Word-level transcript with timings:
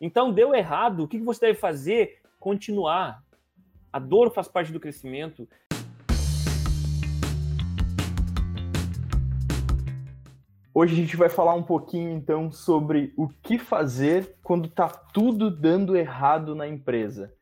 Então, 0.00 0.32
deu 0.32 0.54
errado, 0.54 1.04
o 1.04 1.08
que 1.08 1.18
você 1.18 1.46
deve 1.46 1.58
fazer? 1.58 2.20
Continuar. 2.38 3.22
A 3.92 3.98
dor 3.98 4.30
faz 4.30 4.46
parte 4.46 4.72
do 4.72 4.80
crescimento. 4.80 5.48
Hoje 10.74 10.92
a 10.92 10.96
gente 10.96 11.16
vai 11.16 11.30
falar 11.30 11.54
um 11.54 11.62
pouquinho 11.62 12.10
então 12.10 12.52
sobre 12.52 13.14
o 13.16 13.28
que 13.28 13.58
fazer 13.58 14.36
quando 14.42 14.68
tá 14.68 14.88
tudo 14.88 15.50
dando 15.50 15.96
errado 15.96 16.54
na 16.54 16.68
empresa. 16.68 17.32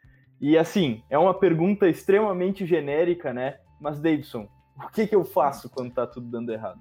E 0.41 0.57
assim, 0.57 1.02
é 1.11 1.18
uma 1.18 1.34
pergunta 1.34 1.89
extremamente 1.89 2.64
genérica, 2.64 3.32
né? 3.32 3.59
Mas 3.80 3.98
Davidson, 3.98 4.48
o 4.77 4.89
que, 4.91 5.09
que 5.09 5.16
eu 5.16 5.25
faço 5.25 5.68
quando 5.68 5.93
tá 5.93 6.07
tudo 6.07 6.30
dando 6.30 6.52
errado? 6.52 6.79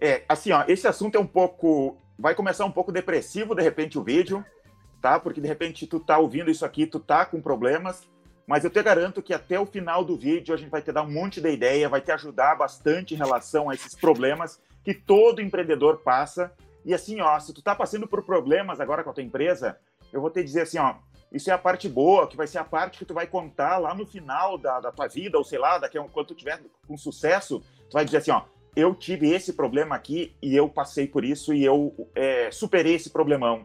É, 0.00 0.24
assim, 0.26 0.52
ó, 0.52 0.64
esse 0.66 0.88
assunto 0.88 1.16
é 1.16 1.20
um 1.20 1.26
pouco. 1.26 1.98
Vai 2.18 2.34
começar 2.34 2.64
um 2.64 2.72
pouco 2.72 2.90
depressivo, 2.90 3.54
de 3.54 3.62
repente, 3.62 3.98
o 3.98 4.02
vídeo, 4.02 4.42
tá? 5.00 5.18
Porque 5.18 5.40
de 5.40 5.48
repente 5.48 5.86
tu 5.86 5.98
tá 6.00 6.18
ouvindo 6.18 6.50
isso 6.50 6.64
aqui, 6.64 6.86
tu 6.86 7.00
tá 7.00 7.24
com 7.24 7.40
problemas, 7.40 8.08
mas 8.46 8.64
eu 8.64 8.70
te 8.70 8.82
garanto 8.82 9.22
que 9.22 9.32
até 9.32 9.58
o 9.58 9.66
final 9.66 10.04
do 10.04 10.16
vídeo 10.16 10.54
a 10.54 10.56
gente 10.56 10.70
vai 10.70 10.82
te 10.82 10.92
dar 10.92 11.02
um 11.02 11.10
monte 11.10 11.40
de 11.40 11.50
ideia, 11.50 11.88
vai 11.88 12.00
te 12.00 12.10
ajudar 12.10 12.56
bastante 12.56 13.14
em 13.14 13.16
relação 13.16 13.70
a 13.70 13.74
esses 13.74 13.94
problemas 13.94 14.60
que 14.84 14.94
todo 14.94 15.40
empreendedor 15.40 15.98
passa. 15.98 16.52
E 16.84 16.92
assim, 16.94 17.20
ó, 17.20 17.38
se 17.38 17.52
tu 17.52 17.62
tá 17.62 17.74
passando 17.74 18.08
por 18.08 18.24
problemas 18.24 18.80
agora 18.80 19.04
com 19.04 19.10
a 19.10 19.12
tua 19.12 19.22
empresa, 19.22 19.78
eu 20.12 20.20
vou 20.20 20.30
te 20.30 20.42
dizer 20.42 20.62
assim, 20.62 20.78
ó, 20.78 20.96
isso 21.32 21.50
é 21.50 21.52
a 21.52 21.58
parte 21.58 21.88
boa, 21.88 22.26
que 22.26 22.36
vai 22.36 22.46
ser 22.46 22.58
a 22.58 22.64
parte 22.64 22.98
que 22.98 23.04
tu 23.04 23.14
vai 23.14 23.26
contar 23.26 23.78
lá 23.78 23.94
no 23.94 24.04
final 24.04 24.58
da, 24.58 24.80
da 24.80 24.90
tua 24.90 25.06
vida, 25.06 25.38
ou 25.38 25.44
sei 25.44 25.58
lá, 25.58 25.78
daqui 25.78 25.96
a 25.96 26.02
quando 26.02 26.26
tu 26.26 26.34
tiver 26.34 26.60
com 26.88 26.96
sucesso, 26.96 27.60
tu 27.88 27.92
vai 27.92 28.04
dizer 28.04 28.16
assim, 28.16 28.32
ó, 28.32 28.42
eu 28.74 28.94
tive 28.94 29.30
esse 29.30 29.52
problema 29.52 29.94
aqui 29.94 30.34
e 30.42 30.56
eu 30.56 30.68
passei 30.68 31.06
por 31.06 31.24
isso 31.24 31.52
e 31.52 31.64
eu 31.64 31.94
é, 32.14 32.50
superei 32.50 32.94
esse 32.94 33.10
problemão. 33.10 33.64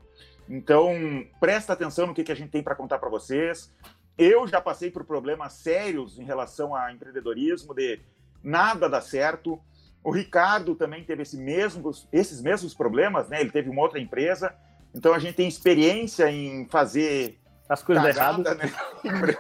Então, 0.50 0.94
presta 1.40 1.74
atenção 1.74 2.08
no 2.08 2.14
que, 2.14 2.24
que 2.24 2.32
a 2.32 2.36
gente 2.36 2.52
tem 2.52 2.62
para 2.62 2.76
contar 2.76 3.00
para 3.00 3.10
vocês. 3.10 3.74
Eu 4.18 4.48
já 4.48 4.62
passei 4.62 4.90
por 4.90 5.04
problemas 5.04 5.54
sérios 5.54 6.20
em 6.20 6.24
relação 6.24 6.76
a 6.76 6.92
empreendedorismo, 6.94 7.74
de 7.74 8.00
nada 8.44 8.88
dá 8.88 9.02
certo. 9.02 9.60
O 10.04 10.12
Ricardo 10.12 10.76
também 10.76 11.04
teve 11.04 11.24
esse 11.24 11.38
mesmo, 11.38 11.92
esses 12.14 12.42
mesmos 12.42 12.74
problemas, 12.74 13.28
né? 13.28 13.42
Ele 13.42 13.52
teve 13.52 13.70
uma 13.70 13.82
outra 13.82 14.00
empresa. 14.00 14.56
Então 14.94 15.14
a 15.14 15.20
gente 15.20 15.36
tem 15.36 15.48
experiência 15.48 16.30
em 16.30 16.68
fazer 16.70 17.40
as 17.68 17.84
coisas 17.84 18.06
erradas. 18.06 18.58
Né? 18.58 18.72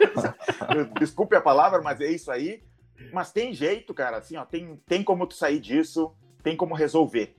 Desculpe 0.99 1.35
a 1.35 1.41
palavra, 1.41 1.81
mas 1.81 2.01
é 2.01 2.07
isso 2.07 2.31
aí. 2.31 2.63
Mas 3.13 3.31
tem 3.31 3.53
jeito, 3.53 3.93
cara. 3.93 4.17
Assim, 4.17 4.35
ó, 4.37 4.43
tem, 4.43 4.75
tem 4.87 5.03
como 5.03 5.27
tu 5.27 5.35
sair 5.35 5.59
disso, 5.59 6.13
tem 6.43 6.57
como 6.57 6.73
resolver. 6.73 7.35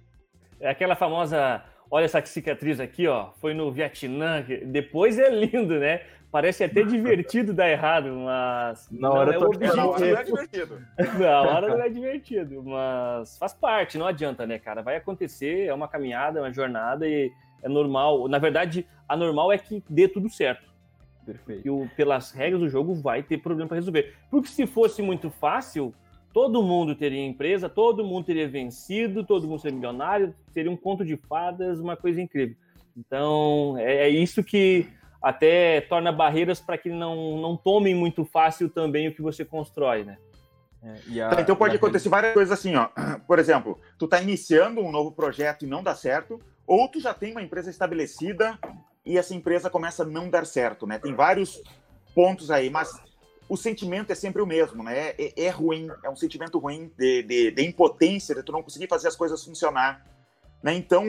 É 0.61 0.71
aquela 0.71 0.97
famosa, 0.97 1.63
olha 1.91 2.05
essa 2.05 2.25
cicatriz 2.25 2.81
aqui, 2.81 3.07
ó, 3.07 3.31
foi 3.41 3.55
no 3.55 3.71
Vietnã. 3.71 4.45
Depois 4.65 5.19
é 5.19 5.31
lindo, 5.31 5.79
né? 5.79 6.03
Parece 6.31 6.65
até 6.65 6.83
divertido 6.85 7.53
dar 7.53 7.71
errado, 7.71 8.13
mas. 8.13 8.89
Na 8.91 9.11
hora, 9.11 9.35
é 9.35 9.39
o 9.39 9.43
objetivo. 9.43 9.77
Na 9.77 9.87
hora 9.87 10.07
não 10.07 10.19
é 10.19 10.25
divertido. 10.25 10.83
Na 11.19 11.43
hora 11.43 11.69
não 11.69 11.83
é 11.83 11.89
divertido, 11.89 12.63
mas 12.63 13.39
faz 13.39 13.55
parte, 13.55 13.99
não 13.99 14.07
adianta, 14.07 14.47
né, 14.47 14.59
cara? 14.59 14.83
Vai 14.83 14.97
acontecer, 14.97 15.67
é 15.67 15.75
uma 15.75 15.89
caminhada, 15.89 16.39
é 16.39 16.43
uma 16.43 16.53
jornada 16.53 17.09
e 17.09 17.33
é 17.63 17.69
normal. 17.69 18.29
Na 18.29 18.39
verdade, 18.39 18.87
a 19.09 19.17
normal 19.17 19.53
é 19.53 19.59
que 19.59 19.83
dê 19.89 20.09
tudo 20.09 20.29
certo. 20.29 20.75
Perfeito. 21.25 21.67
E 21.67 21.89
pelas 21.97 22.31
regras 22.31 22.61
do 22.61 22.69
jogo 22.69 22.95
vai 22.95 23.23
ter 23.23 23.39
problema 23.39 23.69
para 23.69 23.77
resolver. 23.77 24.15
Porque 24.31 24.49
se 24.49 24.67
fosse 24.67 25.03
muito 25.03 25.29
fácil, 25.29 25.93
todo 26.37 26.63
mundo 26.63 26.95
teria 26.95 27.25
empresa, 27.25 27.67
todo 27.67 28.05
mundo 28.05 28.27
teria 28.27 28.47
vencido, 28.47 29.25
todo 29.25 29.49
mundo 29.49 29.59
seria 29.59 29.75
milionário, 29.75 30.35
seria 30.53 30.71
um 30.71 30.77
conto 30.77 31.03
de 31.03 31.17
fadas, 31.17 31.81
uma 31.81 31.97
coisa 31.97 32.21
incrível. 32.21 32.55
Então, 32.95 33.75
é, 33.79 34.03
é 34.03 34.09
isso 34.11 34.45
que 34.45 34.87
até 35.23 35.81
torna 35.81 36.13
barreiras 36.13 36.61
para 36.61 36.77
que 36.77 36.91
não, 36.91 37.41
não 37.41 37.57
tomem 37.57 37.95
muito 37.95 38.23
fácil 38.23 38.69
também 38.69 39.09
o 39.09 39.15
que 39.15 39.23
você 39.23 39.47
constrói, 39.47 40.05
né? 40.05 40.19
É, 40.83 41.23
a, 41.23 41.41
então 41.41 41.57
pode 41.57 41.77
acontecer 41.77 42.11
várias 42.11 42.35
coisas 42.35 42.53
assim, 42.53 42.77
ó. 42.77 42.91
Por 43.27 43.39
exemplo, 43.39 43.81
tu 43.99 44.05
está 44.05 44.21
iniciando 44.21 44.83
um 44.83 44.93
novo 44.93 45.13
projeto 45.13 45.65
e 45.65 45.67
não 45.67 45.83
dá 45.83 45.95
certo, 45.95 46.39
ou 46.67 46.87
tu 46.87 47.01
já 47.01 47.15
tem 47.15 47.33
uma 47.33 47.43
empresa 47.43 47.71
estabelecida 47.71 48.59
e 49.07 49.17
essa 49.17 49.35
empresa 49.35 49.71
começa 49.71 50.03
a 50.03 50.07
não 50.07 50.29
dar 50.29 50.45
certo, 50.45 50.87
né? 50.87 50.99
Tem 50.99 51.15
vários 51.15 51.63
pontos 52.15 52.51
aí, 52.51 52.69
mas 52.69 52.93
o 53.49 53.57
sentimento 53.57 54.11
é 54.11 54.15
sempre 54.15 54.43
o 54.43 54.47
mesmo, 54.47 54.83
né? 54.83 55.11
É, 55.19 55.45
é 55.45 55.51
ruim, 55.51 55.89
é 56.03 56.11
um 56.11 56.17
sentimento 56.17 56.59
ruim 56.59 56.91
de, 56.97 57.23
de, 57.23 57.51
de, 57.51 57.63
impotência, 57.65 58.35
de 58.35 58.43
tu 58.43 58.53
não 58.53 58.63
conseguir 58.63 58.89
fazer 58.89 59.09
as 59.09 59.17
coisas 59.17 59.45
funcionar, 59.45 60.05
né? 60.63 60.75
Então, 60.75 61.05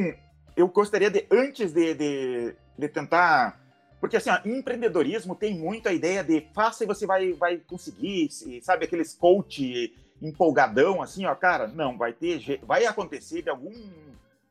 eu 0.55 0.67
gostaria 0.67 1.09
de, 1.09 1.25
antes 1.31 1.71
de, 1.71 1.93
de, 1.93 2.55
de 2.77 2.89
tentar 2.89 3.59
porque, 3.99 4.17
assim, 4.17 4.29
ó, 4.29 4.39
empreendedorismo 4.45 5.35
tem 5.35 5.57
muito 5.57 5.89
a 5.89 5.93
ideia 5.93 6.23
de 6.23 6.41
faça 6.53 6.83
e 6.83 6.87
você 6.87 7.05
vai, 7.05 7.33
vai 7.33 7.57
conseguir, 7.57 8.29
sabe, 8.61 8.85
aqueles 8.85 9.13
coach 9.15 9.93
empolgadão, 10.21 11.01
assim, 11.01 11.25
ó, 11.25 11.33
cara, 11.35 11.67
não, 11.67 11.97
vai 11.97 12.13
ter, 12.13 12.59
vai 12.63 12.85
acontecer 12.85 13.41
de 13.41 13.49
algum, 13.49 13.73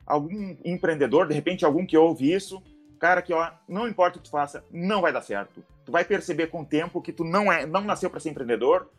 algum 0.04 0.56
empreendedor, 0.64 1.28
de 1.28 1.34
repente, 1.34 1.64
algum 1.64 1.86
que 1.86 1.96
ouve 1.96 2.32
isso, 2.32 2.62
cara, 2.96 3.22
que, 3.22 3.32
ó, 3.32 3.50
não 3.68 3.88
importa 3.88 4.18
o 4.18 4.20
que 4.20 4.28
tu 4.28 4.30
faça, 4.30 4.64
não 4.70 5.00
vai 5.00 5.12
dar 5.12 5.22
certo. 5.22 5.62
Tu 5.84 5.92
vai 5.92 6.04
perceber 6.04 6.48
com 6.48 6.62
o 6.62 6.66
tempo 6.66 7.00
que 7.00 7.12
tu 7.12 7.24
não 7.24 7.52
é, 7.52 7.64
não 7.66 7.82
nasceu 7.82 8.10
para 8.10 8.20
ser 8.20 8.30
empreendedor, 8.30 8.90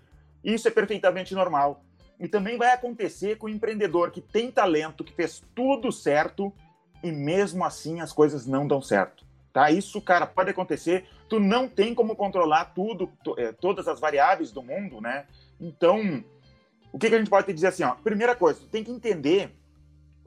isso 0.44 0.68
é 0.68 0.72
perfeitamente 0.72 1.34
normal. 1.34 1.84
E 2.20 2.28
também 2.28 2.58
vai 2.58 2.72
acontecer 2.72 3.38
com 3.38 3.48
o 3.48 3.50
empreendedor 3.50 4.12
que 4.12 4.22
tem 4.22 4.50
talento, 4.50 5.04
que 5.04 5.14
fez 5.14 5.44
tudo 5.54 5.92
certo, 5.92 6.54
e 7.04 7.12
mesmo 7.12 7.64
assim 7.64 8.02
as 8.02 8.12
coisas 8.12 8.48
não 8.48 8.68
dão 8.68 8.82
certo. 8.82 9.26
Tá? 9.54 9.72
Isso, 9.72 10.02
cara, 10.02 10.26
pode 10.26 10.50
acontecer. 10.50 11.06
Tu 11.28 11.40
não 11.40 11.68
tem 11.68 11.94
como 11.94 12.16
controlar 12.16 12.66
tudo, 12.66 13.12
é, 13.38 13.52
todas 13.52 13.88
as 13.88 14.00
variáveis 14.00 14.52
do 14.52 14.62
mundo, 14.62 15.02
né? 15.02 15.26
Então, 15.60 16.24
o 16.92 17.00
que, 17.00 17.10
que 17.10 17.16
a 17.16 17.18
gente 17.18 17.30
pode 17.30 17.48
te 17.48 17.54
dizer 17.54 17.68
assim? 17.68 17.84
Ó? 17.84 17.96
Primeira 17.96 18.36
coisa, 18.36 18.60
tu 18.60 18.68
tem 18.68 18.84
que 18.84 18.92
entender 18.92 19.52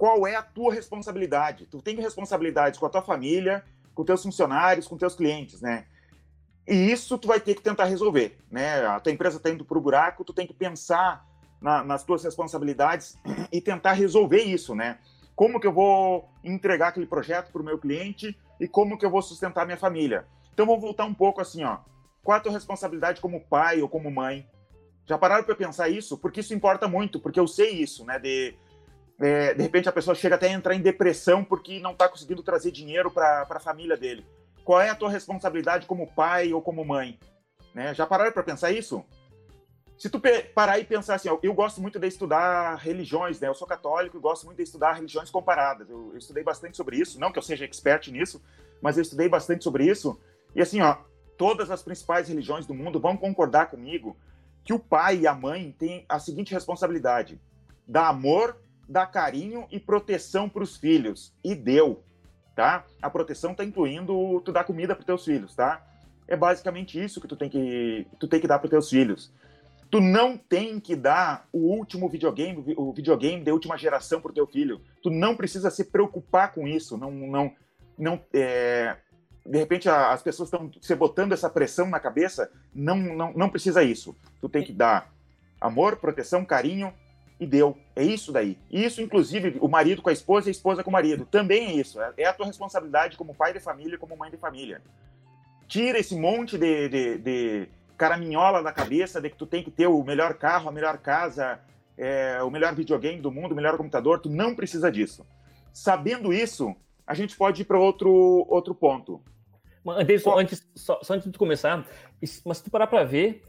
qual 0.01 0.27
é 0.27 0.35
a 0.35 0.41
tua 0.41 0.73
responsabilidade. 0.73 1.67
Tu 1.67 1.83
tem 1.83 1.95
responsabilidade 1.97 2.81
com 2.81 2.87
a 2.87 2.89
tua 2.89 3.03
família, 3.03 3.63
com 3.95 4.03
teus 4.03 4.23
funcionários, 4.23 4.89
com 4.89 4.97
teus 4.97 5.15
clientes, 5.15 5.61
né? 5.61 5.85
E 6.67 6.91
isso 6.91 7.19
tu 7.19 7.29
vai 7.29 7.39
ter 7.39 7.55
que 7.55 7.61
tentar 7.61 7.85
resolver, 7.85 8.39
né? 8.51 8.87
A 8.87 8.99
tua 8.99 9.13
empresa 9.13 9.37
está 9.37 9.51
indo 9.51 9.63
para 9.63 9.77
o 9.77 9.81
buraco, 9.81 10.25
tu 10.25 10.33
tem 10.33 10.47
que 10.47 10.55
pensar 10.55 11.29
na, 11.61 11.85
nas 11.85 12.03
tuas 12.03 12.25
responsabilidades 12.25 13.19
e 13.53 13.61
tentar 13.61 13.93
resolver 13.93 14.41
isso, 14.43 14.75
né? 14.75 14.97
Como 15.37 15.61
que 15.61 15.67
eu 15.67 15.73
vou 15.73 16.31
entregar 16.43 16.89
aquele 16.89 17.07
projeto 17.07 17.53
para 17.53 17.61
o 17.61 17.65
meu 17.65 17.79
cliente 17.79 18.35
e 18.59 18.67
como 18.67 18.97
que 18.97 19.05
eu 19.05 19.11
vou 19.11 19.21
sustentar 19.21 19.67
minha 19.67 19.77
família. 19.77 20.27
Então 20.55 20.65
vamos 20.65 20.81
voltar 20.81 21.05
um 21.05 21.13
pouco 21.13 21.43
assim, 21.43 21.63
ó. 21.63 21.77
Qual 22.23 22.39
a 22.39 22.41
tua 22.41 22.53
responsabilidade 22.53 23.21
como 23.21 23.45
pai 23.45 23.83
ou 23.83 23.89
como 23.89 24.11
mãe? 24.11 24.49
Já 25.05 25.19
pararam 25.19 25.45
para 25.45 25.55
pensar 25.55 25.91
isso? 25.91 26.17
Porque 26.17 26.41
isso 26.41 26.55
importa 26.55 26.89
muito, 26.89 27.21
porque 27.21 27.39
eu 27.39 27.47
sei 27.47 27.73
isso, 27.73 28.03
né? 28.07 28.19
De, 28.19 28.55
é, 29.21 29.55
de 29.55 29.63
repente 29.63 29.89
a 29.89 29.93
pessoa 29.93 30.15
chega 30.15 30.35
até 30.35 30.49
a 30.49 30.53
entrar 30.53 30.75
em 30.75 30.81
depressão 30.81 31.45
porque 31.45 31.79
não 31.79 31.93
está 31.93 32.09
conseguindo 32.09 32.43
trazer 32.43 32.71
dinheiro 32.71 33.11
para 33.11 33.47
a 33.49 33.61
família 33.61 33.97
dele. 33.97 34.27
Qual 34.65 34.81
é 34.81 34.89
a 34.89 34.95
tua 34.95 35.11
responsabilidade 35.11 35.87
como 35.87 36.13
pai 36.13 36.53
ou 36.53 36.63
como 36.63 36.85
mãe? 36.85 37.19
Né? 37.75 37.95
Já 37.95 38.07
pararam 38.07 38.33
para 38.33 38.43
pensar 38.43 38.73
isso? 38.73 39.05
se 40.01 40.09
tu 40.09 40.19
parar 40.55 40.79
e 40.79 40.85
pensar 40.85 41.17
assim, 41.17 41.29
eu 41.43 41.53
gosto 41.53 41.79
muito 41.79 41.99
de 41.99 42.07
estudar 42.07 42.75
religiões, 42.77 43.39
né? 43.39 43.49
Eu 43.49 43.55
sou 43.55 43.69
católico 43.69 44.17
e 44.17 44.21
gosto 44.21 44.47
muito 44.47 44.57
de 44.57 44.63
estudar 44.63 44.95
religiões 44.95 45.29
comparadas. 45.29 45.91
Eu, 45.91 46.13
eu, 46.13 46.17
estudei 46.17 46.43
bastante 46.43 46.75
sobre 46.75 46.97
isso, 46.97 47.21
não 47.21 47.31
que 47.31 47.39
eu 47.39 47.43
seja 47.43 47.67
expert 47.67 48.11
nisso, 48.11 48.43
mas 48.81 48.97
eu 48.97 49.03
estudei 49.03 49.29
bastante 49.29 49.63
sobre 49.63 49.85
isso. 49.85 50.19
E 50.55 50.63
assim, 50.63 50.81
ó, 50.81 50.97
todas 51.37 51.71
as 51.71 51.83
principais 51.83 52.29
religiões 52.29 52.65
do 52.65 52.73
mundo 52.73 52.99
vão 52.99 53.15
concordar 53.15 53.67
comigo 53.67 54.17
que 54.65 54.73
o 54.73 54.79
pai 54.79 55.19
e 55.19 55.27
a 55.27 55.35
mãe 55.35 55.77
têm 55.79 56.07
a 56.09 56.19
seguinte 56.19 56.55
responsabilidade: 56.55 57.39
dar 57.87 58.09
amor, 58.09 58.57
dar 58.91 59.07
carinho 59.07 59.67
e 59.71 59.79
proteção 59.79 60.49
para 60.49 60.65
os 60.65 60.77
filhos. 60.77 61.33
E 61.45 61.55
deu, 61.55 62.03
tá? 62.57 62.85
A 63.01 63.09
proteção 63.09 63.55
tá 63.55 63.65
incluindo 63.65 64.41
tu 64.45 64.51
dar 64.53 64.65
comida 64.65 64.97
para 64.97 65.05
teus 65.05 65.25
filhos, 65.25 65.55
tá? 65.55 65.87
É 66.27 66.37
basicamente 66.37 67.03
isso 67.03 67.21
que 67.21 67.29
tu 67.29 67.37
tem 67.37 67.49
que 67.49 68.07
tu 68.19 68.27
tem 68.27 68.41
que 68.41 68.49
dar 68.49 68.59
para 68.59 68.69
teus 68.69 68.91
filhos. 68.91 69.33
Tu 69.91 70.01
não 70.01 70.37
tem 70.37 70.79
que 70.79 70.95
dar 70.95 71.49
o 71.53 71.59
último 71.59 72.09
videogame, 72.09 72.75
o 72.77 72.93
videogame 72.93 73.43
da 73.43 73.53
última 73.53 73.77
geração 73.77 74.21
para 74.21 74.31
o 74.31 74.35
teu 74.35 74.47
filho. 74.47 74.81
Tu 75.03 75.11
não 75.11 75.37
precisa 75.37 75.71
se 75.71 75.85
preocupar 75.85 76.53
com 76.53 76.67
isso. 76.67 76.97
Não, 76.97 77.11
não, 77.11 77.53
não. 77.99 78.21
É... 78.33 78.97
De 79.45 79.59
repente 79.59 79.89
as 79.89 80.23
pessoas 80.23 80.49
estão 80.49 80.71
se 80.81 80.95
botando 80.95 81.33
essa 81.33 81.51
pressão 81.51 81.89
na 81.89 81.99
cabeça. 81.99 82.51
Não, 82.73 82.97
não, 82.97 83.33
não 83.33 83.49
precisa 83.49 83.83
isso. 83.83 84.17
Tu 84.41 84.49
tem 84.49 84.63
que 84.63 84.73
dar 84.73 85.13
amor, 85.61 85.97
proteção, 85.97 86.45
carinho 86.45 86.93
e 87.41 87.47
deu. 87.47 87.77
É 87.97 88.05
isso 88.05 88.31
daí. 88.31 88.59
Isso, 88.71 89.01
inclusive, 89.01 89.57
o 89.61 89.67
marido 89.67 90.03
com 90.03 90.11
a 90.11 90.13
esposa 90.13 90.49
e 90.49 90.51
a 90.51 90.53
esposa 90.53 90.85
com 90.85 90.91
o 90.91 90.93
marido. 90.93 91.25
Também 91.25 91.69
é 91.69 91.73
isso. 91.73 92.01
É, 92.01 92.13
é 92.19 92.27
a 92.27 92.33
tua 92.35 92.47
responsabilidade 92.47 93.17
como 93.17 93.35
pai 93.35 93.55
de 93.55 93.59
família, 93.59 93.97
como 93.97 94.17
mãe 94.17 94.31
de 94.31 94.37
família. 94.37 94.83
Tira 95.67 95.99
esse 95.99 96.15
monte 96.15 96.59
de, 96.59 96.89
de, 96.89 97.19
de 97.19 97.69
caraminhola 97.97 98.61
na 98.61 98.73
cabeça 98.73 99.21
de 99.21 99.31
que 99.31 99.37
tu 99.37 99.47
tem 99.47 99.65
que 99.65 99.71
ter 99.71 99.87
o 99.87 100.05
melhor 100.05 100.35
carro, 100.35 100.69
a 100.69 100.73
melhor 100.73 100.99
casa, 100.99 101.59
é, 101.97 102.43
o 102.43 102.51
melhor 102.51 102.75
videogame 102.75 103.21
do 103.21 103.33
mundo, 103.33 103.53
o 103.53 103.57
melhor 103.57 103.77
computador, 103.77 104.21
tu 104.21 104.29
não 104.29 104.55
precisa 104.55 104.93
disso. 104.93 105.27
Sabendo 105.73 106.33
isso, 106.33 106.77
a 107.07 107.15
gente 107.15 107.37
pode 107.37 107.63
ir 107.63 107.65
para 107.65 107.79
outro, 107.79 108.11
outro 108.49 108.75
ponto. 108.75 109.23
Anderson, 109.87 110.39
antes, 110.39 110.67
só, 110.75 111.01
só, 111.03 111.15
antes 111.15 111.31
de 111.31 111.39
começar, 111.39 111.87
mas 112.45 112.59
se 112.59 112.65
tu 112.65 112.71
parar 112.71 112.87
para 112.87 113.05
ver, 113.05 113.43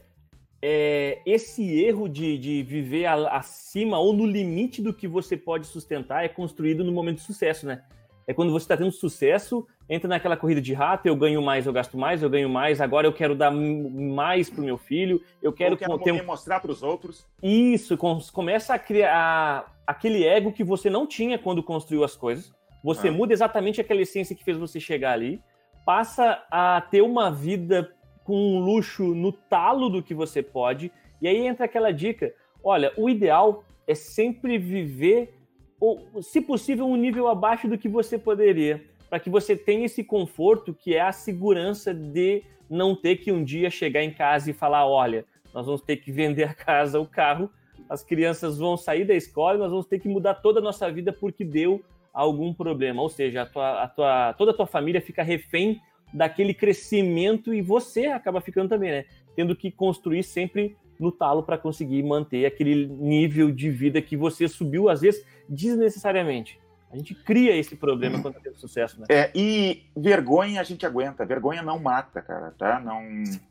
é, 0.62 1.20
esse 1.26 1.80
erro 1.84 2.08
de, 2.08 2.38
de 2.38 2.62
viver 2.62 3.06
a, 3.06 3.38
acima 3.38 3.98
ou 3.98 4.14
no 4.14 4.26
limite 4.26 4.82
do 4.82 4.94
que 4.94 5.08
você 5.08 5.36
pode 5.36 5.66
sustentar 5.66 6.24
é 6.24 6.28
construído 6.28 6.84
no 6.84 6.92
momento 6.92 7.18
de 7.18 7.24
sucesso, 7.24 7.66
né? 7.66 7.82
É 8.28 8.34
quando 8.34 8.52
você 8.52 8.64
está 8.66 8.78
tendo 8.78 8.92
sucesso, 8.92 9.68
entra 9.90 10.08
naquela 10.08 10.38
corrida 10.38 10.62
de 10.62 10.74
rato, 10.74 11.08
eu 11.08 11.16
ganho 11.16 11.42
mais, 11.42 11.66
eu 11.66 11.74
gasto 11.74 11.98
mais, 11.98 12.22
eu 12.22 12.30
ganho 12.30 12.48
mais, 12.48 12.80
agora 12.80 13.08
eu 13.08 13.12
quero 13.12 13.36
dar 13.36 13.52
mais 13.52 14.50
pro 14.50 14.64
meu 14.64 14.78
filho, 14.78 15.22
eu 15.42 15.52
quero, 15.52 15.74
eu 15.74 15.78
quero 15.78 16.00
ter... 16.00 16.24
mostrar 16.24 16.60
para 16.60 16.72
os 16.72 16.84
outros. 16.84 17.26
Isso, 17.42 17.98
começa 18.32 18.76
a 18.76 18.80
criar 18.80 19.76
aquele 19.86 20.24
ego 20.24 20.54
que 20.54 20.64
você 20.64 20.90
não 20.90 21.08
tinha 21.08 21.38
quando 21.38 21.64
construiu 21.64 22.04
as 22.04 22.16
coisas. 22.16 22.54
Você 22.84 23.10
ah. 23.10 23.12
muda 23.12 23.34
exatamente 23.34 23.82
aquela 23.82 24.02
essência 24.02 24.36
que 24.36 24.44
fez 24.44 24.56
você 24.56 24.80
chegar 24.80 25.14
ali, 25.14 25.42
passa 25.86 26.44
a 26.52 26.80
ter 26.90 27.02
uma 27.02 27.32
vida 27.32 27.92
com 28.24 28.36
um 28.36 28.60
luxo 28.60 29.14
no 29.16 29.32
talo 29.32 29.90
do 29.90 30.04
que 30.04 30.14
você 30.14 30.42
pode, 30.42 30.92
e 31.22 31.28
aí 31.28 31.46
entra 31.46 31.66
aquela 31.66 31.92
dica: 31.92 32.34
olha, 32.64 32.92
o 32.98 33.10
ideal 33.10 33.64
é 33.88 33.96
sempre 33.96 34.58
viver 34.58 35.34
ou, 35.80 36.22
se 36.22 36.40
possível, 36.40 36.86
um 36.86 36.96
nível 36.96 37.28
abaixo 37.28 37.68
do 37.68 37.78
que 37.78 37.90
você 37.90 38.18
poderia, 38.18 38.84
para 39.10 39.20
que 39.20 39.30
você 39.30 39.56
tenha 39.56 39.86
esse 39.86 40.04
conforto 40.04 40.74
que 40.74 40.96
é 40.96 41.02
a 41.02 41.12
segurança 41.12 41.92
de 41.92 42.44
não 42.70 42.96
ter 42.96 43.18
que 43.18 43.32
um 43.32 43.44
dia 43.44 43.70
chegar 43.70 44.04
em 44.04 44.14
casa 44.14 44.52
e 44.52 44.54
falar: 44.54 44.86
olha, 44.88 45.26
nós 45.54 45.66
vamos 45.66 45.82
ter 45.82 45.98
que 45.98 46.12
vender 46.12 46.44
a 46.44 46.54
casa, 46.54 47.00
o 47.00 47.06
carro, 47.06 47.50
as 47.90 48.04
crianças 48.04 48.60
vão 48.60 48.78
sair 48.78 49.06
da 49.06 49.16
escola, 49.16 49.58
nós 49.58 49.72
vamos 49.72 49.88
ter 49.88 50.00
que 50.00 50.08
mudar 50.08 50.36
toda 50.36 50.60
a 50.60 50.64
nossa 50.64 50.90
vida 50.92 51.12
porque 51.12 51.44
deu 51.44 51.84
algum 52.14 52.54
problema. 52.54 53.02
Ou 53.02 53.10
seja, 53.10 53.42
a 53.42 53.46
tua, 53.46 53.84
a 53.84 53.88
tua, 53.88 54.34
toda 54.34 54.52
a 54.52 54.54
tua 54.54 54.68
família 54.68 55.02
fica 55.02 55.24
refém 55.24 55.82
daquele 56.14 56.54
crescimento 56.54 57.54
e 57.54 57.62
você 57.62 58.08
acaba 58.08 58.42
ficando 58.42 58.70
também, 58.70 58.92
né? 58.92 59.06
Tendo 59.36 59.56
que 59.56 59.72
construir 59.72 60.24
sempre 60.24 60.76
no 61.00 61.12
talo 61.12 61.44
para 61.44 61.58
conseguir 61.58 62.04
manter 62.04 62.46
aquele 62.46 62.88
nível 62.88 63.52
de 63.52 63.70
vida 63.70 64.02
que 64.02 64.16
você 64.16 64.48
subiu, 64.48 64.90
às 64.90 65.02
vezes, 65.02 65.26
desnecessariamente. 65.50 66.60
A 66.92 66.98
gente 66.98 67.16
cria 67.16 67.56
esse 67.56 67.76
problema 67.76 68.22
quando 68.22 68.36
tem 68.42 68.54
sucesso, 68.54 69.00
né? 69.00 69.08
É, 69.10 69.32
e 69.34 69.86
vergonha 69.96 70.60
a 70.60 70.64
gente 70.64 70.86
aguenta. 70.86 71.26
Vergonha 71.26 71.64
não 71.64 71.80
mata, 71.80 72.22
cara, 72.22 72.52
tá? 72.52 72.80
Não 72.82 73.02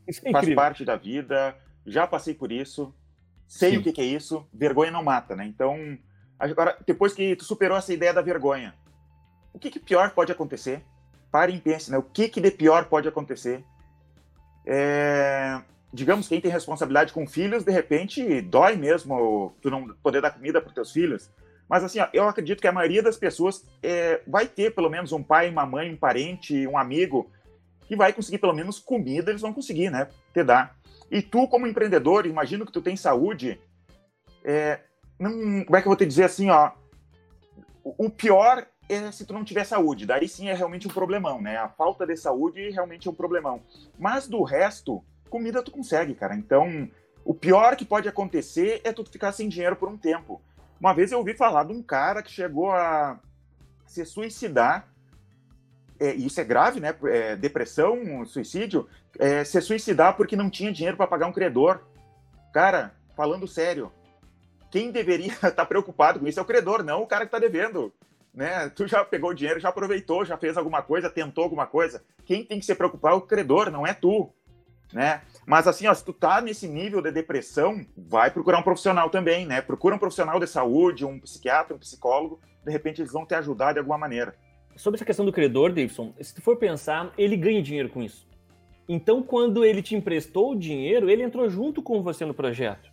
é 0.07 0.31
faz 0.31 0.53
parte 0.53 0.85
da 0.85 0.95
vida. 0.95 1.55
Já 1.85 2.05
passei 2.05 2.35
por 2.35 2.51
isso. 2.51 2.93
Sei 3.47 3.71
Sim. 3.71 3.77
o 3.77 3.83
que, 3.83 3.91
que, 3.91 4.01
é 4.01 4.05
isso. 4.05 4.47
Vergonha 4.53 4.91
não 4.91 5.03
mata, 5.03 5.35
né? 5.35 5.45
Então, 5.45 5.97
agora, 6.39 6.77
depois 6.85 7.13
que 7.13 7.35
tu 7.35 7.43
superou 7.43 7.77
essa 7.77 7.91
ideia 7.91 8.13
da 8.13 8.21
vergonha, 8.21 8.75
o 9.51 9.57
que, 9.57 9.71
que 9.71 9.79
pior 9.79 10.11
pode 10.11 10.31
acontecer? 10.31 10.83
Pare 11.31 11.53
e 11.53 11.59
pense, 11.59 11.89
né? 11.89 11.97
O 11.97 12.03
que, 12.03 12.27
que 12.27 12.41
de 12.41 12.51
pior 12.51 12.85
pode 12.85 13.07
acontecer? 13.07 13.63
É 14.65 15.61
digamos, 15.93 16.27
quem 16.27 16.39
tem 16.39 16.51
responsabilidade 16.51 17.11
com 17.11 17.27
filhos, 17.27 17.63
de 17.63 17.71
repente 17.71 18.41
dói 18.41 18.75
mesmo 18.75 19.53
tu 19.61 19.69
não 19.69 19.87
poder 20.01 20.21
dar 20.21 20.31
comida 20.31 20.61
para 20.61 20.73
teus 20.73 20.91
filhos. 20.91 21.29
Mas 21.67 21.83
assim, 21.83 21.99
ó, 21.99 22.07
eu 22.13 22.27
acredito 22.27 22.61
que 22.61 22.67
a 22.67 22.71
maioria 22.71 23.03
das 23.03 23.17
pessoas 23.17 23.65
é, 23.83 24.21
vai 24.27 24.47
ter 24.47 24.73
pelo 24.73 24.89
menos 24.89 25.11
um 25.11 25.23
pai, 25.23 25.49
uma 25.49 25.65
mãe, 25.65 25.91
um 25.91 25.97
parente, 25.97 26.67
um 26.67 26.77
amigo 26.77 27.29
que 27.87 27.95
vai 27.95 28.13
conseguir 28.13 28.37
pelo 28.37 28.53
menos 28.53 28.79
comida, 28.79 29.31
eles 29.31 29.41
vão 29.41 29.53
conseguir, 29.53 29.89
né? 29.89 30.07
Te 30.33 30.43
dar. 30.43 30.77
E 31.09 31.21
tu, 31.21 31.47
como 31.47 31.67
empreendedor, 31.67 32.25
imagino 32.25 32.65
que 32.65 32.71
tu 32.71 32.81
tem 32.81 32.95
saúde. 32.95 33.59
É, 34.43 34.79
não, 35.19 35.63
como 35.65 35.75
é 35.75 35.81
que 35.81 35.87
eu 35.87 35.91
vou 35.91 35.95
te 35.97 36.05
dizer 36.05 36.23
assim, 36.23 36.49
ó? 36.49 36.71
O 37.83 38.09
pior 38.09 38.65
é 38.93 39.11
se 39.11 39.25
tu 39.25 39.33
não 39.33 39.43
tiver 39.43 39.63
saúde. 39.63 40.05
Daí 40.05 40.27
sim 40.27 40.49
é 40.49 40.53
realmente 40.53 40.87
um 40.87 40.91
problemão, 40.91 41.41
né? 41.41 41.57
A 41.57 41.69
falta 41.69 42.05
de 42.05 42.15
saúde 42.17 42.69
realmente 42.69 43.07
é 43.07 43.11
um 43.11 43.15
problemão. 43.15 43.61
Mas 43.97 44.27
do 44.27 44.43
resto, 44.43 45.03
comida 45.29 45.63
tu 45.63 45.71
consegue, 45.71 46.13
cara. 46.13 46.35
Então, 46.35 46.89
o 47.23 47.33
pior 47.33 47.75
que 47.75 47.85
pode 47.85 48.09
acontecer 48.09 48.81
é 48.83 48.91
tu 48.91 49.05
ficar 49.05 49.31
sem 49.31 49.47
dinheiro 49.47 49.75
por 49.75 49.89
um 49.89 49.97
tempo. 49.97 50.41
Uma 50.79 50.93
vez 50.93 51.11
eu 51.11 51.19
ouvi 51.19 51.33
falar 51.33 51.63
de 51.63 51.73
um 51.73 51.81
cara 51.81 52.21
que 52.21 52.31
chegou 52.31 52.71
a 52.71 53.19
se 53.85 54.03
suicidar. 54.05 54.87
É, 55.99 56.13
isso 56.13 56.41
é 56.41 56.43
grave, 56.43 56.79
né? 56.79 56.95
É, 57.05 57.35
depressão, 57.35 58.25
suicídio. 58.25 58.87
É, 59.19 59.43
se 59.43 59.61
suicidar 59.61 60.17
porque 60.17 60.35
não 60.35 60.49
tinha 60.49 60.71
dinheiro 60.71 60.97
para 60.97 61.07
pagar 61.07 61.27
um 61.27 61.33
credor. 61.33 61.81
Cara, 62.51 62.93
falando 63.15 63.47
sério, 63.47 63.91
quem 64.71 64.91
deveria 64.91 65.33
estar 65.33 65.51
tá 65.51 65.65
preocupado 65.65 66.19
com 66.19 66.27
isso 66.27 66.39
é 66.39 66.43
o 66.43 66.45
credor, 66.45 66.83
não 66.83 67.03
o 67.03 67.07
cara 67.07 67.25
que 67.25 67.27
está 67.27 67.39
devendo. 67.39 67.93
Né? 68.33 68.69
Tu 68.69 68.87
já 68.87 69.03
pegou 69.03 69.31
o 69.31 69.33
dinheiro, 69.33 69.59
já 69.59 69.69
aproveitou, 69.69 70.23
já 70.23 70.37
fez 70.37 70.57
alguma 70.57 70.81
coisa, 70.81 71.09
tentou 71.09 71.43
alguma 71.43 71.67
coisa. 71.67 72.03
Quem 72.25 72.45
tem 72.45 72.59
que 72.59 72.65
se 72.65 72.75
preocupar 72.75 73.13
é 73.13 73.15
o 73.15 73.21
credor, 73.21 73.69
não 73.69 73.85
é 73.85 73.93
tu 73.93 74.33
né? 74.93 75.21
Mas 75.45 75.67
assim, 75.67 75.87
ó, 75.87 75.93
se 75.93 76.03
tu 76.03 76.13
tá 76.13 76.41
nesse 76.41 76.67
nível 76.67 77.01
de 77.01 77.11
depressão, 77.11 77.85
vai 77.95 78.29
procurar 78.31 78.59
um 78.59 78.63
profissional 78.63 79.09
também, 79.09 79.45
né? 79.45 79.61
Procura 79.61 79.95
um 79.95 79.99
profissional 79.99 80.39
de 80.39 80.47
saúde, 80.47 81.05
um 81.05 81.19
psiquiatra, 81.19 81.75
um 81.75 81.79
psicólogo, 81.79 82.39
de 82.63 82.71
repente 82.71 83.01
eles 83.01 83.11
vão 83.11 83.25
te 83.25 83.33
ajudar 83.35 83.73
de 83.73 83.79
alguma 83.79 83.97
maneira. 83.97 84.35
Sobre 84.75 84.97
essa 84.97 85.05
questão 85.05 85.25
do 85.25 85.31
credor, 85.31 85.69
Davidson, 85.69 86.13
se 86.21 86.33
tu 86.33 86.41
for 86.41 86.57
pensar, 86.57 87.11
ele 87.17 87.35
ganha 87.35 87.61
dinheiro 87.61 87.89
com 87.89 88.01
isso. 88.01 88.27
Então, 88.87 89.21
quando 89.21 89.63
ele 89.63 89.81
te 89.81 89.95
emprestou 89.95 90.51
o 90.51 90.55
dinheiro, 90.55 91.09
ele 91.09 91.23
entrou 91.23 91.49
junto 91.49 91.81
com 91.81 92.01
você 92.01 92.25
no 92.25 92.33
projeto. 92.33 92.91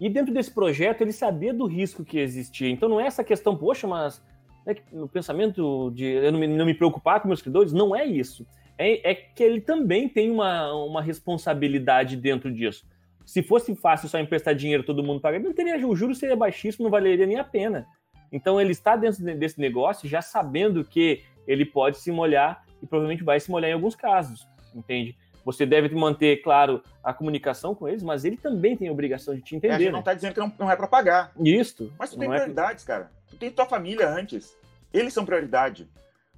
E 0.00 0.08
dentro 0.08 0.32
desse 0.32 0.50
projeto, 0.50 1.00
ele 1.00 1.12
sabia 1.12 1.54
do 1.54 1.66
risco 1.66 2.04
que 2.04 2.18
existia. 2.18 2.68
Então, 2.68 2.88
não 2.88 3.00
é 3.00 3.06
essa 3.06 3.24
questão, 3.24 3.56
poxa, 3.56 3.86
mas 3.86 4.22
né, 4.66 4.74
no 4.92 5.08
pensamento 5.08 5.90
de 5.94 6.04
eu 6.04 6.32
não 6.32 6.38
me, 6.38 6.46
não 6.46 6.66
me 6.66 6.74
preocupar 6.74 7.20
com 7.20 7.28
meus 7.28 7.42
credores, 7.42 7.72
não 7.72 7.94
é 7.94 8.04
isso 8.04 8.46
é, 8.78 9.12
é 9.12 9.14
que 9.14 9.42
ele 9.42 9.60
também 9.60 10.08
tem 10.08 10.30
uma, 10.30 10.72
uma 10.72 11.02
responsabilidade 11.02 12.16
dentro 12.16 12.52
disso. 12.52 12.84
Se 13.24 13.42
fosse 13.42 13.74
fácil 13.76 14.08
só 14.08 14.18
emprestar 14.18 14.54
dinheiro 14.54 14.82
todo 14.82 15.02
mundo 15.02 15.20
pagar, 15.20 15.38
não 15.38 15.52
teria 15.52 15.86
o 15.86 15.94
juro 15.94 16.14
seria 16.14 16.36
baixíssimo, 16.36 16.84
não 16.84 16.90
valeria 16.90 17.26
nem 17.26 17.38
a 17.38 17.44
pena. 17.44 17.86
Então 18.32 18.60
ele 18.60 18.72
está 18.72 18.96
dentro 18.96 19.22
desse 19.36 19.60
negócio 19.60 20.08
já 20.08 20.20
sabendo 20.20 20.84
que 20.84 21.22
ele 21.46 21.64
pode 21.64 21.98
se 21.98 22.10
molhar 22.10 22.64
e 22.82 22.86
provavelmente 22.86 23.22
vai 23.22 23.38
se 23.38 23.50
molhar 23.50 23.70
em 23.70 23.74
alguns 23.74 23.94
casos, 23.94 24.48
entende? 24.74 25.16
Você 25.44 25.66
deve 25.66 25.94
manter, 25.94 26.42
claro, 26.42 26.82
a 27.02 27.12
comunicação 27.12 27.74
com 27.74 27.88
eles, 27.88 28.02
mas 28.02 28.24
ele 28.24 28.36
também 28.36 28.76
tem 28.76 28.88
a 28.88 28.92
obrigação 28.92 29.34
de 29.34 29.42
te 29.42 29.56
entender. 29.56 29.72
É, 29.72 29.76
a 29.76 29.78
gente 29.78 29.86
né? 29.86 29.92
não 29.92 30.00
está 30.00 30.14
dizendo 30.14 30.34
que 30.34 30.40
não, 30.40 30.52
não 30.58 30.70
é 30.70 30.76
para 30.76 30.86
pagar. 30.86 31.32
Isso. 31.38 31.92
Mas 31.98 32.10
tu 32.10 32.18
tem 32.18 32.28
é 32.28 32.30
prioridades, 32.30 32.84
é... 32.84 32.86
cara. 32.86 33.10
Tu 33.28 33.36
tem 33.36 33.50
tua 33.50 33.66
família 33.66 34.08
antes. 34.08 34.56
Eles 34.92 35.12
são 35.12 35.24
prioridade. 35.24 35.88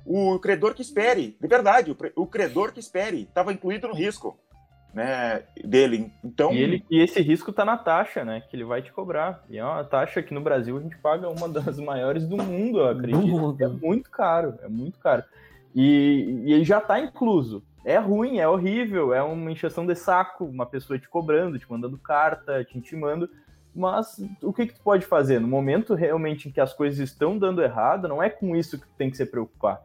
O 0.07 0.39
credor 0.39 0.75
que 0.75 0.83
espere, 0.83 1.37
de 1.41 1.49
verdade, 1.49 1.97
o 2.15 2.27
credor 2.27 2.73
que 2.73 2.81
espere, 2.81 3.23
estava 3.23 3.53
incluído 3.53 3.89
no 3.89 3.95
risco. 3.95 4.39
Né, 4.93 5.43
dele. 5.65 6.13
Então, 6.23 6.53
e, 6.53 6.63
ele, 6.63 6.85
e 6.89 7.03
esse 7.03 7.21
risco 7.21 7.51
está 7.51 7.65
na 7.65 7.77
taxa, 7.77 8.25
né? 8.25 8.45
Que 8.49 8.55
ele 8.55 8.63
vai 8.63 8.81
te 8.81 8.93
cobrar. 8.93 9.43
E 9.51 9.59
é 9.59 9.65
uma 9.65 9.83
taxa 9.83 10.23
que 10.23 10.33
no 10.33 10.41
Brasil 10.41 10.79
a 10.79 10.81
gente 10.81 10.97
paga 10.99 11.29
uma 11.29 11.49
das 11.49 11.81
maiores 11.81 12.29
do 12.29 12.37
mundo, 12.37 12.79
eu 12.79 12.89
acredito. 12.89 13.57
É 13.61 13.67
muito 13.67 14.09
caro, 14.09 14.55
é 14.63 14.69
muito 14.69 15.01
caro. 15.01 15.25
E, 15.75 16.45
e 16.45 16.53
ele 16.53 16.63
já 16.63 16.79
está 16.79 17.01
incluso. 17.01 17.65
É 17.85 17.99
ruim, 17.99 18.39
é 18.39 18.49
horrível, 18.49 19.13
é 19.13 19.23
uma 19.23 19.51
encheção 19.51 19.85
de 19.85 19.95
saco, 19.95 20.45
uma 20.45 20.67
pessoa 20.67 20.99
te 20.99 21.09
cobrando, 21.09 21.59
te 21.59 21.71
mandando 21.71 21.99
carta, 21.99 22.65
te 22.65 22.79
intimando. 22.79 23.29
Mas 23.75 24.25
o 24.41 24.53
que, 24.53 24.67
que 24.67 24.75
tu 24.75 24.81
pode 24.81 25.05
fazer? 25.05 25.41
No 25.41 25.49
momento 25.49 25.95
realmente 25.95 26.49
em 26.49 26.53
que 26.53 26.61
as 26.61 26.73
coisas 26.73 26.99
estão 26.99 27.37
dando 27.37 27.63
errado, 27.63 28.09
não 28.09 28.23
é 28.23 28.31
com 28.31 28.57
isso 28.57 28.79
que 28.79 28.87
tu 28.87 28.95
tem 28.97 29.11
que 29.11 29.17
se 29.17 29.27
preocupar 29.27 29.83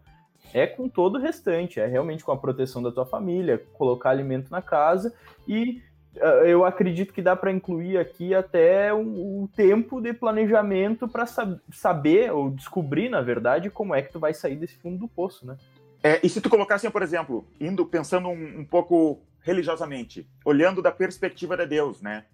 é 0.54 0.66
com 0.66 0.88
todo 0.88 1.18
o 1.18 1.22
restante, 1.22 1.80
é 1.80 1.86
realmente 1.86 2.24
com 2.24 2.32
a 2.32 2.38
proteção 2.38 2.82
da 2.82 2.92
tua 2.92 3.06
família, 3.06 3.64
colocar 3.74 4.10
alimento 4.10 4.50
na 4.50 4.62
casa 4.62 5.14
e 5.48 5.82
uh, 6.16 6.46
eu 6.46 6.66
acredito 6.66 7.14
que 7.14 7.22
dá 7.22 7.36
para 7.36 7.52
incluir 7.52 7.98
aqui 7.98 8.34
até 8.34 8.94
o, 8.94 9.44
o 9.44 9.50
tempo 9.56 10.02
de 10.02 10.14
planejamento 10.14 11.08
para 11.08 11.26
sab 11.26 11.60
saber 11.72 12.32
ou 12.32 12.50
descobrir, 12.50 13.10
na 13.10 13.22
verdade, 13.22 13.70
como 13.70 13.94
é 13.94 14.02
que 14.02 14.12
tu 14.12 14.20
vai 14.20 14.34
sair 14.34 14.56
desse 14.56 14.78
fundo 14.78 14.98
do 14.98 15.08
poço, 15.08 15.46
né? 15.46 15.58
É, 16.04 16.20
e 16.24 16.30
se 16.30 16.40
tu 16.40 16.50
colocar 16.50 16.76
assim, 16.76 16.90
por 16.90 17.02
exemplo, 17.02 17.46
indo 17.60 17.86
pensando 17.86 18.30
um, 18.30 18.60
um 18.60 18.66
pouco 18.66 19.22
religiosamente, 19.42 20.28
olhando 20.46 20.82
da 20.82 20.92
perspectiva 20.92 21.58
de 21.58 21.66
Deus, 21.66 22.02
né? 22.02 22.26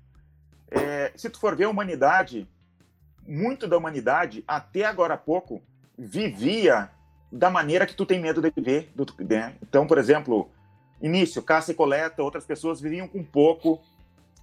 É, 0.69 1.11
se 1.15 1.29
tu 1.29 1.39
for 1.39 1.55
ver 1.55 1.65
a 1.65 1.69
humanidade, 1.69 2.47
muito 3.25 3.67
da 3.67 3.77
humanidade, 3.77 4.43
até 4.47 4.85
agora 4.85 5.15
há 5.15 5.17
pouco, 5.17 5.61
vivia 5.97 6.89
da 7.31 7.49
maneira 7.49 7.85
que 7.85 7.95
tu 7.95 8.05
tem 8.05 8.19
medo 8.19 8.41
de 8.41 8.51
viver. 8.51 8.91
Do, 8.95 9.05
né? 9.19 9.55
Então, 9.61 9.87
por 9.87 9.97
exemplo, 9.97 10.49
início, 11.01 11.41
caça 11.41 11.71
e 11.71 11.75
coleta, 11.75 12.23
outras 12.23 12.45
pessoas 12.45 12.79
viviam 12.79 13.07
com 13.07 13.23
pouco. 13.23 13.81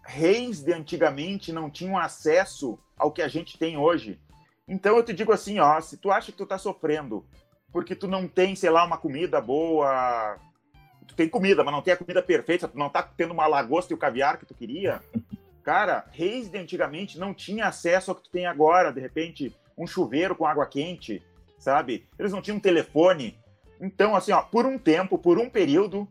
Reis 0.05 0.61
de 0.63 0.73
antigamente 0.73 1.53
não 1.53 1.71
tinham 1.71 1.97
acesso 1.97 2.79
ao 2.97 3.13
que 3.13 3.23
a 3.23 3.29
gente 3.29 3.59
tem 3.59 3.77
hoje. 3.77 4.19
Então 4.67 4.97
eu 4.97 5.03
te 5.03 5.13
digo 5.13 5.33
assim, 5.33 5.59
ó, 5.59 5.81
se 5.81 5.97
tu 5.97 6.11
acha 6.11 6.33
que 6.33 6.39
tu 6.39 6.47
tá 6.47 6.59
sofrendo 6.59 7.25
porque 7.73 7.97
tu 7.97 8.07
não 8.07 8.29
tem, 8.29 8.55
sei 8.55 8.71
lá, 8.71 8.85
uma 8.85 8.99
comida 8.99 9.41
boa, 9.41 10.37
tu 11.07 11.15
tem 11.15 11.29
comida, 11.29 11.65
mas 11.65 11.73
não 11.73 11.83
tem 11.83 11.95
a 11.95 11.97
comida 11.97 12.23
perfeita, 12.23 12.69
tu 12.69 12.79
não 12.79 12.91
tá 12.91 13.03
tendo 13.03 13.33
uma 13.33 13.47
lagosta 13.47 13.93
e 13.93 13.97
o 13.97 13.99
caviar 13.99 14.39
que 14.39 14.47
tu 14.47 14.55
queria, 14.55 15.01
cara, 15.65 16.05
reis 16.13 16.51
de 16.51 16.59
antigamente 16.59 17.19
não 17.19 17.33
tinha 17.33 17.67
acesso 17.67 18.11
ao 18.11 18.15
que 18.15 18.25
tu 18.25 18.31
tem 18.31 18.47
agora, 18.47 18.93
de 18.93 19.01
repente, 19.01 19.57
um 19.77 19.87
chuveiro 19.87 20.37
com 20.37 20.47
água 20.47 20.67
quente, 20.67 21.23
sabe? 21.59 22.07
Eles 22.19 22.33
não 22.33 22.43
tinham 22.43 22.61
telefone. 22.61 23.39
Então, 23.81 24.15
assim, 24.15 24.33
ó, 24.33 24.43
por 24.43 24.67
um 24.67 24.79
tempo, 24.79 25.19
por 25.19 25.39
um 25.39 25.49
período, 25.49 26.09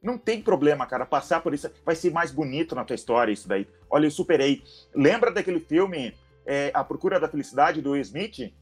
Não 0.00 0.16
tem 0.16 0.40
problema, 0.40 0.86
cara, 0.86 1.04
passar 1.04 1.40
por 1.42 1.52
isso. 1.52 1.68
Vai 1.84 1.96
ser 1.96 2.12
mais 2.12 2.30
bonito 2.30 2.74
na 2.74 2.84
tua 2.84 2.94
história 2.94 3.32
isso 3.32 3.48
daí. 3.48 3.66
Olha, 3.90 4.06
eu 4.06 4.10
superei. 4.12 4.62
Lembra 4.94 5.32
daquele 5.32 5.58
filme 5.58 6.14
é, 6.46 6.70
A 6.72 6.84
Procura 6.84 7.18
da 7.18 7.28
Felicidade, 7.28 7.82
do 7.82 7.90
Will 7.90 8.02
Smith? 8.02 8.52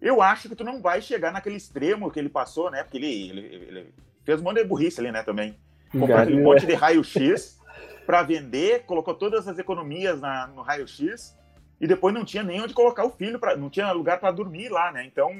Eu 0.00 0.20
acho 0.20 0.48
que 0.48 0.54
tu 0.54 0.64
não 0.64 0.80
vai 0.80 1.00
chegar 1.00 1.32
naquele 1.32 1.56
extremo 1.56 2.10
que 2.10 2.18
ele 2.18 2.28
passou, 2.28 2.70
né? 2.70 2.82
Porque 2.82 2.98
ele, 2.98 3.28
ele, 3.30 3.40
ele 3.40 3.94
fez 4.24 4.40
um 4.40 4.44
monte 4.44 4.58
de 4.58 4.64
burrice 4.64 5.00
ali, 5.00 5.10
né, 5.10 5.22
também. 5.22 5.56
Comprou 5.90 6.18
aquele 6.18 6.42
monte 6.42 6.66
de 6.66 6.74
raio-x 6.74 7.58
para 8.04 8.22
vender, 8.22 8.84
colocou 8.84 9.14
todas 9.14 9.48
as 9.48 9.58
economias 9.58 10.20
na, 10.20 10.46
no 10.48 10.62
raio-x 10.62 11.36
e 11.80 11.86
depois 11.86 12.14
não 12.14 12.24
tinha 12.24 12.42
nem 12.42 12.60
onde 12.60 12.74
colocar 12.74 13.04
o 13.04 13.10
filho, 13.10 13.38
pra, 13.38 13.56
não 13.56 13.70
tinha 13.70 13.90
lugar 13.92 14.18
para 14.18 14.30
dormir 14.30 14.68
lá, 14.68 14.92
né? 14.92 15.04
Então, 15.04 15.30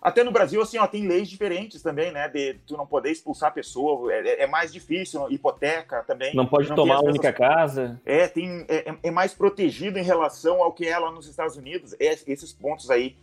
até 0.00 0.24
no 0.24 0.32
Brasil, 0.32 0.60
assim, 0.60 0.78
ó, 0.78 0.86
tem 0.86 1.06
leis 1.06 1.28
diferentes 1.28 1.80
também, 1.82 2.10
né? 2.10 2.28
De 2.28 2.54
tu 2.66 2.76
não 2.76 2.86
poder 2.86 3.10
expulsar 3.10 3.50
a 3.50 3.52
pessoa, 3.52 4.12
é, 4.12 4.42
é 4.42 4.46
mais 4.46 4.72
difícil, 4.72 5.30
hipoteca 5.30 6.02
também. 6.04 6.34
Não 6.34 6.46
pode 6.46 6.68
não 6.68 6.76
tomar 6.76 6.96
a 6.96 7.02
única 7.02 7.32
casa. 7.32 8.00
É, 8.04 8.26
tem, 8.26 8.64
é, 8.68 8.94
é, 9.02 9.10
mais 9.10 9.32
protegido 9.34 9.98
em 9.98 10.02
relação 10.02 10.62
ao 10.62 10.72
que 10.72 10.86
é 10.86 10.98
lá 10.98 11.12
nos 11.12 11.28
Estados 11.28 11.56
Unidos, 11.56 11.94
é, 12.00 12.18
esses 12.26 12.52
pontos 12.52 12.90
aí. 12.90 13.16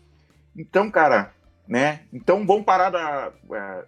Então, 0.55 0.89
cara, 0.89 1.33
né? 1.67 2.01
Então 2.11 2.45
vamos 2.45 2.65
parar 2.65 2.89
da, 2.89 3.31
é, 3.53 3.85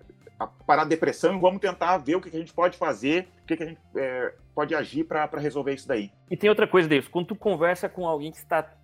parar 0.65 0.83
a 0.83 0.85
depressão 0.85 1.35
e 1.35 1.39
vamos 1.39 1.59
tentar 1.59 1.97
ver 1.97 2.15
o 2.15 2.21
que, 2.21 2.29
a 2.29 2.39
gente 2.39 2.53
pode 2.53 2.77
fazer, 2.77 3.27
o 3.43 3.47
que, 3.47 3.61
a 3.61 3.65
gente 3.65 3.79
é, 3.95 4.33
pode 4.53 4.75
agir 4.75 5.03
para 5.03 5.27
resolver 5.39 5.73
isso 5.73 5.87
daí. 5.87 6.11
E 6.29 6.37
tem 6.37 6.49
outra 6.49 6.67
coisa, 6.67 6.87
Davis, 6.87 7.07
quando 7.07 7.27
tu 7.27 7.35
conversa 7.35 7.89
com 7.89 8.07
alguém 8.07 8.31
que 8.31 8.37
está 8.37 8.77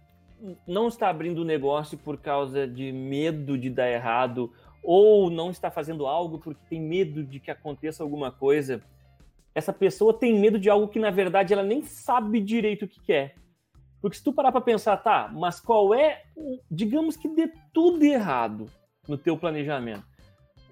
não 0.67 0.87
está 0.87 1.09
abrindo 1.09 1.39
o 1.39 1.45
negócio 1.45 1.97
por 1.97 2.17
causa 2.17 2.67
de 2.67 2.91
medo 2.91 3.57
de 3.57 3.71
dar 3.71 3.89
errado 3.89 4.53
ou 4.83 5.31
não 5.31 5.49
está 5.49 5.71
fazendo 5.71 6.05
algo 6.05 6.37
porque 6.37 6.61
tem 6.69 6.79
medo 6.79 7.23
de 7.23 7.39
que 7.39 7.49
aconteça 7.49 8.03
alguma 8.03 8.31
coisa, 8.31 8.81
essa 9.55 9.73
pessoa 9.73 10.13
tem 10.13 10.39
medo 10.39 10.59
de 10.59 10.69
algo 10.69 10.87
que 10.87 10.99
na 10.99 11.09
verdade 11.09 11.53
ela 11.53 11.63
nem 11.63 11.81
sabe 11.81 12.39
direito 12.39 12.85
o 12.85 12.87
que 12.87 13.01
quer. 13.01 13.35
Porque 14.01 14.17
se 14.17 14.23
tu 14.23 14.31
parar 14.31 14.51
para 14.51 14.61
pensar, 14.61 14.97
tá, 14.97 15.29
mas 15.33 15.59
qual 15.59 15.93
é, 15.93 16.23
digamos 16.69 17.17
que 17.17 17.27
dê 17.27 17.51
tudo 17.73 18.03
errado 18.03 18.67
no 19.07 19.17
teu 19.17 19.37
planejamento, 19.37 20.05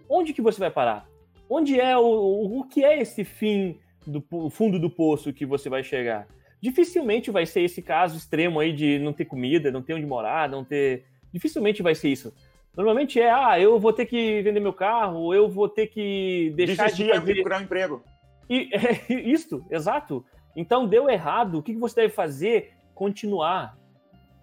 onde 0.10 0.34
que 0.34 0.42
você 0.42 0.60
vai 0.60 0.72
parar? 0.72 1.08
Onde 1.50 1.80
é 1.80 1.98
o, 1.98 2.60
o 2.60 2.64
que 2.68 2.84
é 2.84 3.00
esse 3.00 3.24
fim 3.24 3.80
do 4.06 4.50
fundo 4.50 4.80
do 4.80 4.90
poço 4.90 5.34
que 5.34 5.46
você 5.46 5.70
vai 5.70 5.84
chegar? 5.84 6.28
dificilmente 6.66 7.30
vai 7.30 7.46
ser 7.46 7.62
esse 7.62 7.82
caso 7.82 8.18
extremo 8.18 8.60
aí 8.60 8.74
de 8.74 8.98
não 8.98 9.14
ter 9.14 9.26
comida, 9.26 9.72
não 9.72 9.84
ter 9.84 9.94
onde 9.94 10.06
morar, 10.06 10.50
não 10.50 10.64
ter. 10.64 11.06
Dificilmente 11.32 11.84
vai 11.84 11.94
ser 11.94 12.10
isso. 12.10 12.34
Normalmente 12.76 13.20
é, 13.20 13.32
ah, 13.32 13.60
eu 13.60 13.80
vou 13.80 13.94
ter 13.94 14.08
que 14.08 14.42
vender 14.42 14.60
meu 14.60 14.74
carro, 14.74 15.34
eu 15.34 15.48
vou 15.48 15.70
ter 15.70 15.88
que 15.88 16.52
deixar 16.56 16.86
Desistir, 16.86 17.06
de 17.06 17.14
fazer... 17.14 17.34
procurar 17.36 17.60
um 17.60 17.64
emprego. 17.64 18.04
E 18.50 18.70
é 18.74 19.14
isso, 19.14 19.64
exato. 19.70 20.26
Então 20.56 20.88
deu 20.88 21.08
errado. 21.08 21.60
O 21.60 21.64
que 21.64 21.74
você 21.76 22.02
deve 22.02 22.14
fazer? 22.14 22.74
Continuar. 22.96 23.78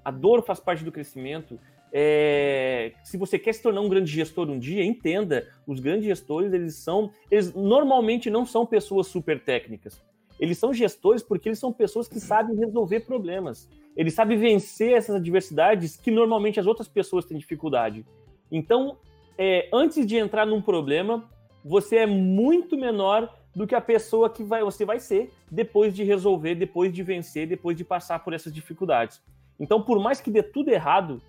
A 0.05 0.11
dor 0.11 0.45
faz 0.45 0.61
parte 0.61 0.85
do 0.85 0.93
crescimento. 0.93 1.59
É... 1.95 2.93
se 3.05 3.19
você 3.19 3.39
quer 3.39 3.53
se 3.53 3.63
tornar 3.63 3.83
um 3.83 3.89
grande 3.89 4.11
gestor 4.11 4.49
um 4.49 4.59
dia, 4.59 4.83
entenda, 4.83 5.47
os 5.67 5.79
grandes 5.79 6.07
gestores 6.07 6.53
eles 6.53 6.77
são, 6.77 7.11
eles 7.31 7.53
normalmente 7.53 8.31
não 8.31 8.47
são 8.47 8.65
pessoas 8.65 9.09
super 9.09 9.43
técnicas. 9.43 10.01
Eles 10.39 10.59
são 10.59 10.73
gestores 10.73 11.23
porque 11.23 11.49
eles 11.49 11.59
são 11.59 11.73
pessoas 11.73 12.09
que 12.09 12.19
sabem 12.19 12.57
resolver 12.57 13.01
problemas. 13.01 13.69
Eles 13.97 14.15
sabem 14.15 14.39
vencer 14.39 14.95
essas 14.95 15.17
adversidades 15.17 15.97
que 15.97 16.11
normalmente 16.11 16.59
as 16.59 16.67
outras 16.67 16.89
pessoas 16.89 17.25
têm 17.25 17.39
dificuldade. 17.39 18.05
Então, 18.51 18.97
é, 19.37 19.69
antes 19.73 20.07
de 20.07 20.17
entrar 20.17 20.47
num 20.47 20.63
problema, 20.63 21.29
você 21.65 21.97
é 21.97 22.07
muito 22.07 22.77
menor 22.77 23.33
do 23.55 23.67
que 23.67 23.75
a 23.75 23.81
pessoa 23.81 24.31
que 24.31 24.43
vai, 24.43 24.63
você 24.63 24.85
vai 24.85 24.99
ser 24.99 25.33
depois 25.51 25.95
de 25.95 26.03
resolver, 26.03 26.55
depois 26.55 26.93
de 26.93 27.03
vencer, 27.03 27.47
depois 27.47 27.77
de 27.77 27.85
passar 27.85 28.21
por 28.21 28.33
essas 28.33 28.53
dificuldades. 28.53 29.21
Então, 29.61 29.83
por 29.83 30.01
mais 30.01 30.21
que 30.21 30.31
dê 30.31 30.43
tudo 30.43 30.71
errado, 30.71 31.21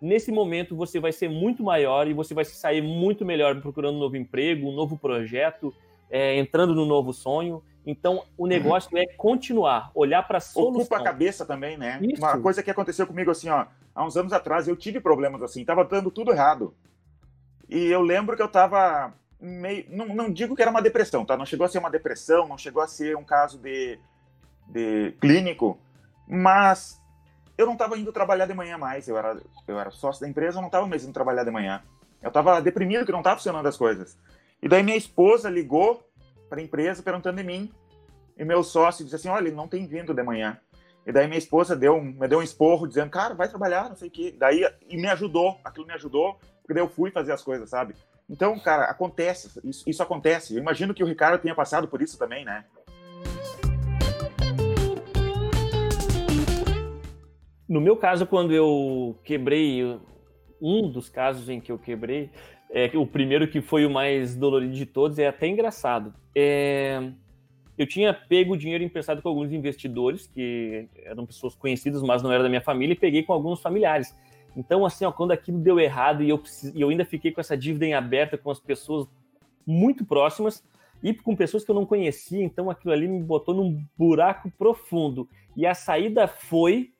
nesse 0.00 0.30
momento 0.30 0.76
você 0.76 1.00
vai 1.00 1.12
ser 1.12 1.28
muito 1.28 1.62
maior 1.62 2.06
e 2.06 2.12
você 2.12 2.34
vai 2.34 2.44
sair 2.44 2.82
muito 2.82 3.24
melhor 3.24 3.60
procurando 3.60 3.96
um 3.96 4.00
novo 4.00 4.16
emprego, 4.16 4.68
um 4.68 4.74
novo 4.74 4.96
projeto, 4.98 5.74
é, 6.10 6.38
entrando 6.38 6.74
no 6.74 6.84
novo 6.84 7.12
sonho. 7.12 7.62
Então, 7.86 8.24
o 8.36 8.46
negócio 8.46 8.96
é 8.98 9.06
continuar, 9.16 9.90
olhar 9.94 10.22
para 10.22 10.36
a 10.36 10.40
solução. 10.40 10.82
Ocupa 10.82 10.98
a 10.98 11.02
cabeça 11.02 11.46
também, 11.46 11.78
né? 11.78 11.98
Isso. 12.02 12.20
Uma 12.20 12.38
coisa 12.38 12.62
que 12.62 12.70
aconteceu 12.70 13.06
comigo 13.06 13.30
assim, 13.30 13.48
ó, 13.48 13.66
há 13.94 14.04
uns 14.04 14.16
anos 14.16 14.32
atrás 14.34 14.68
eu 14.68 14.76
tive 14.76 15.00
problemas 15.00 15.42
assim, 15.42 15.64
tava 15.64 15.84
dando 15.84 16.10
tudo 16.10 16.30
errado. 16.30 16.74
E 17.68 17.86
eu 17.86 18.02
lembro 18.02 18.36
que 18.36 18.42
eu 18.42 18.48
tava 18.48 19.14
meio, 19.40 19.86
não, 19.88 20.06
não 20.06 20.30
digo 20.30 20.54
que 20.54 20.62
era 20.62 20.70
uma 20.70 20.82
depressão, 20.82 21.24
tá? 21.24 21.36
Não 21.36 21.46
chegou 21.46 21.64
a 21.64 21.68
ser 21.68 21.78
uma 21.78 21.90
depressão, 21.90 22.46
não 22.46 22.58
chegou 22.58 22.82
a 22.82 22.88
ser 22.88 23.16
um 23.16 23.24
caso 23.24 23.58
de, 23.58 23.98
de 24.68 25.12
clínico, 25.20 25.78
mas 26.28 27.00
eu 27.56 27.66
não 27.66 27.74
estava 27.74 27.98
indo 27.98 28.12
trabalhar 28.12 28.46
de 28.46 28.54
manhã 28.54 28.78
mais. 28.78 29.08
Eu 29.08 29.16
era, 29.18 29.40
eu 29.66 29.78
era 29.78 29.90
sócio 29.90 30.20
da 30.20 30.28
empresa, 30.28 30.58
eu 30.58 30.62
não 30.62 30.68
estava 30.68 30.86
mais 30.86 31.04
indo 31.04 31.12
trabalhar 31.12 31.44
de 31.44 31.50
manhã. 31.50 31.82
Eu 32.22 32.28
estava 32.28 32.60
deprimido 32.60 33.04
que 33.04 33.12
não 33.12 33.20
estava 33.20 33.36
funcionando 33.36 33.66
as 33.66 33.76
coisas. 33.76 34.18
E 34.62 34.68
daí 34.68 34.82
minha 34.82 34.96
esposa 34.96 35.48
ligou 35.48 36.06
para 36.48 36.60
a 36.60 36.62
empresa 36.62 37.02
perguntando 37.02 37.38
de 37.38 37.44
mim. 37.44 37.72
E 38.36 38.44
meu 38.44 38.62
sócio 38.62 39.04
disse 39.04 39.16
assim: 39.16 39.28
olha, 39.28 39.48
ele 39.48 39.56
não 39.56 39.68
tem 39.68 39.86
vindo 39.86 40.14
de 40.14 40.22
manhã. 40.22 40.58
E 41.06 41.12
daí 41.12 41.26
minha 41.26 41.38
esposa 41.38 41.74
deu, 41.74 42.00
me 42.00 42.28
deu 42.28 42.38
um 42.38 42.42
esporro 42.42 42.86
dizendo: 42.86 43.10
cara, 43.10 43.34
vai 43.34 43.48
trabalhar, 43.48 43.88
não 43.88 43.96
sei 43.96 44.08
o 44.08 44.10
quê. 44.10 44.34
Daí, 44.38 44.66
e 44.88 44.96
me 44.96 45.08
ajudou, 45.08 45.58
aquilo 45.64 45.86
me 45.86 45.94
ajudou, 45.94 46.38
porque 46.62 46.74
daí 46.74 46.82
eu 46.82 46.88
fui 46.88 47.10
fazer 47.10 47.32
as 47.32 47.42
coisas, 47.42 47.68
sabe? 47.70 47.94
Então, 48.30 48.56
cara, 48.60 48.84
acontece, 48.84 49.60
isso, 49.64 49.90
isso 49.90 50.02
acontece. 50.02 50.54
Eu 50.54 50.60
imagino 50.60 50.94
que 50.94 51.02
o 51.02 51.06
Ricardo 51.06 51.42
tenha 51.42 51.54
passado 51.54 51.88
por 51.88 52.00
isso 52.00 52.16
também, 52.16 52.44
né? 52.44 52.64
No 57.68 57.80
meu 57.80 57.96
caso, 57.96 58.26
quando 58.26 58.52
eu 58.52 59.18
quebrei, 59.24 59.98
um 60.62 60.88
dos 60.88 61.08
casos 61.08 61.48
em 61.48 61.60
que 61.60 61.72
eu 61.72 61.78
quebrei, 61.78 62.30
é, 62.70 62.90
o 62.94 63.06
primeiro 63.06 63.48
que 63.48 63.60
foi 63.60 63.84
o 63.84 63.90
mais 63.90 64.36
dolorido 64.36 64.74
de 64.74 64.86
todos, 64.86 65.18
é 65.18 65.26
até 65.26 65.48
engraçado. 65.48 66.14
É, 66.34 67.10
eu 67.76 67.86
tinha 67.86 68.14
pego 68.14 68.56
dinheiro 68.56 68.84
emprestado 68.84 69.22
com 69.22 69.28
alguns 69.28 69.52
investidores, 69.52 70.28
que 70.28 70.88
eram 71.04 71.26
pessoas 71.26 71.56
conhecidas, 71.56 72.00
mas 72.02 72.22
não 72.22 72.32
era 72.32 72.44
da 72.44 72.48
minha 72.48 72.60
família, 72.60 72.92
e 72.92 72.96
peguei 72.96 73.24
com 73.24 73.32
alguns 73.32 73.60
familiares. 73.60 74.14
Então, 74.56 74.84
assim, 74.84 75.04
ó, 75.04 75.12
quando 75.12 75.32
aquilo 75.32 75.58
deu 75.58 75.78
errado 75.78 76.22
e 76.22 76.28
eu, 76.28 76.42
eu 76.74 76.88
ainda 76.88 77.04
fiquei 77.04 77.32
com 77.32 77.40
essa 77.40 77.56
dívida 77.56 77.86
em 77.86 77.94
aberta 77.94 78.36
com 78.36 78.50
as 78.50 78.60
pessoas 78.60 79.06
muito 79.66 80.04
próximas 80.04 80.64
e 81.02 81.14
com 81.14 81.36
pessoas 81.36 81.64
que 81.64 81.70
eu 81.70 81.74
não 81.74 81.86
conhecia, 81.86 82.42
então 82.42 82.68
aquilo 82.68 82.92
ali 82.92 83.08
me 83.08 83.22
botou 83.22 83.54
num 83.54 83.82
buraco 83.96 84.50
profundo. 84.58 85.28
E 85.56 85.66
a 85.66 85.74
saída 85.74 86.28
foi, 86.28 86.92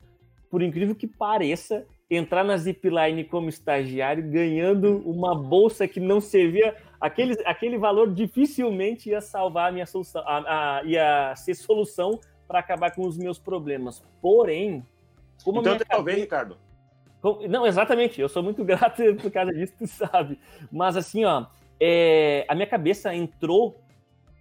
por 0.50 0.62
incrível 0.62 0.94
que 0.94 1.06
pareça, 1.06 1.86
entrar 2.10 2.42
na 2.42 2.56
Zipline 2.56 3.24
como 3.24 3.48
estagiário, 3.48 4.28
ganhando 4.28 4.98
uma 5.08 5.34
bolsa 5.34 5.86
que 5.86 6.00
não 6.00 6.20
servia, 6.20 6.74
aquele, 7.00 7.36
aquele 7.44 7.78
valor 7.78 8.12
dificilmente 8.12 9.10
ia 9.10 9.20
salvar 9.20 9.68
a 9.68 9.72
minha 9.72 9.86
solução, 9.86 10.22
a, 10.26 10.78
a, 10.78 10.84
ia 10.84 11.34
ser 11.36 11.54
solução 11.54 12.18
para 12.48 12.58
acabar 12.58 12.92
com 12.92 13.06
os 13.06 13.16
meus 13.16 13.38
problemas. 13.38 14.02
Porém, 14.20 14.84
como 15.44 15.60
então, 15.60 15.78
talvez, 15.88 16.18
Ricardo. 16.18 16.56
Não, 17.48 17.66
exatamente. 17.66 18.20
Eu 18.20 18.28
sou 18.28 18.42
muito 18.42 18.62
grato 18.64 19.02
por 19.20 19.30
causa 19.30 19.52
disso, 19.52 19.74
tu 19.78 19.86
sabe. 19.86 20.38
Mas 20.70 20.96
assim, 20.96 21.24
ó, 21.24 21.46
é, 21.78 22.44
a 22.48 22.54
minha 22.54 22.66
cabeça 22.66 23.14
entrou, 23.14 23.80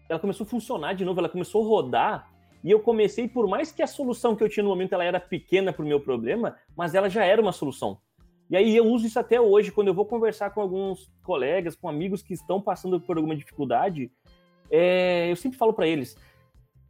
ela 0.08 0.20
começou 0.20 0.46
a 0.46 0.50
funcionar 0.50 0.94
de 0.94 1.06
novo, 1.06 1.20
ela 1.20 1.30
começou 1.30 1.64
a 1.64 1.68
rodar 1.68 2.32
e 2.64 2.72
eu 2.72 2.80
comecei, 2.80 3.28
por 3.28 3.48
mais 3.48 3.72
que 3.72 3.82
a 3.82 3.88
solução 3.88 4.36
que 4.36 4.44
eu 4.44 4.50
tinha 4.50 4.64
no 4.64 4.70
momento 4.70 4.94
ela 4.94 5.04
era 5.04 5.20
pequena 5.20 5.72
para 5.72 5.84
o 5.84 5.88
meu 5.88 6.00
problema, 6.00 6.58
mas 6.76 6.94
ela 6.94 7.10
já 7.10 7.24
era 7.24 7.42
uma 7.42 7.54
solução. 7.54 7.98
E 8.50 8.58
aí 8.58 8.76
eu 8.76 8.86
uso 8.86 9.06
isso 9.06 9.20
até 9.20 9.40
hoje, 9.40 9.72
quando 9.72 9.90
eu 9.90 9.94
vou 9.94 10.06
conversar 10.06 10.50
com 10.50 10.60
alguns 10.60 11.10
colegas, 11.24 11.76
com 11.76 11.88
amigos 11.88 12.22
que 12.22 12.34
estão 12.34 12.60
passando 12.60 13.00
por 13.00 13.16
alguma 13.16 13.36
dificuldade, 13.36 14.12
é, 14.72 15.32
eu 15.32 15.36
sempre 15.36 15.58
falo 15.58 15.72
para 15.72 15.88
eles, 15.88 16.18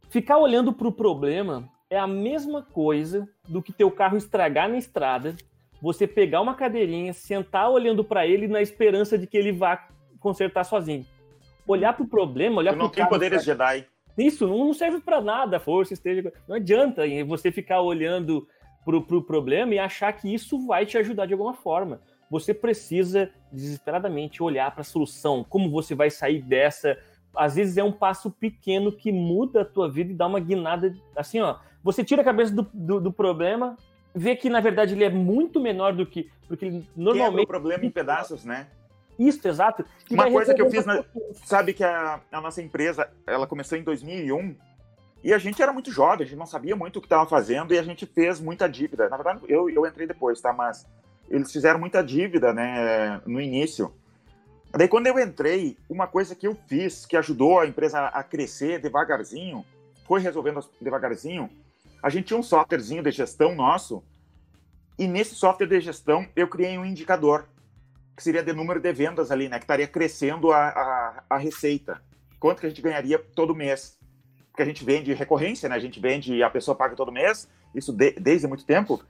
ficar 0.08 0.38
olhando 0.38 0.72
para 0.72 0.88
o 0.88 0.92
problema 0.92 1.68
é 1.88 1.98
a 1.98 2.06
mesma 2.06 2.62
coisa 2.62 3.28
do 3.48 3.62
que 3.62 3.72
teu 3.72 3.90
carro 3.90 4.16
estragar 4.16 4.68
na 4.68 4.78
estrada, 4.78 5.36
você 5.80 6.06
pegar 6.06 6.40
uma 6.40 6.54
cadeirinha, 6.54 7.12
sentar 7.12 7.70
olhando 7.70 8.04
para 8.04 8.26
ele 8.26 8.46
na 8.46 8.60
esperança 8.60 9.16
de 9.16 9.26
que 9.26 9.36
ele 9.36 9.52
vá 9.52 9.88
consertar 10.18 10.64
sozinho. 10.64 11.06
Olhar 11.66 11.92
para 11.92 12.04
o 12.04 12.08
problema, 12.08 12.58
olhar 12.58 12.72
para 12.72 12.80
o 12.80 12.82
não 12.84 12.90
tem 12.90 13.06
poderes 13.06 13.44
Jedi. 13.44 13.86
Isso 14.18 14.46
não 14.46 14.74
serve 14.74 15.00
para 15.00 15.20
nada 15.20 15.58
força 15.58 15.94
esteja. 15.94 16.32
Não 16.46 16.56
adianta 16.56 17.02
você 17.26 17.50
ficar 17.50 17.80
olhando 17.80 18.46
para 18.84 18.96
o 18.96 19.02
pro 19.02 19.22
problema 19.22 19.74
e 19.74 19.78
achar 19.78 20.12
que 20.12 20.32
isso 20.32 20.66
vai 20.66 20.84
te 20.84 20.98
ajudar 20.98 21.26
de 21.26 21.32
alguma 21.32 21.54
forma. 21.54 22.00
Você 22.30 22.54
precisa 22.54 23.30
desesperadamente 23.52 24.42
olhar 24.42 24.70
para 24.70 24.82
a 24.82 24.84
solução, 24.84 25.44
como 25.48 25.70
você 25.70 25.94
vai 25.94 26.10
sair 26.10 26.42
dessa. 26.42 26.98
Às 27.34 27.56
vezes 27.56 27.76
é 27.76 27.84
um 27.84 27.92
passo 27.92 28.30
pequeno 28.30 28.92
que 28.92 29.10
muda 29.10 29.62
a 29.62 29.64
tua 29.64 29.90
vida 29.90 30.12
e 30.12 30.14
dá 30.14 30.26
uma 30.26 30.40
guinada. 30.40 30.94
Assim, 31.16 31.40
ó, 31.40 31.56
você 31.82 32.04
tira 32.04 32.22
a 32.22 32.24
cabeça 32.24 32.54
do, 32.54 32.68
do, 32.72 33.00
do 33.00 33.12
problema, 33.12 33.76
vê 34.14 34.36
que 34.36 34.50
na 34.50 34.60
verdade 34.60 34.94
ele 34.94 35.04
é 35.04 35.10
muito 35.10 35.60
menor 35.60 35.94
do 35.94 36.06
que. 36.06 36.30
Porque 36.48 36.82
normalmente. 36.96 37.30
Quebra 37.30 37.42
o 37.42 37.46
problema 37.46 37.84
em 37.84 37.90
pedaços, 37.90 38.44
né? 38.44 38.66
Isso, 39.18 39.46
exato. 39.46 39.84
Que 40.06 40.14
Uma 40.14 40.30
coisa 40.30 40.54
que 40.54 40.62
eu 40.62 40.70
fiz, 40.70 40.86
na... 40.86 41.04
sabe 41.44 41.74
que 41.74 41.84
a, 41.84 42.20
a 42.32 42.40
nossa 42.40 42.62
empresa, 42.62 43.10
ela 43.26 43.46
começou 43.46 43.76
em 43.76 43.82
2001 43.82 44.56
e 45.22 45.34
a 45.34 45.38
gente 45.38 45.60
era 45.60 45.72
muito 45.72 45.92
jovem, 45.92 46.24
a 46.24 46.26
gente 46.26 46.38
não 46.38 46.46
sabia 46.46 46.74
muito 46.74 46.96
o 46.96 47.00
que 47.00 47.06
estava 47.06 47.28
fazendo 47.28 47.74
e 47.74 47.78
a 47.78 47.82
gente 47.82 48.06
fez 48.06 48.40
muita 48.40 48.66
dívida. 48.66 49.08
Na 49.10 49.16
verdade, 49.16 49.40
eu, 49.46 49.68
eu 49.68 49.86
entrei 49.86 50.06
depois, 50.06 50.40
tá? 50.40 50.52
Mas 50.52 50.86
eles 51.28 51.52
fizeram 51.52 51.78
muita 51.78 52.02
dívida, 52.02 52.54
né, 52.54 53.20
no 53.26 53.40
início. 53.40 53.92
Daí, 54.72 54.88
quando 54.88 55.08
eu 55.08 55.18
entrei, 55.18 55.76
uma 55.88 56.06
coisa 56.06 56.34
que 56.34 56.46
eu 56.46 56.56
fiz 56.66 57.04
que 57.04 57.16
ajudou 57.16 57.60
a 57.60 57.66
empresa 57.66 58.06
a 58.06 58.22
crescer 58.22 58.80
devagarzinho, 58.80 59.64
foi 60.06 60.20
resolvendo 60.20 60.60
devagarzinho. 60.80 61.50
A 62.02 62.08
gente 62.08 62.26
tinha 62.26 62.38
um 62.38 62.42
softwarezinho 62.42 63.02
de 63.02 63.10
gestão 63.10 63.54
nosso, 63.54 64.02
e 64.98 65.06
nesse 65.06 65.34
software 65.34 65.66
de 65.66 65.80
gestão 65.80 66.26
eu 66.34 66.48
criei 66.48 66.76
um 66.78 66.84
indicador, 66.84 67.48
que 68.16 68.22
seria 68.22 68.42
de 68.42 68.52
número 68.52 68.80
de 68.80 68.92
vendas 68.92 69.30
ali, 69.30 69.48
né, 69.48 69.58
que 69.58 69.64
estaria 69.64 69.86
crescendo 69.86 70.52
a, 70.52 70.68
a, 70.68 71.24
a 71.30 71.36
receita. 71.38 72.02
Quanto 72.38 72.60
que 72.60 72.66
a 72.66 72.68
gente 72.68 72.82
ganharia 72.82 73.18
todo 73.18 73.54
mês 73.54 74.00
porque 74.60 74.62
a 74.62 74.66
gente 74.66 74.84
vende 74.84 75.14
recorrência, 75.14 75.68
né? 75.68 75.74
A 75.74 75.80
gente 75.80 75.98
vende 75.98 76.42
a 76.42 76.50
pessoa 76.50 76.76
paga 76.76 76.94
todo 76.94 77.10
mês, 77.10 77.48
isso 77.74 77.92
de, 77.92 78.12
desde 78.12 78.46
muito 78.46 78.64
tempo. 78.64 79.02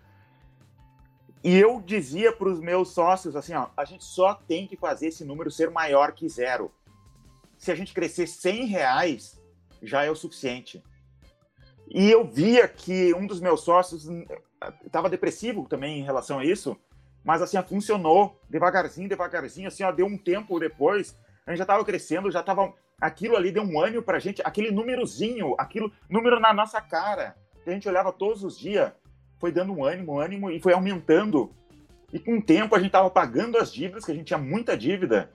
E 1.42 1.56
eu 1.56 1.80
dizia 1.80 2.32
para 2.32 2.48
os 2.48 2.60
meus 2.60 2.92
sócios 2.92 3.34
assim, 3.34 3.54
ó, 3.54 3.68
a 3.76 3.84
gente 3.84 4.04
só 4.04 4.34
tem 4.34 4.68
que 4.68 4.76
fazer 4.76 5.08
esse 5.08 5.24
número 5.24 5.50
ser 5.50 5.70
maior 5.70 6.12
que 6.12 6.28
zero. 6.28 6.70
Se 7.56 7.72
a 7.72 7.74
gente 7.74 7.92
crescer 7.92 8.26
100 8.26 8.66
reais, 8.66 9.40
já 9.82 10.04
é 10.04 10.10
o 10.10 10.14
suficiente. 10.14 10.82
E 11.90 12.08
eu 12.08 12.24
via 12.24 12.68
que 12.68 13.12
um 13.14 13.26
dos 13.26 13.40
meus 13.40 13.62
sócios 13.62 14.08
estava 14.86 15.10
depressivo 15.10 15.66
também 15.68 15.98
em 15.98 16.04
relação 16.04 16.38
a 16.38 16.44
isso, 16.44 16.76
mas 17.24 17.42
assim, 17.42 17.60
funcionou 17.62 18.40
devagarzinho, 18.48 19.08
devagarzinho, 19.08 19.68
assim, 19.68 19.82
ó, 19.82 19.90
deu 19.90 20.06
um 20.06 20.16
tempo 20.16 20.60
depois, 20.60 21.18
a 21.44 21.50
gente 21.50 21.58
já 21.58 21.64
estava 21.64 21.84
crescendo, 21.84 22.30
já 22.30 22.40
estava 22.40 22.72
aquilo 23.00 23.36
ali 23.36 23.50
deu 23.50 23.62
um 23.62 23.80
ânimo 23.80 24.02
pra 24.02 24.18
gente, 24.18 24.42
aquele 24.44 24.70
númerozinho, 24.70 25.54
aquilo, 25.58 25.90
número 26.08 26.38
na 26.38 26.52
nossa 26.52 26.80
cara, 26.80 27.34
que 27.64 27.70
a 27.70 27.72
gente 27.72 27.88
olhava 27.88 28.12
todos 28.12 28.44
os 28.44 28.58
dias, 28.58 28.92
foi 29.38 29.50
dando 29.50 29.72
um 29.72 29.84
ânimo, 29.84 30.14
um 30.14 30.20
ânimo, 30.20 30.50
e 30.50 30.60
foi 30.60 30.74
aumentando. 30.74 31.50
E 32.12 32.18
com 32.18 32.38
o 32.38 32.42
tempo 32.42 32.74
a 32.74 32.78
gente 32.78 32.92
tava 32.92 33.10
pagando 33.10 33.56
as 33.56 33.72
dívidas, 33.72 34.04
que 34.04 34.12
a 34.12 34.14
gente 34.14 34.26
tinha 34.26 34.38
muita 34.38 34.76
dívida. 34.76 35.30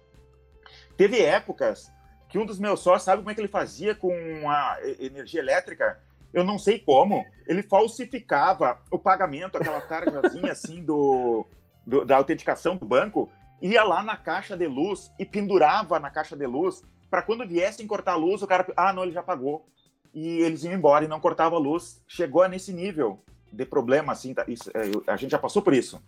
Teve 0.95 1.21
épocas 1.21 1.91
que 2.29 2.37
um 2.37 2.45
dos 2.45 2.59
meus 2.59 2.81
sócios, 2.81 3.03
sabe 3.03 3.21
como 3.21 3.31
é 3.31 3.33
que 3.33 3.41
ele 3.41 3.47
fazia 3.47 3.95
com 3.95 4.11
a 4.49 4.77
energia 4.99 5.39
elétrica? 5.39 5.99
Eu 6.35 6.43
não 6.43 6.59
sei 6.59 6.77
como. 6.77 7.25
Ele 7.47 7.63
falsificava 7.63 8.77
o 8.91 8.99
pagamento, 8.99 9.57
aquela 9.57 9.79
tarjazinha 9.79 10.51
assim 10.51 10.83
do, 10.83 11.45
do, 11.87 12.03
da 12.03 12.17
autenticação 12.17 12.75
do 12.75 12.85
banco, 12.85 13.31
ia 13.61 13.81
lá 13.85 14.03
na 14.03 14.17
caixa 14.17 14.57
de 14.57 14.67
luz 14.67 15.09
e 15.17 15.25
pendurava 15.25 15.97
na 15.97 16.09
caixa 16.09 16.35
de 16.35 16.45
luz 16.45 16.83
para 17.09 17.21
quando 17.21 17.47
viessem 17.47 17.87
cortar 17.87 18.11
a 18.11 18.17
luz, 18.17 18.41
o 18.41 18.47
cara, 18.47 18.67
ah, 18.75 18.91
não, 18.91 19.03
ele 19.03 19.13
já 19.13 19.23
pagou. 19.23 19.65
E 20.13 20.39
eles 20.39 20.65
iam 20.65 20.73
embora 20.73 21.05
e 21.05 21.07
não 21.07 21.21
cortava 21.21 21.55
a 21.55 21.59
luz. 21.59 22.03
Chegou 22.05 22.43
a 22.43 22.49
nesse 22.49 22.73
nível 22.73 23.23
de 23.49 23.65
problema, 23.65 24.11
assim, 24.11 24.33
tá, 24.33 24.43
isso, 24.45 24.69
é, 24.71 24.91
a 25.09 25.15
gente 25.15 25.31
já 25.31 25.39
passou 25.39 25.61
por 25.61 25.73
isso. 25.73 26.03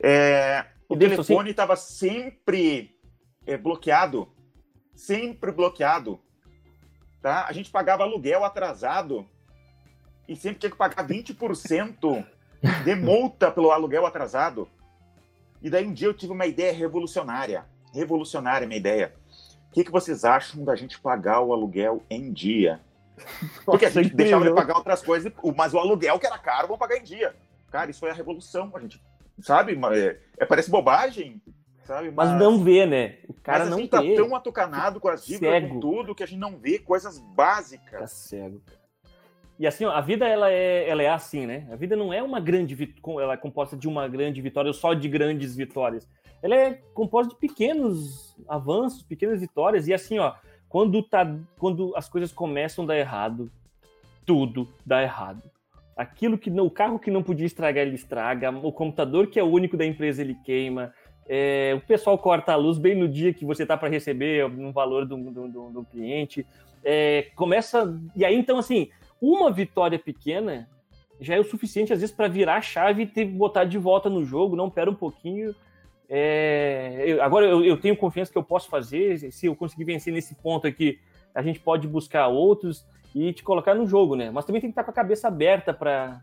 É, 0.00 0.64
o 0.88 0.96
telefone 0.96 1.50
estava 1.50 1.72
assim... 1.72 2.08
sempre 2.08 2.96
é, 3.44 3.56
bloqueado, 3.56 4.28
sempre 4.94 5.50
bloqueado, 5.50 6.20
tá? 7.20 7.46
A 7.48 7.52
gente 7.52 7.68
pagava 7.68 8.04
aluguel 8.04 8.44
atrasado 8.44 9.28
e 10.28 10.36
sempre 10.36 10.58
tinha 10.58 10.70
que 10.70 10.76
pagar 10.76 11.06
20% 11.06 12.26
de 12.84 12.94
multa 12.94 13.50
pelo 13.50 13.70
aluguel 13.70 14.06
atrasado. 14.06 14.68
E 15.62 15.70
daí 15.70 15.86
um 15.86 15.92
dia 15.92 16.08
eu 16.08 16.14
tive 16.14 16.32
uma 16.32 16.46
ideia 16.46 16.72
revolucionária, 16.72 17.64
revolucionária 17.92 18.66
minha 18.66 18.78
ideia 18.78 19.12
que, 19.76 19.84
que 19.84 19.92
vocês 19.92 20.24
acham 20.24 20.64
da 20.64 20.74
gente 20.74 20.98
pagar 20.98 21.42
o 21.42 21.52
aluguel 21.52 22.02
em 22.08 22.32
dia? 22.32 22.80
Porque 23.66 23.84
a 23.84 23.90
gente 23.90 24.14
deixava 24.14 24.42
de 24.42 24.54
pagar 24.54 24.78
outras 24.78 25.02
coisas, 25.02 25.30
mas 25.54 25.74
o 25.74 25.78
aluguel 25.78 26.18
que 26.18 26.26
era 26.26 26.38
caro, 26.38 26.68
vamos 26.68 26.78
pagar 26.78 26.96
em 26.96 27.02
dia. 27.02 27.36
Cara, 27.70 27.90
isso 27.90 28.00
foi 28.00 28.08
a 28.08 28.14
revolução, 28.14 28.72
a 28.74 28.80
gente, 28.80 29.02
sabe? 29.40 29.78
É, 29.92 30.18
é 30.38 30.46
parece 30.46 30.70
bobagem, 30.70 31.42
sabe? 31.84 32.10
Mas, 32.10 32.30
mas, 32.30 32.40
não 32.40 32.64
vê, 32.64 32.86
né? 32.86 33.18
O 33.28 33.34
cara 33.34 33.58
mas 33.58 33.68
a 33.68 33.70
não 33.70 33.78
gente 33.78 33.90
tá 33.90 34.00
vê. 34.00 34.14
tá 34.14 34.22
tão 34.22 34.34
atucanado 34.34 34.98
com 34.98 35.08
as 35.08 35.26
dívidas, 35.26 35.68
com 35.68 35.78
tudo, 35.78 36.14
que 36.14 36.22
a 36.22 36.26
gente 36.26 36.40
não 36.40 36.56
vê 36.56 36.78
coisas 36.78 37.18
básicas. 37.18 38.00
Tá 38.00 38.06
cego, 38.06 38.62
E 39.58 39.66
assim, 39.66 39.84
ó, 39.84 39.90
a 39.90 40.00
vida 40.00 40.26
ela 40.26 40.50
é, 40.50 40.88
ela 40.88 41.02
é 41.02 41.08
assim, 41.08 41.46
né? 41.46 41.66
A 41.70 41.76
vida 41.76 41.96
não 41.96 42.12
é 42.12 42.22
uma 42.22 42.40
grande 42.40 42.76
ela 43.20 43.34
é 43.34 43.36
composta 43.36 43.76
de 43.76 43.88
uma 43.88 44.06
grande 44.06 44.40
vitória 44.42 44.68
ou 44.68 44.74
só 44.74 44.92
de 44.92 45.08
grandes 45.08 45.56
vitórias 45.56 46.06
ela 46.42 46.54
é 46.54 46.74
composta 46.94 47.34
de 47.34 47.40
pequenos 47.40 48.36
avanços, 48.48 49.02
pequenas 49.02 49.40
vitórias. 49.40 49.88
E 49.88 49.94
assim, 49.94 50.18
ó, 50.18 50.34
quando, 50.68 51.02
tá, 51.02 51.26
quando 51.58 51.92
as 51.96 52.08
coisas 52.08 52.32
começam 52.32 52.84
a 52.84 52.88
dar 52.88 52.98
errado, 52.98 53.50
tudo 54.24 54.68
dá 54.84 55.02
errado. 55.02 55.42
Aquilo 55.96 56.36
que 56.36 56.50
não, 56.50 56.66
o 56.66 56.70
carro 56.70 56.98
que 56.98 57.10
não 57.10 57.22
podia 57.22 57.46
estragar, 57.46 57.86
ele 57.86 57.96
estraga. 57.96 58.50
O 58.50 58.70
computador 58.70 59.28
que 59.28 59.40
é 59.40 59.42
o 59.42 59.50
único 59.50 59.76
da 59.76 59.86
empresa, 59.86 60.22
ele 60.22 60.36
queima. 60.44 60.92
É, 61.28 61.74
o 61.76 61.80
pessoal 61.80 62.18
corta 62.18 62.52
a 62.52 62.56
luz 62.56 62.78
bem 62.78 62.94
no 62.94 63.08
dia 63.08 63.32
que 63.32 63.44
você 63.44 63.62
está 63.62 63.76
para 63.76 63.88
receber 63.88 64.48
no 64.48 64.72
valor 64.72 65.06
do, 65.06 65.16
do, 65.16 65.48
do, 65.48 65.70
do 65.70 65.84
cliente. 65.84 66.46
É, 66.84 67.28
começa. 67.34 67.98
E 68.14 68.24
aí, 68.24 68.36
então, 68.36 68.58
assim, 68.58 68.90
uma 69.20 69.50
vitória 69.50 69.98
pequena 69.98 70.68
já 71.20 71.34
é 71.34 71.40
o 71.40 71.44
suficiente, 71.44 71.92
às 71.92 72.00
vezes, 72.00 72.14
para 72.14 72.28
virar 72.28 72.56
a 72.56 72.62
chave 72.62 73.02
e 73.02 73.06
ter, 73.06 73.24
botar 73.24 73.64
de 73.64 73.78
volta 73.78 74.10
no 74.10 74.24
jogo. 74.24 74.54
Não, 74.54 74.68
pera 74.70 74.90
um 74.90 74.94
pouquinho, 74.94 75.54
é, 76.08 77.02
eu, 77.06 77.22
agora 77.22 77.46
eu, 77.46 77.64
eu, 77.64 77.80
tenho 77.80 77.96
confiança 77.96 78.30
que 78.30 78.38
eu 78.38 78.42
posso 78.42 78.68
fazer. 78.68 79.18
Se 79.32 79.46
eu 79.46 79.56
conseguir 79.56 79.84
vencer 79.84 80.12
nesse 80.12 80.34
ponto 80.34 80.66
aqui, 80.66 80.98
a 81.34 81.42
gente 81.42 81.60
pode 81.60 81.86
buscar 81.88 82.28
outros 82.28 82.86
e 83.14 83.32
te 83.32 83.42
colocar 83.42 83.74
no 83.74 83.86
jogo, 83.86 84.14
né? 84.14 84.30
Mas 84.30 84.44
também 84.44 84.60
tem 84.60 84.70
que 84.70 84.72
estar 84.72 84.84
com 84.84 84.90
a 84.90 84.94
cabeça 84.94 85.28
aberta 85.28 85.72
para 85.72 86.22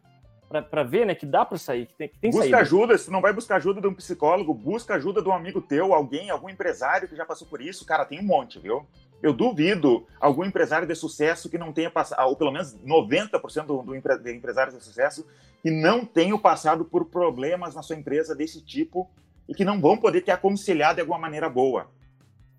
para 0.69 0.83
ver, 0.83 1.03
né, 1.03 1.15
que 1.15 1.25
dá 1.25 1.43
para 1.43 1.57
sair, 1.57 1.87
que 1.87 1.95
tem, 1.95 2.07
que 2.07 2.19
tem 2.19 2.29
Busca 2.29 2.43
saída. 2.43 2.59
ajuda, 2.59 2.95
se 2.95 3.09
não 3.09 3.21
vai 3.21 3.33
buscar 3.33 3.55
ajuda 3.55 3.81
de 3.81 3.87
um 3.87 3.93
psicólogo, 3.93 4.53
busca 4.53 4.93
ajuda 4.93 5.19
de 5.19 5.27
um 5.27 5.33
amigo 5.33 5.59
teu, 5.59 5.95
alguém, 5.95 6.29
algum 6.29 6.47
empresário 6.47 7.07
que 7.07 7.15
já 7.15 7.25
passou 7.25 7.47
por 7.47 7.59
isso. 7.59 7.83
Cara, 7.87 8.05
tem 8.05 8.19
um 8.19 8.23
monte, 8.23 8.59
viu? 8.59 8.85
Eu 9.23 9.31
duvido 9.31 10.05
algum 10.19 10.43
empresário 10.43 10.85
de 10.85 10.93
sucesso 10.93 11.49
que 11.49 11.57
não 11.57 11.71
tenha 11.71 11.89
passado, 11.89 12.27
ou 12.27 12.35
pelo 12.35 12.51
menos 12.51 12.75
90% 12.85 13.65
do, 13.65 13.81
do 13.81 13.95
empre, 13.95 14.17
de 14.17 14.35
empresários 14.35 14.77
de 14.77 14.83
sucesso 14.83 15.25
que 15.61 15.71
não 15.71 16.05
tenham 16.05 16.37
passado 16.37 16.83
por 16.83 17.05
problemas 17.05 17.73
na 17.73 17.81
sua 17.81 17.95
empresa 17.95 18.35
desse 18.35 18.61
tipo 18.61 19.09
e 19.47 19.55
que 19.55 19.63
não 19.63 19.79
vão 19.79 19.95
poder 19.95 20.19
te 20.19 20.29
aconselhar 20.29 20.93
de 20.93 20.99
alguma 20.99 21.17
maneira 21.17 21.47
boa. 21.47 21.89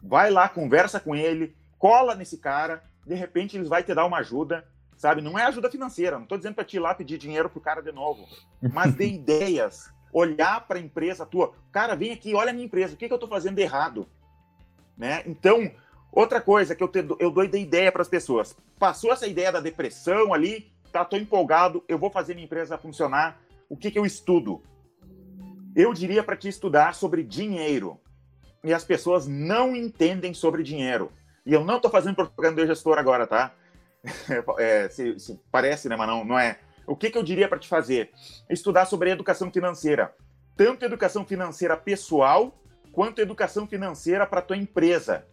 Vai 0.03 0.31
lá, 0.31 0.49
conversa 0.49 0.99
com 0.99 1.15
ele, 1.15 1.55
cola 1.79 2.15
nesse 2.15 2.39
cara, 2.39 2.83
de 3.07 3.15
repente 3.15 3.59
eles 3.59 3.69
vai 3.69 3.83
te 3.83 3.95
dar 3.95 4.07
uma 4.07 4.21
ajuda, 4.21 4.67
sabe? 4.97 5.21
Não 5.21 5.39
é 5.39 5.45
ajuda 5.45 5.71
financeira, 5.71 6.17
não 6.17 6.23
estou 6.23 6.39
dizendo 6.39 6.55
para 6.55 6.65
te 6.65 6.77
ir 6.77 6.81
lá 6.81 6.95
pedir 6.95 7.19
dinheiro 7.19 7.51
pro 7.51 7.61
cara 7.61 7.83
de 7.83 7.93
novo, 7.93 8.27
mas 8.73 8.95
de 8.95 9.05
ideias, 9.13 9.93
olhar 10.11 10.67
para 10.67 10.79
a 10.79 10.83
empresa 10.83 11.27
tua, 11.27 11.53
cara, 11.71 11.95
vem 11.95 12.11
aqui, 12.11 12.35
olha 12.35 12.51
a 12.51 12.55
minha 12.55 12.65
empresa, 12.65 12.95
o 12.95 12.97
que, 12.97 13.07
que 13.07 13.13
eu 13.13 13.17
estou 13.17 13.29
fazendo 13.29 13.57
de 13.57 13.63
errado, 13.63 14.09
né? 14.97 15.23
Então, 15.27 15.71
outra 16.15 16.41
coisa 16.41 16.75
que 16.75 16.83
eu, 16.83 16.89
te, 16.89 17.05
eu 17.19 17.31
dou 17.31 17.47
de 17.47 17.59
ideia 17.59 17.91
para 17.91 18.03
as 18.03 18.09
pessoas, 18.09 18.57
passou 18.79 19.13
essa 19.13 19.27
ideia 19.27 19.51
da 19.51 19.61
depressão 19.61 20.33
ali, 20.33 20.73
tá, 20.93 21.05
tô 21.05 21.17
empolgado, 21.17 21.83
eu 21.89 21.99
vou 21.99 22.11
fazer 22.11 22.35
minha 22.35 22.45
empresa 22.45 22.79
funcionar, 22.79 23.41
o 23.69 23.77
que 23.77 23.91
que 23.91 23.99
eu 23.99 24.07
estudo? 24.07 24.63
Eu 25.75 25.93
diria 25.93 26.23
para 26.23 26.37
te 26.37 26.49
estudar 26.49 26.95
sobre 26.95 27.23
dinheiro. 27.23 27.99
E 28.63 28.73
as 28.73 28.85
pessoas 28.85 29.27
não 29.27 29.75
entendem 29.75 30.33
sobre 30.33 30.63
dinheiro. 30.63 31.11
E 31.45 31.53
eu 31.53 31.65
não 31.65 31.77
estou 31.77 31.91
fazendo 31.91 32.15
propaganda 32.15 32.63
de 32.63 32.69
gestor 32.69 32.99
agora, 32.99 33.27
tá? 33.27 33.53
É, 34.59 34.89
se, 34.89 35.19
se 35.19 35.41
parece, 35.51 35.89
né? 35.89 35.97
Mas 35.97 36.07
não, 36.07 36.25
não 36.25 36.39
é. 36.39 36.59
O 36.87 36.95
que, 36.95 37.11
que 37.11 37.19
eu 37.19 37.23
diria 37.23 37.49
para 37.49 37.59
te 37.59 37.69
fazer? 37.69 38.11
Estudar 38.49 38.85
sobre 38.87 39.11
educação 39.11 39.51
financeira. 39.51 40.15
Tanto 40.57 40.85
educação 40.85 41.25
financeira 41.25 41.77
pessoal, 41.77 42.55
quanto 42.93 43.21
educação 43.21 43.67
financeira 43.67 44.27
para 44.27 44.43
tua 44.43 44.57
empresa. 44.57 45.27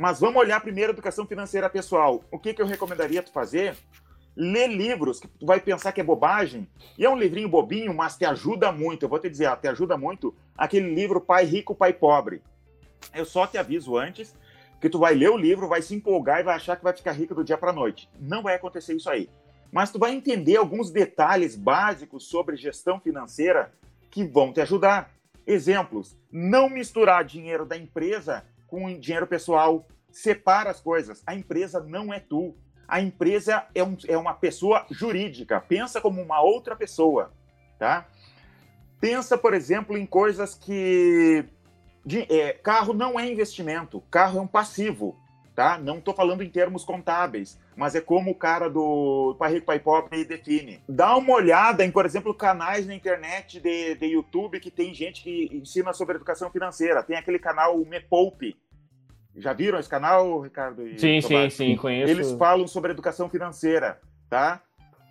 Mas 0.00 0.18
vamos 0.18 0.40
olhar 0.40 0.58
primeiro 0.62 0.92
educação 0.92 1.26
financeira 1.26 1.68
pessoal. 1.68 2.24
O 2.30 2.38
que, 2.38 2.54
que 2.54 2.62
eu 2.62 2.66
recomendaria 2.66 3.22
tu 3.22 3.30
fazer? 3.30 3.76
lê 4.34 4.66
livros 4.66 5.20
que 5.20 5.28
tu 5.28 5.44
vai 5.44 5.60
pensar 5.60 5.92
que 5.92 6.00
é 6.00 6.04
bobagem, 6.04 6.66
e 6.96 7.04
é 7.04 7.10
um 7.10 7.18
livrinho 7.18 7.48
bobinho, 7.50 7.92
mas 7.92 8.16
te 8.16 8.24
ajuda 8.24 8.72
muito. 8.72 9.02
Eu 9.02 9.08
vou 9.10 9.18
te 9.18 9.28
dizer, 9.28 9.46
ó, 9.48 9.56
te 9.56 9.68
ajuda 9.68 9.98
muito 9.98 10.34
aquele 10.56 10.94
livro 10.94 11.20
Pai 11.20 11.44
Rico, 11.44 11.74
Pai 11.74 11.92
Pobre. 11.92 12.40
Eu 13.12 13.26
só 13.26 13.46
te 13.46 13.58
aviso 13.58 13.98
antes 13.98 14.34
que 14.80 14.88
tu 14.88 14.98
vai 14.98 15.14
ler 15.14 15.28
o 15.28 15.36
livro, 15.36 15.68
vai 15.68 15.82
se 15.82 15.94
empolgar 15.94 16.40
e 16.40 16.44
vai 16.44 16.54
achar 16.54 16.76
que 16.76 16.84
vai 16.84 16.94
ficar 16.94 17.12
rico 17.12 17.34
do 17.34 17.44
dia 17.44 17.58
para 17.58 17.70
noite. 17.70 18.08
Não 18.18 18.42
vai 18.42 18.54
acontecer 18.54 18.94
isso 18.94 19.10
aí. 19.10 19.28
Mas 19.70 19.90
tu 19.90 19.98
vai 19.98 20.12
entender 20.12 20.56
alguns 20.56 20.90
detalhes 20.90 21.54
básicos 21.54 22.26
sobre 22.26 22.56
gestão 22.56 22.98
financeira 22.98 23.70
que 24.10 24.24
vão 24.24 24.50
te 24.50 24.62
ajudar. 24.62 25.10
Exemplos: 25.46 26.16
não 26.32 26.70
misturar 26.70 27.24
dinheiro 27.24 27.66
da 27.66 27.76
empresa 27.76 28.46
com 28.70 28.98
dinheiro 28.98 29.26
pessoal. 29.26 29.86
Separa 30.10 30.70
as 30.70 30.80
coisas. 30.80 31.22
A 31.26 31.34
empresa 31.34 31.80
não 31.80 32.12
é 32.14 32.20
tu 32.20 32.54
a 32.90 33.00
empresa 33.00 33.64
é, 33.72 33.84
um, 33.84 33.96
é 34.08 34.18
uma 34.18 34.34
pessoa 34.34 34.84
jurídica, 34.90 35.60
pensa 35.60 36.00
como 36.00 36.20
uma 36.20 36.42
outra 36.42 36.74
pessoa, 36.74 37.32
tá? 37.78 38.08
Pensa, 39.00 39.38
por 39.38 39.54
exemplo, 39.54 39.96
em 39.96 40.04
coisas 40.04 40.54
que 40.56 41.44
De, 42.04 42.26
é, 42.28 42.52
carro 42.52 42.92
não 42.92 43.18
é 43.18 43.30
investimento, 43.30 44.02
carro 44.10 44.40
é 44.40 44.42
um 44.42 44.46
passivo, 44.46 45.16
tá? 45.60 45.78
Não 45.78 45.98
estou 45.98 46.14
falando 46.14 46.42
em 46.42 46.48
termos 46.48 46.84
contábeis, 46.84 47.60
mas 47.76 47.94
é 47.94 48.00
como 48.00 48.30
o 48.30 48.34
cara 48.34 48.70
do 48.70 49.36
Pai 49.38 49.52
Rico, 49.52 49.66
Pai 49.66 49.78
Pobre 49.78 50.24
define. 50.24 50.82
Dá 50.88 51.14
uma 51.16 51.34
olhada 51.34 51.84
em, 51.84 51.90
por 51.90 52.06
exemplo, 52.06 52.32
canais 52.32 52.86
na 52.86 52.94
internet 52.94 53.60
de, 53.60 53.94
de 53.94 54.06
YouTube 54.06 54.58
que 54.58 54.70
tem 54.70 54.94
gente 54.94 55.22
que 55.22 55.50
ensina 55.52 55.92
sobre 55.92 56.16
educação 56.16 56.50
financeira. 56.50 57.02
Tem 57.02 57.16
aquele 57.16 57.38
canal 57.38 57.76
Me 57.78 58.00
Poupe. 58.00 58.56
Já 59.36 59.52
viram 59.52 59.78
esse 59.78 59.88
canal, 59.88 60.40
Ricardo? 60.40 60.82
sim, 60.98 61.20
sim, 61.20 61.50
sim, 61.50 61.76
conheço. 61.76 62.10
Eles 62.10 62.32
falam 62.32 62.66
sobre 62.66 62.92
educação 62.92 63.28
financeira, 63.28 64.00
tá? 64.30 64.62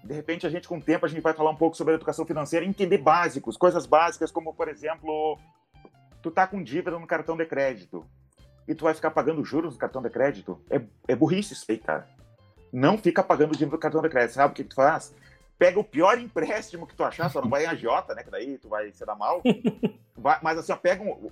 De 0.04 0.14
repente, 0.14 0.48
a 0.48 0.50
gente, 0.50 0.68
com 0.68 0.78
o 0.78 0.82
tempo, 0.82 1.06
a 1.06 1.10
gente 1.10 1.22
vai 1.22 1.34
falar 1.34 1.52
um 1.52 1.56
pouco 1.56 1.78
sobre 1.78 1.94
educação 1.94 2.26
financeira 2.26 2.66
entender 2.66 2.98
básicos, 2.98 3.56
coisas 3.56 3.86
básicas, 3.86 4.32
como, 4.32 4.54
por 4.54 4.68
exemplo, 4.68 5.38
tu 6.22 6.32
tá 6.32 6.48
com 6.48 6.64
dívida 6.64 6.98
no 6.98 7.06
cartão 7.06 7.38
de 7.38 7.46
crédito 7.46 8.06
e 8.70 8.76
tu 8.76 8.84
vai 8.84 8.94
ficar 8.94 9.10
pagando 9.10 9.44
juros 9.44 9.74
no 9.74 9.80
cartão 9.80 10.00
de 10.00 10.12
crédito. 10.12 10.62
É, 10.70 10.80
é 11.08 11.16
burrice 11.16 11.54
isso 11.54 11.66
aí, 11.68 11.80
cara. 11.80 12.08
Não 12.72 13.00
fica 13.00 13.24
pagando 13.24 13.54
dívida 13.54 13.72
no 13.72 13.80
cartão 13.80 14.00
de 14.00 14.10
crédito. 14.10 14.36
Sabe 14.36 14.52
o 14.52 14.56
que, 14.56 14.62
que 14.62 14.70
tu 14.70 14.76
faz? 14.76 15.12
Pega 15.58 15.80
o 15.80 15.84
pior 15.84 16.20
empréstimo 16.20 16.86
que 16.86 16.96
tu 16.96 17.04
achar, 17.04 17.32
só 17.32 17.42
não 17.42 17.50
vai 17.50 17.66
em 17.66 17.68
agiota, 17.68 18.14
né? 18.14 18.24
Que 18.24 18.30
daí 18.30 18.60
tu 18.60 18.70
vai 18.70 18.92
se 18.92 19.04
dar 19.04 19.16
mal. 19.16 19.42
Vai, 20.22 20.38
mas 20.44 20.58
assim, 20.58 20.74
ó, 20.74 20.76
pega 20.76 21.02
um, 21.02 21.32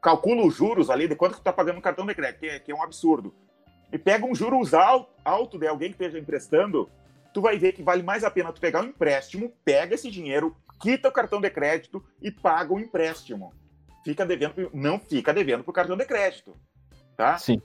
calcula 0.00 0.46
os 0.46 0.54
juros 0.54 0.90
ali 0.90 1.08
de 1.08 1.16
quanto 1.16 1.32
que 1.32 1.40
tu 1.40 1.42
tá 1.42 1.52
pagando 1.52 1.74
no 1.74 1.82
cartão 1.82 2.06
de 2.06 2.14
crédito, 2.14 2.38
que 2.38 2.46
é, 2.46 2.60
que 2.60 2.70
é 2.70 2.74
um 2.74 2.84
absurdo. 2.84 3.34
E 3.92 3.98
pega 3.98 4.24
um 4.24 4.32
juros 4.32 4.72
alto, 4.74 5.10
alto 5.24 5.58
de 5.58 5.66
alguém 5.66 5.88
que 5.88 5.96
esteja 5.96 6.20
emprestando, 6.20 6.88
tu 7.34 7.40
vai 7.40 7.58
ver 7.58 7.72
que 7.72 7.82
vale 7.82 8.00
mais 8.00 8.22
a 8.22 8.30
pena 8.30 8.52
tu 8.52 8.60
pegar 8.60 8.82
um 8.82 8.84
empréstimo, 8.84 9.52
pega 9.64 9.96
esse 9.96 10.08
dinheiro, 10.08 10.56
quita 10.80 11.08
o 11.08 11.12
cartão 11.12 11.40
de 11.40 11.50
crédito 11.50 12.00
e 12.22 12.30
paga 12.30 12.72
o 12.72 12.78
empréstimo. 12.78 13.52
Fica 14.04 14.24
devendo, 14.24 14.70
não 14.72 15.00
fica 15.00 15.34
devendo 15.34 15.64
pro 15.64 15.72
cartão 15.72 15.96
de 15.96 16.04
crédito, 16.04 16.56
tá? 17.18 17.36
Sim. 17.36 17.60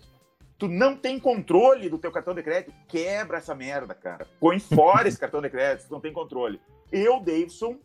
Tu 0.58 0.68
não 0.68 0.96
tem 0.96 1.20
controle 1.20 1.88
do 1.88 2.00
teu 2.00 2.12
cartão 2.12 2.34
de 2.34 2.42
crédito, 2.42 2.74
quebra 2.88 3.38
essa 3.38 3.54
merda, 3.54 3.94
cara. 3.94 4.26
Põe 4.40 4.60
fora 4.60 5.08
esse 5.08 5.18
cartão 5.20 5.42
de 5.42 5.50
crédito, 5.50 5.88
tu 5.88 5.94
não 5.94 6.02
tem 6.02 6.12
controle. 6.12 6.60
Eu, 6.92 7.20
Davidson, 7.20 7.78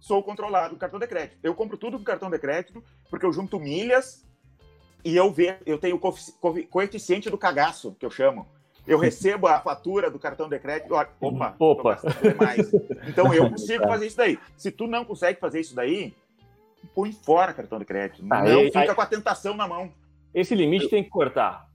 sou 0.00 0.22
controlado 0.22 0.74
do 0.74 0.78
cartão 0.78 0.98
de 0.98 1.06
crédito. 1.06 1.38
Eu 1.42 1.54
compro 1.54 1.76
tudo 1.76 1.96
com 1.96 2.04
cartão 2.04 2.28
de 2.28 2.38
crédito 2.38 2.82
porque 3.08 3.24
eu 3.24 3.32
junto 3.32 3.60
milhas 3.60 4.26
e 5.04 5.16
eu 5.16 5.30
vejo, 5.30 5.58
eu 5.64 5.78
tenho 5.78 5.96
o 5.96 6.66
coeficiente 6.66 7.30
do 7.30 7.38
cagaço, 7.38 7.94
que 7.98 8.04
eu 8.04 8.10
chamo. 8.10 8.46
Eu 8.84 8.98
recebo 9.00 9.46
a 9.46 9.60
fatura 9.60 10.10
do 10.10 10.18
cartão 10.18 10.48
de 10.48 10.58
crédito, 10.58 10.92
opa, 10.94 11.54
opa. 11.58 12.00
mais. 12.36 12.72
Então 13.06 13.32
eu 13.32 13.46
consigo 13.50 13.84
fazer 13.84 14.06
isso 14.06 14.16
daí. 14.16 14.38
Se 14.56 14.72
tu 14.72 14.88
não 14.88 15.04
consegue 15.04 15.38
fazer 15.38 15.60
isso 15.60 15.74
daí, 15.74 16.14
põe 16.94 17.12
fora 17.12 17.52
cartão 17.52 17.78
de 17.78 17.84
crédito. 17.84 18.24
Ah, 18.28 18.42
não 18.42 18.64
fica 18.64 18.80
aí, 18.80 18.94
com 18.94 19.00
a 19.00 19.06
tentação 19.06 19.56
na 19.56 19.68
mão. 19.68 19.92
Esse 20.34 20.54
limite 20.54 20.88
tem 20.88 21.02
que 21.02 21.10
cortar. 21.10 21.66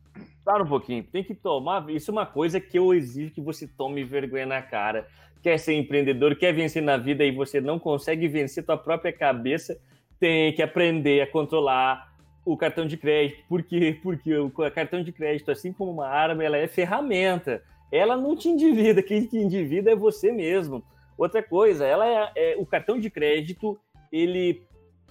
Para 0.44 0.64
um 0.64 0.68
pouquinho. 0.68 1.04
Tem 1.04 1.24
que 1.24 1.36
tomar. 1.36 1.90
Isso 1.90 2.10
é 2.10 2.14
uma 2.14 2.26
coisa 2.26 2.60
que 2.60 2.78
eu 2.80 2.94
exijo 2.94 3.34
que 3.34 3.42
você 3.42 3.68
tome 3.68 4.04
vergonha 4.04 4.46
na 4.46 4.62
cara. 4.62 5.08
Quer 5.44 5.58
ser 5.58 5.74
empreendedor, 5.74 6.36
quer 6.36 6.54
vencer 6.54 6.82
na 6.82 6.98
vida 6.98 7.24
e 7.24 7.32
você 7.32 7.62
não 7.62 7.78
consegue 7.78 8.28
vencer 8.28 8.66
tua 8.66 8.78
própria 8.78 9.14
cabeça, 9.14 9.80
tem 10.20 10.52
que 10.54 10.62
aprender 10.62 11.22
a 11.22 11.28
controlar 11.28 12.12
o 12.44 12.58
cartão 12.58 12.88
de 12.88 12.98
crédito. 12.98 13.44
Por 13.48 13.62
quê? 13.62 14.00
Porque 14.02 14.36
o 14.36 14.50
cartão 14.50 15.04
de 15.04 15.12
crédito, 15.12 15.52
assim 15.52 15.72
como 15.72 15.92
uma 15.92 16.08
arma, 16.08 16.44
ela 16.44 16.58
é 16.58 16.68
ferramenta. 16.68 17.62
Ela 17.92 18.18
não 18.18 18.36
te 18.36 18.50
endivida, 18.50 19.04
quem 19.04 19.26
te 19.26 19.38
endivida 19.38 19.92
é 19.92 19.96
você 19.96 20.32
mesmo. 20.32 20.84
Outra 21.18 21.44
coisa, 21.44 21.86
ela 21.86 22.08
é, 22.08 22.32
é, 22.36 22.56
o 22.58 22.66
cartão 22.66 23.00
de 23.00 23.10
crédito, 23.10 23.78
ele 24.12 24.64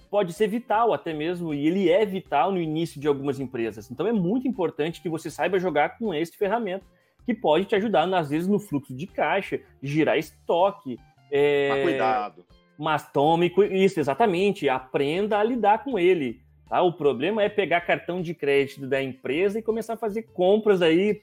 pode 0.09 0.33
ser 0.33 0.47
vital 0.47 0.93
até 0.93 1.13
mesmo, 1.13 1.53
e 1.53 1.67
ele 1.67 1.89
é 1.89 2.05
vital 2.05 2.51
no 2.51 2.59
início 2.59 2.99
de 2.99 3.07
algumas 3.07 3.39
empresas. 3.39 3.91
Então 3.91 4.07
é 4.07 4.11
muito 4.11 4.47
importante 4.47 5.01
que 5.01 5.09
você 5.09 5.29
saiba 5.29 5.59
jogar 5.59 5.97
com 5.97 6.13
esse 6.13 6.37
ferramenta, 6.37 6.85
que 7.25 7.33
pode 7.33 7.65
te 7.65 7.75
ajudar, 7.75 8.11
às 8.13 8.29
vezes, 8.29 8.47
no 8.47 8.57
fluxo 8.57 8.95
de 8.95 9.05
caixa, 9.05 9.59
girar 9.83 10.17
estoque. 10.17 10.97
É... 11.29 11.69
Mas 11.69 11.83
cuidado. 11.83 12.45
Mas 12.77 13.11
tome 13.11 13.51
isso, 13.71 13.99
exatamente. 13.99 14.69
Aprenda 14.69 15.37
a 15.37 15.43
lidar 15.43 15.83
com 15.83 15.99
ele. 15.99 16.39
Tá? 16.69 16.81
O 16.81 16.93
problema 16.93 17.43
é 17.43 17.49
pegar 17.49 17.81
cartão 17.81 18.21
de 18.21 18.33
crédito 18.33 18.87
da 18.87 19.01
empresa 19.01 19.59
e 19.59 19.63
começar 19.63 19.93
a 19.93 19.97
fazer 19.97 20.23
compras 20.33 20.81
aí, 20.81 21.19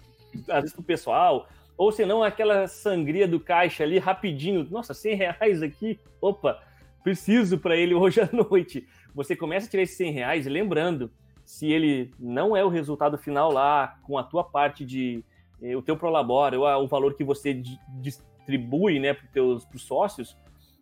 às 0.48 0.62
vezes, 0.62 0.72
para 0.72 0.82
o 0.82 0.84
pessoal. 0.84 1.48
Ou 1.76 1.90
senão 1.90 2.22
aquela 2.22 2.68
sangria 2.68 3.26
do 3.26 3.40
caixa 3.40 3.82
ali 3.82 3.98
rapidinho. 3.98 4.66
Nossa, 4.70 4.92
100 4.92 5.14
reais 5.14 5.62
aqui. 5.62 5.98
Opa, 6.20 6.60
preciso 7.04 7.58
para 7.58 7.76
ele 7.76 7.94
hoje 7.94 8.20
à 8.20 8.28
noite. 8.32 8.88
Você 9.14 9.36
começa 9.36 9.68
a 9.68 9.70
tirar 9.70 9.84
esses 9.84 9.96
100 9.96 10.10
reais, 10.10 10.46
lembrando, 10.46 11.12
se 11.44 11.70
ele 11.70 12.10
não 12.18 12.56
é 12.56 12.64
o 12.64 12.68
resultado 12.68 13.16
final 13.16 13.52
lá, 13.52 14.00
com 14.02 14.18
a 14.18 14.24
tua 14.24 14.42
parte 14.42 14.84
de 14.84 15.22
eh, 15.62 15.76
o 15.76 15.82
teu 15.82 15.96
prolabore, 15.96 16.56
ou 16.56 16.66
o 16.82 16.88
valor 16.88 17.14
que 17.14 17.22
você 17.22 17.62
distribui 18.00 18.98
né, 18.98 19.14
para 19.14 19.42
os 19.42 19.66
sócios, 19.76 20.36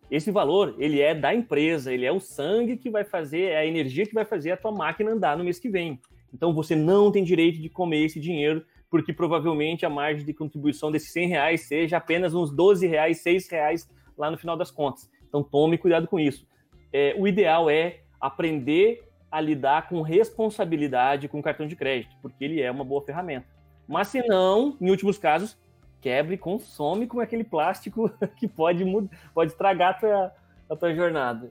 esse 0.09 0.31
valor, 0.31 0.75
ele 0.77 1.01
é 1.01 1.13
da 1.13 1.33
empresa, 1.33 1.93
ele 1.93 2.05
é 2.05 2.11
o 2.11 2.19
sangue 2.19 2.77
que 2.77 2.89
vai 2.89 3.03
fazer, 3.03 3.49
é 3.49 3.57
a 3.57 3.65
energia 3.65 4.05
que 4.05 4.13
vai 4.13 4.25
fazer 4.25 4.51
a 4.51 4.57
tua 4.57 4.71
máquina 4.71 5.11
andar 5.11 5.37
no 5.37 5.43
mês 5.43 5.59
que 5.59 5.69
vem. 5.69 5.99
Então 6.33 6.53
você 6.53 6.75
não 6.75 7.11
tem 7.11 7.23
direito 7.23 7.59
de 7.59 7.69
comer 7.69 8.05
esse 8.05 8.19
dinheiro, 8.19 8.63
porque 8.89 9.11
provavelmente 9.11 9.85
a 9.85 9.89
margem 9.89 10.25
de 10.25 10.33
contribuição 10.33 10.91
desses 10.91 11.11
100 11.11 11.27
reais 11.27 11.61
seja 11.61 11.97
apenas 11.97 12.33
uns 12.33 12.51
12 12.51 12.85
reais, 12.85 13.21
6 13.21 13.49
reais 13.49 13.89
lá 14.17 14.29
no 14.29 14.37
final 14.37 14.55
das 14.55 14.69
contas. 14.69 15.09
Então 15.33 15.41
tome 15.41 15.79
cuidado 15.79 16.05
com 16.05 16.19
isso. 16.19 16.45
É, 16.93 17.15
o 17.17 17.27
ideal 17.27 17.67
é 17.67 18.01
aprender 18.21 19.03
a 19.31 19.41
lidar 19.41 19.89
com 19.89 20.03
responsabilidade 20.03 21.27
com 21.27 21.39
o 21.39 21.41
cartão 21.41 21.65
de 21.65 21.75
crédito, 21.75 22.15
porque 22.21 22.45
ele 22.45 22.61
é 22.61 22.69
uma 22.69 22.85
boa 22.85 23.03
ferramenta. 23.03 23.47
Mas 23.87 24.09
se 24.09 24.21
não, 24.27 24.77
em 24.79 24.91
últimos 24.91 25.17
casos, 25.17 25.57
quebra 25.99 26.35
e 26.35 26.37
consome 26.37 27.07
com 27.07 27.19
aquele 27.19 27.43
plástico 27.43 28.11
que 28.37 28.47
pode, 28.47 28.85
pode 29.33 29.51
estragar 29.53 29.89
a 29.89 29.93
tua, 29.95 30.31
a 30.69 30.75
tua 30.75 30.93
jornada. 30.93 31.49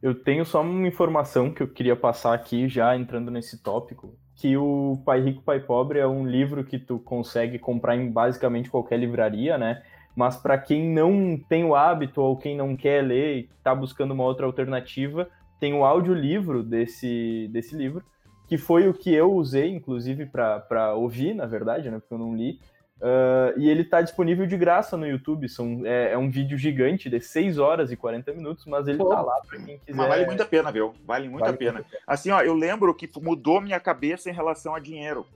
Eu 0.00 0.14
tenho 0.14 0.46
só 0.46 0.62
uma 0.62 0.88
informação 0.88 1.52
que 1.52 1.62
eu 1.62 1.68
queria 1.68 1.94
passar 1.94 2.32
aqui, 2.32 2.66
já 2.66 2.96
entrando 2.96 3.30
nesse 3.30 3.62
tópico, 3.62 4.16
que 4.36 4.56
o 4.56 5.00
Pai 5.04 5.20
Rico, 5.20 5.42
Pai 5.42 5.60
Pobre 5.60 5.98
é 5.98 6.06
um 6.06 6.26
livro 6.26 6.62
que 6.62 6.78
tu 6.78 6.98
consegue 6.98 7.58
comprar 7.58 7.96
em 7.96 8.10
basicamente 8.10 8.70
qualquer 8.70 8.98
livraria, 8.98 9.56
né? 9.56 9.82
Mas 10.14 10.36
para 10.36 10.58
quem 10.58 10.92
não 10.92 11.38
tem 11.48 11.64
o 11.64 11.74
hábito 11.74 12.20
ou 12.20 12.36
quem 12.36 12.56
não 12.56 12.76
quer 12.76 13.02
ler 13.02 13.36
e 13.36 13.50
está 13.58 13.74
buscando 13.74 14.12
uma 14.12 14.24
outra 14.24 14.46
alternativa, 14.46 15.28
tem 15.58 15.72
o 15.74 15.84
audiolivro 15.84 16.62
desse, 16.62 17.48
desse 17.50 17.74
livro, 17.74 18.04
que 18.46 18.58
foi 18.58 18.88
o 18.88 18.94
que 18.94 19.12
eu 19.12 19.32
usei, 19.32 19.70
inclusive, 19.70 20.26
para 20.26 20.94
ouvir, 20.94 21.34
na 21.34 21.46
verdade, 21.46 21.90
né? 21.90 21.98
Porque 21.98 22.14
eu 22.14 22.18
não 22.18 22.36
li. 22.36 22.60
Uh, 22.98 23.58
e 23.58 23.68
ele 23.68 23.82
está 23.82 24.00
disponível 24.00 24.46
de 24.46 24.56
graça 24.56 24.96
no 24.96 25.06
YouTube. 25.06 25.48
São, 25.48 25.82
é, 25.84 26.12
é, 26.12 26.18
um 26.18 26.30
vídeo 26.30 26.56
gigante 26.56 27.10
de 27.10 27.20
6 27.20 27.58
horas 27.58 27.92
e 27.92 27.96
40 27.96 28.32
minutos, 28.32 28.64
mas 28.64 28.88
ele 28.88 29.02
está 29.02 29.20
lá 29.20 29.40
para 29.46 29.58
quem 29.58 29.78
quiser. 29.78 29.94
Mas 29.94 30.08
vale 30.08 30.26
muito 30.26 30.42
a 30.42 30.46
pena, 30.46 30.72
viu? 30.72 30.94
Vale 31.04 31.28
muito 31.28 31.44
vale 31.44 31.54
a 31.54 31.58
pena. 31.58 31.84
Assim, 32.06 32.30
ó, 32.30 32.40
eu 32.40 32.54
lembro 32.54 32.94
que 32.94 33.08
mudou 33.20 33.60
minha 33.60 33.78
cabeça 33.78 34.30
em 34.30 34.32
relação 34.32 34.74
a 34.74 34.80
dinheiro. 34.80 35.26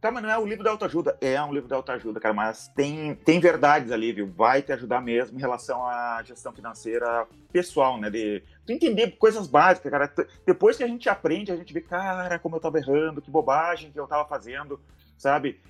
Tá, 0.00 0.12
mas 0.12 0.22
não 0.22 0.30
é 0.30 0.38
um 0.38 0.46
livro 0.46 0.62
de 0.62 0.70
autoajuda. 0.70 1.18
É 1.20 1.42
um 1.42 1.52
livro 1.52 1.66
de 1.66 1.74
autoajuda, 1.74 2.20
cara, 2.20 2.32
mas 2.32 2.68
tem, 2.68 3.16
tem 3.16 3.40
verdades 3.40 3.90
ali, 3.90 4.12
viu? 4.12 4.28
Vai 4.28 4.62
te 4.62 4.72
ajudar 4.72 5.00
mesmo 5.00 5.36
em 5.36 5.40
relação 5.40 5.84
à 5.84 6.22
gestão 6.22 6.52
financeira 6.52 7.26
pessoal, 7.52 7.98
né? 7.98 8.08
De 8.08 8.44
tu 8.64 8.72
entender 8.72 9.16
coisas 9.18 9.48
básicas, 9.48 9.90
cara. 9.90 10.12
Depois 10.46 10.76
que 10.76 10.84
a 10.84 10.86
gente 10.86 11.08
aprende, 11.08 11.50
a 11.50 11.56
gente 11.56 11.74
vê, 11.74 11.80
cara, 11.80 12.38
como 12.38 12.54
eu 12.54 12.60
tava 12.60 12.78
errando, 12.78 13.20
que 13.20 13.28
bobagem 13.28 13.90
que 13.90 13.98
eu 13.98 14.06
tava 14.06 14.24
fazendo, 14.24 14.78
sabe? 15.16 15.60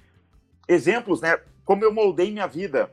Exemplos, 0.69 1.21
né? 1.21 1.41
Como 1.65 1.83
eu 1.83 1.93
moldei 1.93 2.31
minha 2.31 2.47
vida. 2.47 2.91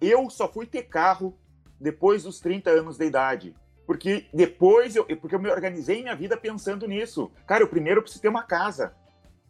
Eu 0.00 0.28
só 0.30 0.46
fui 0.46 0.66
ter 0.66 0.82
carro 0.82 1.36
depois 1.80 2.22
dos 2.22 2.38
30 2.40 2.70
anos 2.70 2.98
de 2.98 3.06
idade. 3.06 3.56
Porque 3.86 4.26
depois 4.34 4.94
eu, 4.94 5.04
porque 5.16 5.34
eu 5.34 5.40
me 5.40 5.48
organizei 5.48 6.02
minha 6.02 6.14
vida 6.14 6.36
pensando 6.36 6.86
nisso. 6.86 7.32
Cara, 7.46 7.62
eu 7.62 7.68
primeiro 7.68 8.02
preciso 8.02 8.20
ter 8.20 8.28
uma 8.28 8.42
casa. 8.42 8.94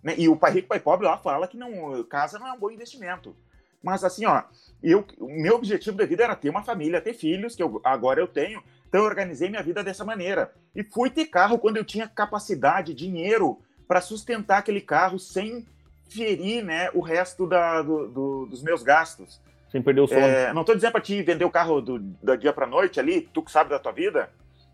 Né? 0.02 0.14
E 0.16 0.28
o 0.28 0.36
Pai 0.36 0.52
Rico, 0.52 0.68
Pai 0.68 0.78
Pobre 0.78 1.06
lá 1.06 1.18
fala 1.18 1.48
que 1.48 1.56
não, 1.56 2.04
casa 2.04 2.38
não 2.38 2.46
é 2.46 2.52
um 2.52 2.58
bom 2.58 2.70
investimento. 2.70 3.36
Mas 3.82 4.04
assim, 4.04 4.26
ó, 4.26 4.44
eu, 4.82 5.04
o 5.18 5.26
meu 5.26 5.56
objetivo 5.56 5.96
da 5.96 6.06
vida 6.06 6.24
era 6.24 6.36
ter 6.36 6.50
uma 6.50 6.62
família, 6.62 7.00
ter 7.00 7.14
filhos, 7.14 7.56
que 7.56 7.62
eu, 7.62 7.80
agora 7.84 8.20
eu 8.20 8.28
tenho. 8.28 8.62
Então 8.88 9.00
eu 9.00 9.06
organizei 9.06 9.50
minha 9.50 9.62
vida 9.62 9.82
dessa 9.82 10.04
maneira. 10.04 10.52
E 10.74 10.84
fui 10.84 11.10
ter 11.10 11.26
carro 11.26 11.58
quando 11.58 11.76
eu 11.76 11.84
tinha 11.84 12.08
capacidade, 12.08 12.94
dinheiro 12.94 13.58
para 13.86 14.00
sustentar 14.00 14.58
aquele 14.58 14.80
carro 14.80 15.18
sem 15.18 15.66
ferir 16.08 16.64
né, 16.64 16.90
o 16.94 17.00
resto 17.00 17.46
da, 17.46 17.82
do, 17.82 18.08
do, 18.08 18.46
dos 18.46 18.62
meus 18.62 18.82
gastos. 18.82 19.40
Sem 19.70 19.82
perder 19.82 20.00
o 20.00 20.08
sono. 20.08 20.20
É, 20.20 20.52
não 20.52 20.62
estou 20.62 20.74
dizendo 20.74 20.92
para 20.92 21.00
te 21.00 21.22
vender 21.22 21.44
o 21.44 21.50
carro 21.50 21.80
do, 21.80 21.98
do 21.98 22.36
dia 22.36 22.52
para 22.52 22.66
noite 22.66 22.98
ali, 22.98 23.20
tu 23.20 23.42
que 23.42 23.50
sabe 23.50 23.70
da 23.70 23.78
tua 23.78 23.92
vida, 23.92 24.30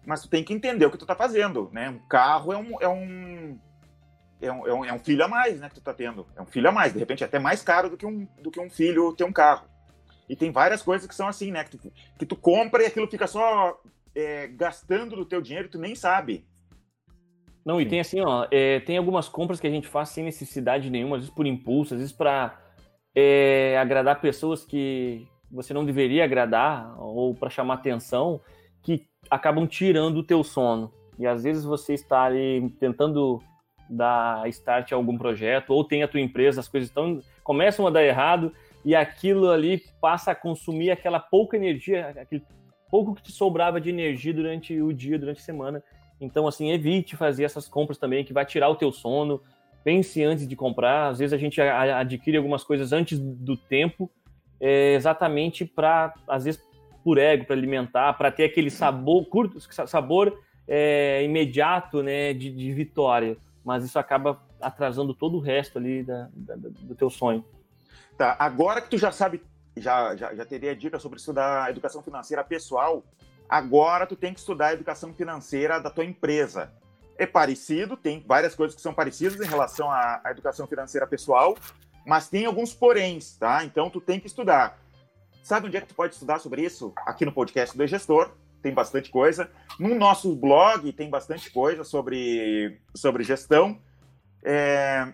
mas 0.07 0.23
tu 0.23 0.29
tem 0.29 0.45
que 0.45 0.53
entender 0.53 0.87
o 0.87 0.91
que 0.91 0.99
tu 0.99 1.05
está 1.05 1.17
fazendo. 1.17 1.69
Né? 1.73 1.91
Um 1.91 1.99
carro 2.09 2.53
é 2.53 2.57
um, 2.57 2.81
é 2.81 2.89
um 2.89 3.59
é 4.41 4.53
um, 4.53 4.67
é 4.67 4.75
um, 4.75 4.85
é 4.85 4.93
um 4.93 4.99
filho 4.99 5.25
a 5.25 5.29
mais, 5.29 5.59
né, 5.59 5.69
que 5.69 5.77
tu 5.77 5.81
tá 5.81 5.95
tendo. 5.95 6.27
É 6.37 6.43
um 6.43 6.47
filho 6.47 6.69
a 6.69 6.73
mais, 6.73 6.93
de 6.93 6.99
repente 6.99 7.23
é 7.23 7.27
até 7.27 7.39
mais 7.39 7.63
caro 7.63 7.91
do 7.91 7.97
que 7.97 8.05
um, 8.05 8.27
do 8.41 8.51
que 8.51 8.61
um 8.61 8.69
filho 8.69 9.15
ter 9.15 9.25
um 9.25 9.33
carro. 9.33 9.67
E 10.29 10.37
tem 10.37 10.51
várias 10.51 10.83
coisas 10.83 11.07
que 11.07 11.15
são 11.15 11.29
assim, 11.29 11.51
né? 11.51 11.65
Que 11.65 11.77
tu, 11.77 11.93
que 12.19 12.27
tu 12.27 12.37
compra 12.37 12.83
e 12.83 12.87
aquilo 12.87 13.11
fica 13.11 13.27
só 13.27 13.79
é, 14.15 14.47
gastando 14.49 15.17
do 15.17 15.25
teu 15.25 15.41
dinheiro 15.41 15.69
e 15.69 15.71
tu 15.71 15.79
nem 15.79 15.95
sabe. 15.95 16.47
Não, 17.65 17.81
e 17.81 17.87
tem 17.87 18.01
assim, 18.01 18.21
ó, 18.21 18.47
é, 18.51 18.81
tem 18.81 18.99
algumas 18.99 19.29
compras 19.29 19.59
que 19.59 19.67
a 19.67 19.71
gente 19.71 19.89
faz 19.89 20.11
sem 20.11 20.25
necessidade 20.25 20.91
nenhuma, 20.91 21.17
às 21.17 21.23
vezes 21.23 21.35
por 21.35 21.47
impulso, 21.47 21.95
às 21.95 22.01
vezes 22.01 22.15
para 22.15 22.61
é, 23.15 23.79
agradar 23.79 24.21
pessoas 24.21 24.65
que 24.65 25.27
você 25.51 25.73
não 25.73 25.85
deveria 25.85 26.25
agradar 26.25 26.95
ou 27.01 27.35
para 27.35 27.49
chamar 27.49 27.75
atenção, 27.75 28.41
que 28.83 29.07
acabam 29.31 29.67
tirando 29.67 30.19
o 30.19 30.23
teu 30.23 30.45
sono. 30.45 30.93
E 31.19 31.27
às 31.27 31.45
vezes 31.45 31.65
você 31.65 31.95
está 31.95 32.25
ali 32.25 32.69
tentando 32.79 33.41
dar 33.89 34.47
start 34.49 34.93
a 34.93 34.97
algum 34.97 35.17
projeto, 35.17 35.71
ou 35.71 35.85
tem 35.85 36.03
a 36.03 36.09
tua 36.09 36.21
empresa, 36.21 36.61
as 36.61 36.69
coisas 36.69 36.89
estão 36.89 37.21
começam 37.43 37.87
a 37.87 37.91
dar 37.91 38.03
errado 38.03 38.53
e 38.85 38.95
aquilo 38.95 39.51
ali 39.51 39.83
passa 40.01 40.33
a 40.33 40.35
consumir 40.35 40.91
aquela 40.91 41.21
pouca 41.21 41.57
energia, 41.57 42.09
aquele 42.09 42.43
pouco 42.91 43.15
que 43.15 43.23
te 43.23 43.33
sobrava 43.33 43.81
de 43.81 43.91
energia 43.91 44.33
durante 44.33 44.81
o 44.81 44.93
dia, 44.93 45.19
durante 45.19 45.41
a 45.41 45.45
semana. 45.45 45.83
Então, 46.21 46.47
assim, 46.47 46.71
evite 46.71 47.17
fazer 47.17 47.45
essas 47.45 47.69
compras 47.69 47.99
também 47.99 48.25
que 48.25 48.33
vai 48.33 48.47
tirar 48.47 48.69
o 48.69 48.77
teu 48.77 48.93
sono. 48.93 49.41
Pense 49.83 50.23
antes 50.23 50.47
de 50.47 50.57
comprar. 50.57 51.09
Às 51.09 51.19
vezes 51.19 51.33
a 51.33 51.39
gente 51.39 51.61
adquire 51.61 52.37
algumas 52.37 52.65
coisas 52.65 52.93
antes 52.93 53.19
do 53.19 53.57
tempo, 53.57 54.11
é, 54.61 54.95
exatamente 54.95 55.65
para, 55.65 56.15
às 56.27 56.45
vezes, 56.45 56.63
por 57.03 57.19
ego, 57.19 57.45
para 57.45 57.55
alimentar, 57.55 58.15
para 58.15 58.31
ter 58.31 58.45
aquele 58.45 58.71
sabor 58.71 59.27
curto, 59.27 59.61
sabor 59.87 60.39
é, 60.67 61.23
imediato, 61.23 62.03
né, 62.03 62.33
de, 62.33 62.51
de, 62.51 62.73
vitória. 62.73 63.37
Mas 63.63 63.85
isso 63.85 63.99
acaba 63.99 64.41
atrasando 64.61 65.13
todo 65.13 65.37
o 65.37 65.41
resto 65.41 65.79
ali 65.79 66.03
da, 66.03 66.29
da, 66.35 66.55
do 66.57 66.95
teu 66.95 67.11
sonho. 67.11 67.45
Tá, 68.17 68.37
agora 68.39 68.81
que 68.81 68.89
tu 68.89 68.97
já 68.97 69.11
sabe, 69.13 69.43
já, 69.77 70.15
já, 70.17 70.35
já 70.35 70.45
teria 70.47 70.75
dica 70.75 70.99
sobre 70.99 71.19
estudar 71.19 71.71
educação 71.71 72.03
financeira 72.03 72.45
pessoal, 72.45 73.03
agora 73.49 74.07
tu 74.07 74.17
tem 74.17 74.33
que 74.33 74.41
estudar 74.41 74.69
a 74.69 74.73
educação 74.73 75.13
financeira 75.15 75.81
da 75.81 75.91
tua 75.91 76.05
empresa. 76.05 76.73
É 77.17 77.27
parecido, 77.27 77.97
tem 77.97 78.25
várias 78.27 78.55
coisas 78.55 78.75
que 78.75 78.83
são 78.83 78.93
parecidas 78.93 79.41
em 79.41 79.49
relação 79.49 79.91
à, 79.91 80.21
à 80.25 80.31
educação 80.31 80.67
financeira 80.67 81.07
pessoal, 81.07 81.57
mas 82.07 82.29
tem 82.29 82.45
alguns 82.47 82.75
poréns, 82.75 83.37
tá? 83.37 83.65
Então 83.65 83.89
tu 83.89 84.01
tem 84.01 84.19
que 84.19 84.27
estudar. 84.27 84.79
Sabe 85.43 85.67
onde 85.67 85.77
é 85.77 85.81
que 85.81 85.89
tu 85.89 85.95
pode 85.95 86.15
estudar 86.15 86.39
sobre 86.39 86.63
isso? 86.63 86.93
Aqui 87.05 87.25
no 87.25 87.33
podcast 87.33 87.77
do 87.77 87.87
gestor 87.87 88.31
tem 88.63 88.73
bastante 88.73 89.11
coisa. 89.11 89.51
No 89.79 89.95
nosso 89.95 90.35
blog 90.35 90.91
tem 90.93 91.11
bastante 91.11 91.51
coisa 91.51 91.85
sobre, 91.85 92.81
sobre 92.95 93.23
gestão. 93.23 93.79
É, 94.43 95.13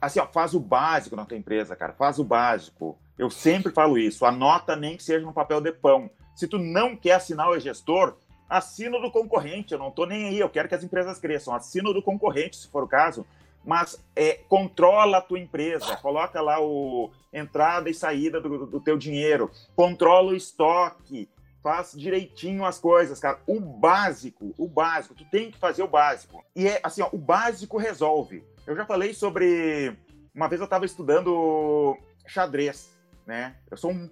assim, 0.00 0.20
ó, 0.20 0.26
faz 0.28 0.54
o 0.54 0.60
básico 0.60 1.16
na 1.16 1.24
tua 1.24 1.36
empresa, 1.36 1.74
cara. 1.74 1.92
Faz 1.94 2.20
o 2.20 2.24
básico. 2.24 2.96
Eu 3.18 3.28
sempre 3.28 3.72
falo 3.72 3.98
isso. 3.98 4.24
Anota 4.24 4.76
nem 4.76 4.96
que 4.96 5.02
seja 5.02 5.26
no 5.26 5.32
papel 5.32 5.60
de 5.60 5.72
pão. 5.72 6.08
Se 6.36 6.46
tu 6.46 6.58
não 6.58 6.94
quer 6.94 7.12
assinar 7.12 7.48
o 7.48 7.58
gestor, 7.58 8.18
assina 8.48 9.00
do 9.00 9.10
concorrente. 9.10 9.72
Eu 9.72 9.78
não 9.78 9.90
tô 9.90 10.04
nem 10.04 10.28
aí. 10.28 10.38
Eu 10.38 10.50
quero 10.50 10.68
que 10.68 10.74
as 10.74 10.84
empresas 10.84 11.18
cresçam. 11.18 11.54
Assina 11.54 11.92
do 11.92 12.02
concorrente, 12.02 12.56
se 12.56 12.68
for 12.68 12.84
o 12.84 12.88
caso. 12.88 13.26
Mas 13.64 14.00
é, 14.14 14.34
controla 14.48 15.16
a 15.18 15.22
tua 15.22 15.40
empresa. 15.40 15.96
Coloca 15.96 16.40
lá 16.40 16.60
o 16.60 17.10
entrada 17.32 17.90
e 17.90 17.94
saída 17.94 18.40
do, 18.40 18.66
do 18.66 18.80
teu 18.80 18.96
dinheiro. 18.98 19.50
Controla 19.74 20.32
o 20.32 20.36
estoque. 20.36 21.28
Faz 21.62 21.92
direitinho 21.92 22.64
as 22.64 22.78
coisas, 22.78 23.18
cara. 23.18 23.40
O 23.46 23.58
básico, 23.58 24.54
o 24.56 24.68
básico. 24.68 25.14
Tu 25.14 25.24
tem 25.24 25.50
que 25.50 25.58
fazer 25.58 25.82
o 25.82 25.88
básico. 25.88 26.44
E 26.54 26.68
é 26.68 26.80
assim, 26.82 27.02
ó, 27.02 27.08
o 27.10 27.18
básico 27.18 27.76
resolve. 27.78 28.44
Eu 28.66 28.76
já 28.76 28.84
falei 28.84 29.14
sobre. 29.14 29.96
Uma 30.34 30.48
vez 30.48 30.60
eu 30.60 30.66
estava 30.66 30.84
estudando 30.84 31.96
xadrez, 32.26 32.94
né? 33.26 33.56
Eu 33.70 33.76
sou 33.76 33.90
um... 33.90 34.10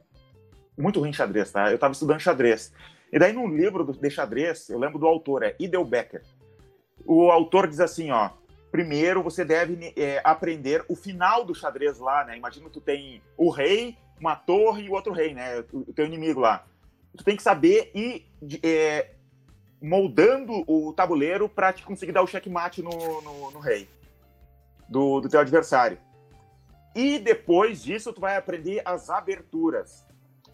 muito 0.77 1.01
ruim 1.01 1.11
em 1.11 1.13
xadrez, 1.13 1.51
tá? 1.51 1.71
Eu 1.71 1.77
estava 1.77 1.93
estudando 1.93 2.21
xadrez. 2.21 2.73
E 3.13 3.19
daí, 3.19 3.33
num 3.33 3.49
livro 3.49 3.85
de 3.85 4.11
xadrez, 4.11 4.69
eu 4.69 4.79
lembro 4.79 4.99
do 4.99 5.07
autor, 5.07 5.43
é 5.43 5.55
Idel 5.59 5.85
Becker. 5.85 6.23
O 7.07 7.31
autor 7.31 7.69
diz 7.69 7.81
assim, 7.81 8.11
ó. 8.11 8.31
Primeiro, 8.71 9.23
você 9.23 9.45
deve 9.45 9.95
é, 9.97 10.21
aprender 10.25 10.85
o 10.89 10.97
final 10.97 11.45
do 11.45 11.55
xadrez 11.55 11.99
lá, 12.01 12.25
né? 12.25 12.37
Imagina 12.37 12.67
que 12.67 12.73
tu 12.73 12.81
tem 12.81 13.23
o 13.37 13.49
rei, 13.49 13.97
uma 14.19 14.35
torre 14.35 14.85
e 14.85 14.89
o 14.89 14.93
outro 14.93 15.13
rei, 15.13 15.33
né? 15.33 15.61
O 15.73 15.93
teu 15.93 16.05
inimigo 16.05 16.41
lá. 16.41 16.67
Tu 17.17 17.23
tem 17.23 17.37
que 17.37 17.43
saber 17.43 17.93
ir 17.95 18.27
é, 18.65 19.13
moldando 19.81 20.65
o 20.67 20.93
tabuleiro 20.93 21.49
para 21.49 21.73
te 21.73 21.85
conseguir 21.85 22.11
dar 22.11 22.23
o 22.23 22.27
checkmate 22.27 22.83
no, 22.83 22.91
no, 23.23 23.51
no 23.53 23.61
rei 23.61 23.89
do, 24.89 25.21
do 25.21 25.29
teu 25.29 25.39
adversário. 25.39 25.99
E 26.95 27.19
depois 27.19 27.83
disso, 27.83 28.13
tu 28.13 28.21
vai 28.21 28.37
aprender 28.37 28.81
as 28.85 29.11
aberturas. 29.11 30.05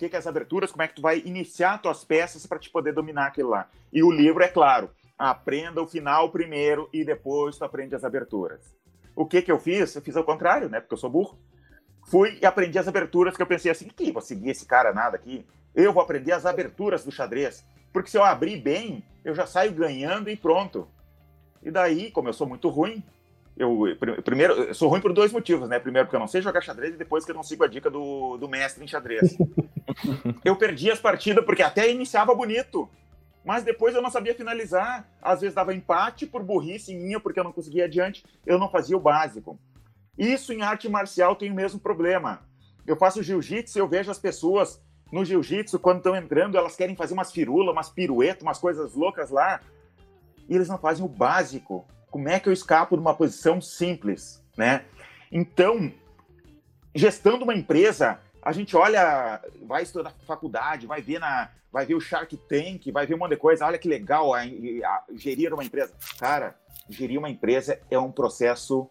Que, 0.01 0.09
que 0.09 0.17
é 0.17 0.19
as 0.19 0.27
aberturas? 0.27 0.73
Como 0.73 0.83
é 0.83 0.89
que 0.89 0.95
tu 0.95 1.03
vai 1.03 1.19
iniciar 1.27 1.77
tuas 1.77 2.03
peças 2.03 2.47
para 2.47 2.59
te 2.59 2.71
poder 2.71 2.95
dominar 2.95 3.27
aquilo 3.27 3.51
lá. 3.51 3.69
E 3.93 4.03
o 4.03 4.11
livro, 4.11 4.43
é 4.43 4.49
claro, 4.49 4.89
aprenda 5.19 5.83
o 5.83 5.87
final 5.87 6.31
primeiro 6.31 6.89
e 6.91 7.05
depois 7.05 7.59
tu 7.59 7.67
aprende 7.67 7.95
as 7.95 8.03
aberturas. 8.03 8.75
O 9.15 9.27
que 9.27 9.43
que 9.43 9.53
eu 9.53 9.59
fiz? 9.59 9.95
Eu 9.95 10.01
fiz 10.01 10.17
ao 10.17 10.25
contrário, 10.25 10.71
né? 10.71 10.81
Porque 10.81 10.95
eu 10.95 10.99
sou 10.99 11.11
burro. 11.11 11.39
Fui 12.07 12.39
e 12.41 12.47
aprendi 12.47 12.79
as 12.79 12.89
aberturas 12.89 13.37
que 13.37 13.43
eu 13.43 13.47
pensei 13.47 13.71
assim, 13.71 13.89
que 13.89 14.11
vou 14.11 14.23
seguir 14.23 14.49
esse 14.49 14.65
cara 14.65 14.95
nada 14.95 15.17
aqui. 15.17 15.47
Eu 15.75 15.93
vou 15.93 16.03
aprender 16.03 16.33
as 16.33 16.47
aberturas 16.47 17.05
do 17.05 17.13
xadrez. 17.13 17.63
Porque 17.93 18.09
se 18.09 18.17
eu 18.17 18.25
abrir 18.25 18.57
bem, 18.57 19.05
eu 19.23 19.35
já 19.35 19.45
saio 19.45 19.75
ganhando 19.75 20.31
e 20.31 20.37
pronto. 20.37 20.89
E 21.63 21.71
daí, 21.71 22.11
como 22.11 22.31
eu 22.31 22.33
sou 22.33 22.47
muito 22.47 22.71
ruim, 22.71 23.05
eu, 23.61 23.79
primeiro, 24.25 24.55
eu 24.55 24.75
sou 24.75 24.89
ruim 24.89 25.03
por 25.03 25.13
dois 25.13 25.31
motivos, 25.31 25.69
né? 25.69 25.79
Primeiro, 25.79 26.07
porque 26.07 26.17
eu 26.17 26.21
não 26.21 26.27
sei 26.27 26.41
jogar 26.41 26.63
xadrez 26.63 26.95
e 26.95 26.97
depois 26.97 27.27
que 27.27 27.31
eu 27.31 27.35
não 27.35 27.43
sigo 27.43 27.63
a 27.63 27.67
dica 27.67 27.91
do, 27.91 28.39
do 28.39 28.49
mestre 28.49 28.83
em 28.83 28.89
xadrez. 28.89 29.37
eu 30.43 30.57
perdi 30.57 30.91
as 30.91 30.99
partidas 30.99 31.45
porque 31.45 31.63
até 31.63 31.91
iniciava 31.91 32.35
bonito, 32.35 32.89
mas 33.45 33.63
depois 33.63 33.95
eu 33.95 34.01
não 34.01 34.11
sabia 34.11 34.35
finalizar. 34.35 35.07
Às 35.21 35.43
vezes 35.43 35.55
dava 35.55 35.75
empate 35.75 36.27
por 36.27 36.43
burrice 36.43 36.95
minha, 36.95 37.21
porque 37.21 37.39
eu 37.39 37.45
não 37.45 37.53
conseguia 37.53 37.85
adiante, 37.85 38.25
eu 38.47 38.59
não 38.59 38.71
fazia 38.71 38.97
o 38.97 39.01
básico. 39.01 39.61
Isso 40.17 40.55
em 40.55 40.63
arte 40.63 40.89
marcial 40.89 41.37
tem 41.37 41.51
o 41.51 41.55
mesmo 41.55 41.79
problema. 41.79 42.41
Eu 42.87 42.97
faço 42.97 43.23
jiu-jitsu 43.23 43.77
e 43.77 43.81
eu 43.81 43.89
vejo 43.89 44.11
as 44.11 44.19
pessoas 44.19 44.83
no 45.13 45.23
jiu-jitsu, 45.23 45.79
quando 45.79 45.99
estão 45.99 46.17
entrando, 46.17 46.57
elas 46.57 46.77
querem 46.77 46.97
fazer 46.97 47.13
umas 47.13 47.31
firulas, 47.31 47.75
umas 47.75 47.91
piruetas, 47.91 48.43
umas 48.43 48.59
coisas 48.59 48.95
loucas 48.95 49.29
lá, 49.29 49.61
e 50.49 50.55
eles 50.55 50.69
não 50.69 50.79
fazem 50.79 51.05
o 51.05 51.09
básico 51.09 51.85
como 52.11 52.29
é 52.29 52.41
que 52.41 52.49
eu 52.49 52.53
escapo 52.53 52.97
de 52.97 53.01
uma 53.01 53.15
posição 53.15 53.61
simples, 53.61 54.43
né? 54.57 54.85
Então, 55.31 55.93
gestando 56.95 57.45
uma 57.45 57.55
empresa, 57.55 58.21
a 58.43 58.53
gente 58.53 58.77
olha, 58.77 59.41
vai 59.63 59.83
estudar 59.83 60.15
faculdade, 60.27 60.87
vai 60.87 61.01
ver 61.01 61.21
na, 61.21 61.51
vai 61.73 61.87
ver 61.87 61.95
o 61.95 62.01
Shark 62.01 62.37
Tank, 62.37 62.91
vai 62.91 63.07
ver 63.07 63.15
um 63.15 63.19
monte 63.19 63.31
de 63.31 63.37
coisa. 63.37 63.67
Olha 63.67 63.79
que 63.79 63.89
legal 63.89 64.35
a, 64.35 64.41
a, 64.41 65.05
gerir 65.15 65.53
uma 65.53 65.65
empresa. 65.65 65.93
Cara, 66.19 66.57
gerir 66.89 67.19
uma 67.19 67.31
empresa 67.31 67.81
é 67.91 67.99
um 67.99 68.11
processo 68.11 68.91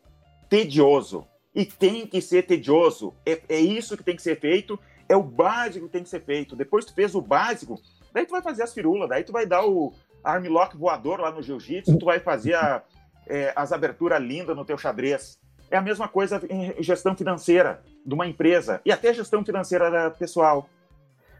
tedioso 0.50 1.28
e 1.54 1.66
tem 1.66 2.08
que 2.08 2.22
ser 2.22 2.44
tedioso. 2.44 3.14
É, 3.26 3.42
é 3.50 3.60
isso 3.60 3.98
que 3.98 4.04
tem 4.04 4.16
que 4.16 4.22
ser 4.22 4.40
feito. 4.40 4.80
É 5.08 5.16
o 5.16 5.24
básico 5.24 5.88
que 5.88 5.92
tem 5.92 6.04
que 6.04 6.10
ser 6.10 6.24
feito. 6.24 6.56
Depois 6.56 6.86
tu 6.86 6.94
fez 6.94 7.16
o 7.16 7.22
básico, 7.22 7.82
daí 8.14 8.26
tu 8.26 8.32
vai 8.32 8.42
fazer 8.42 8.64
as 8.64 8.74
firulas, 8.74 9.10
daí 9.10 9.24
tu 9.24 9.34
vai 9.34 9.46
dar 9.46 9.66
o 9.66 9.94
armlock 10.24 10.78
voador 10.78 11.20
lá 11.20 11.32
no 11.32 11.42
jiu-jitsu, 11.42 11.98
tu 11.98 12.06
vai 12.06 12.20
fazer 12.20 12.54
a, 12.54 12.84
é, 13.30 13.54
as 13.56 13.72
aberturas 13.72 14.22
lindas 14.22 14.56
no 14.56 14.66
teu 14.66 14.78
xadrez. 14.78 15.40
É 15.72 15.78
a 15.78 15.82
mesma 15.82 16.08
coisa 16.08 16.42
em 16.50 16.82
gestão 16.82 17.16
financeira 17.16 17.82
de 18.04 18.14
uma 18.14 18.26
empresa 18.26 18.82
e 18.84 18.92
até 18.92 19.14
gestão 19.14 19.46
financeira 19.46 20.10
pessoal. 20.12 20.68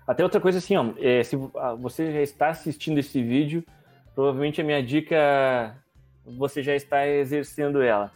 Até 0.06 0.24
outra 0.24 0.40
coisa 0.40 0.60
assim, 0.60 0.76
ó, 0.76 0.86
é, 0.98 1.24
se 1.24 1.36
você 1.80 2.12
já 2.12 2.22
está 2.22 2.50
assistindo 2.50 3.00
esse 3.00 3.22
vídeo, 3.22 3.64
provavelmente 4.14 4.62
a 4.62 4.64
minha 4.64 4.82
dica 4.84 5.76
você 6.26 6.62
já 6.62 6.76
está 6.76 7.08
exercendo 7.08 7.82
ela, 7.82 8.12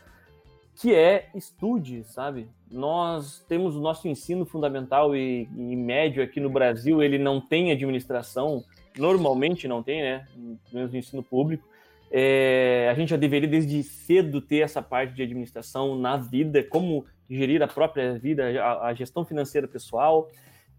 que 0.76 0.94
é 0.94 1.30
estude, 1.36 2.04
sabe? 2.04 2.48
Nós 2.72 3.44
temos 3.48 3.76
o 3.76 3.82
nosso 3.82 4.08
ensino 4.08 4.46
fundamental 4.46 5.16
e, 5.16 5.48
e 5.56 5.76
médio 5.76 6.24
aqui 6.24 6.40
no 6.40 6.50
Brasil, 6.50 7.02
ele 7.02 7.18
não 7.18 7.40
tem 7.40 7.72
administração, 7.72 8.64
normalmente 8.98 9.68
não 9.68 9.82
tem, 9.84 10.02
né? 10.02 10.28
Menos 10.72 10.92
no 10.92 10.98
ensino 10.98 11.24
público. 11.24 11.68
É, 12.16 12.90
a 12.92 12.94
gente 12.94 13.10
já 13.10 13.18
deveria 13.18 13.50
desde 13.50 13.82
cedo 13.82 14.40
ter 14.40 14.60
essa 14.60 14.84
parte 14.84 15.16
de 15.16 15.24
administração 15.24 15.98
na 15.98 16.16
vida, 16.16 16.64
como 16.64 17.08
gerir 17.28 17.64
a 17.64 17.68
própria 17.68 18.20
vida, 18.20 18.62
a, 18.62 18.90
a 18.90 18.94
gestão 18.94 19.26
financeira 19.26 19.68
pessoal. 19.68 20.30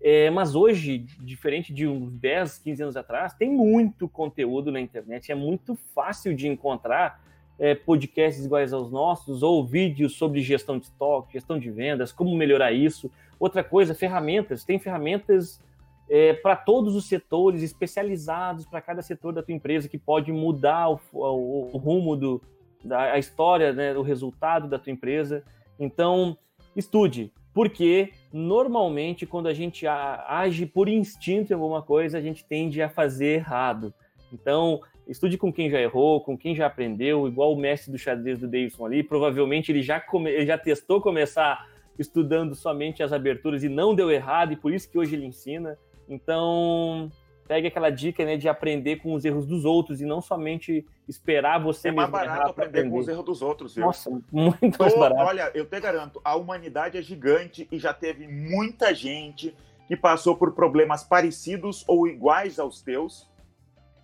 É, 0.01 0.31
mas 0.31 0.55
hoje, 0.55 0.99
diferente 1.21 1.75
de 1.75 1.89
uns 1.89 2.13
10, 2.13 2.59
15 2.59 2.83
anos 2.85 2.97
atrás, 2.97 3.35
tem 3.35 3.51
muito 3.51 4.09
conteúdo 4.09 4.71
na 4.71 4.81
internet, 4.81 5.33
é 5.33 5.35
muito 5.35 5.75
fácil 5.93 6.37
de 6.37 6.47
encontrar 6.47 7.21
é, 7.59 7.75
podcasts 7.75 8.45
iguais 8.45 8.73
aos 8.73 8.93
nossos, 8.93 9.43
ou 9.43 9.67
vídeos 9.67 10.15
sobre 10.15 10.41
gestão 10.41 10.79
de 10.79 10.85
estoque, 10.85 11.33
gestão 11.33 11.59
de 11.59 11.69
vendas, 11.69 12.13
como 12.13 12.33
melhorar 12.37 12.71
isso. 12.71 13.11
Outra 13.41 13.65
coisa, 13.65 13.93
ferramentas. 13.93 14.63
Tem 14.63 14.79
ferramentas 14.79 15.61
é, 16.09 16.33
para 16.35 16.57
todos 16.57 16.95
os 16.95 17.07
setores, 17.07 17.63
especializados 17.63 18.67
para 18.67 18.81
cada 18.81 19.03
setor 19.03 19.33
da 19.33 19.43
tua 19.43 19.55
empresa, 19.55 19.89
que 19.89 19.99
pode 19.99 20.33
mudar 20.33 20.91
o, 20.91 21.01
o, 21.13 21.71
o 21.73 21.79
rumo 21.79 22.17
do, 22.17 22.43
da 22.85 23.19
história, 23.19 23.73
né, 23.73 23.97
o 23.97 24.03
resultado 24.03 24.69
da 24.69 24.79
tua 24.79 24.93
empresa. 24.93 25.43
Então, 25.79 26.37
estude. 26.77 27.33
Porque 27.53 28.13
normalmente 28.33 29.25
quando 29.25 29.47
a 29.47 29.55
gente 29.55 29.87
age 29.87 30.67
por 30.67 30.89
instinto 30.89 31.53
em 31.53 31.55
alguma 31.55 31.83
coisa, 31.83 32.19
a 32.19 32.21
gente 32.21 32.45
tende 32.45 32.83
a 32.83 32.89
fazer 32.89 33.37
errado. 33.37 33.95
Então, 34.33 34.81
estude 35.07 35.39
com 35.39 35.53
quem 35.53 35.71
já 35.71 35.81
errou, 35.81 36.21
com 36.21 36.37
quem 36.37 36.55
já 36.55 36.67
aprendeu, 36.67 37.29
igual 37.29 37.53
o 37.53 37.57
mestre 37.57 37.93
do 37.93 37.99
xadrez 37.99 38.41
do 38.41 38.49
Davidson 38.49 38.87
ali, 38.87 39.05
provavelmente 39.05 39.71
ele 39.71 39.83
já, 39.83 40.01
come, 40.01 40.31
ele 40.31 40.47
já 40.47 40.59
testou 40.59 41.01
começar 41.01 41.69
estudando 41.97 42.57
somente 42.57 43.05
as 43.05 43.13
aberturas 43.13 43.63
e 43.63 43.69
não 43.69 43.95
deu 43.95 44.11
errado, 44.11 44.53
e 44.53 44.57
por 44.57 44.73
isso 44.73 44.91
que 44.91 44.99
hoje 44.99 45.15
ele 45.15 45.27
ensina. 45.27 45.79
Então, 46.09 47.11
pegue 47.47 47.67
aquela 47.67 47.91
dica 47.91 48.25
né, 48.25 48.37
de 48.37 48.49
aprender 48.49 48.97
com 48.97 49.15
os 49.15 49.25
erros 49.25 49.47
dos 49.47 49.65
outros 49.65 50.01
e 50.01 50.05
não 50.05 50.21
somente 50.21 50.85
esperar 51.09 51.63
você 51.63 51.89
é 51.89 51.93
mais 51.93 52.11
barato 52.11 52.51
aprender, 52.51 52.79
aprender, 52.79 52.91
com 52.91 52.99
os 52.99 53.09
erros 53.09 53.25
dos 53.25 53.43
outros, 53.43 53.75
viu? 53.75 53.85
Nossa, 53.85 54.11
muito 54.33 54.79
mais 54.79 54.97
barato. 54.97 55.23
Olha, 55.23 55.51
eu 55.55 55.67
te 55.67 55.81
garanto, 55.81 56.21
a 56.25 56.35
humanidade 56.37 56.97
é 56.97 57.03
gigante 57.03 57.69
e 57.71 57.79
já 57.79 57.93
teve 57.93 58.27
muita 58.27 58.95
gente 58.95 59.55
que 59.87 59.97
passou 59.97 60.37
por 60.37 60.53
problemas 60.53 61.05
parecidos 61.05 61.85
ou 61.87 62.07
iguais 62.07 62.59
aos 62.59 62.81
teus 62.81 63.31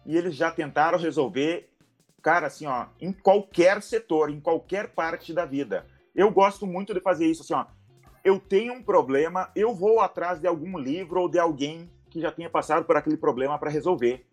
e 0.05 0.17
eles 0.17 0.35
já 0.35 0.51
tentaram 0.51 0.99
resolver, 0.99 1.71
cara, 2.23 2.47
assim, 2.47 2.67
ó, 2.67 2.87
em 3.01 3.13
qualquer 3.13 3.83
setor, 3.83 4.31
em 4.31 4.41
qualquer 4.41 4.89
parte 4.89 5.33
da 5.33 5.47
vida. 5.47 5.87
Eu 6.15 6.31
gosto 6.31 6.67
muito 6.67 6.93
de 6.93 7.01
fazer 7.01 7.27
isso, 7.27 7.43
assim, 7.43 7.55
ó. 7.55 7.65
Eu 8.23 8.39
tenho 8.39 8.75
um 8.75 8.83
problema, 8.83 9.51
eu 9.57 9.75
vou 9.75 10.01
atrás 10.01 10.41
de 10.41 10.47
algum 10.47 10.79
livro 10.79 11.23
ou 11.23 11.29
de 11.29 11.39
alguém 11.39 11.91
que 12.11 12.21
já 12.21 12.31
tenha 12.31 12.51
passado 12.51 12.85
por 12.85 12.97
aquele 12.97 13.17
problema 13.17 13.59
para 13.59 13.71
resolver. 13.71 14.27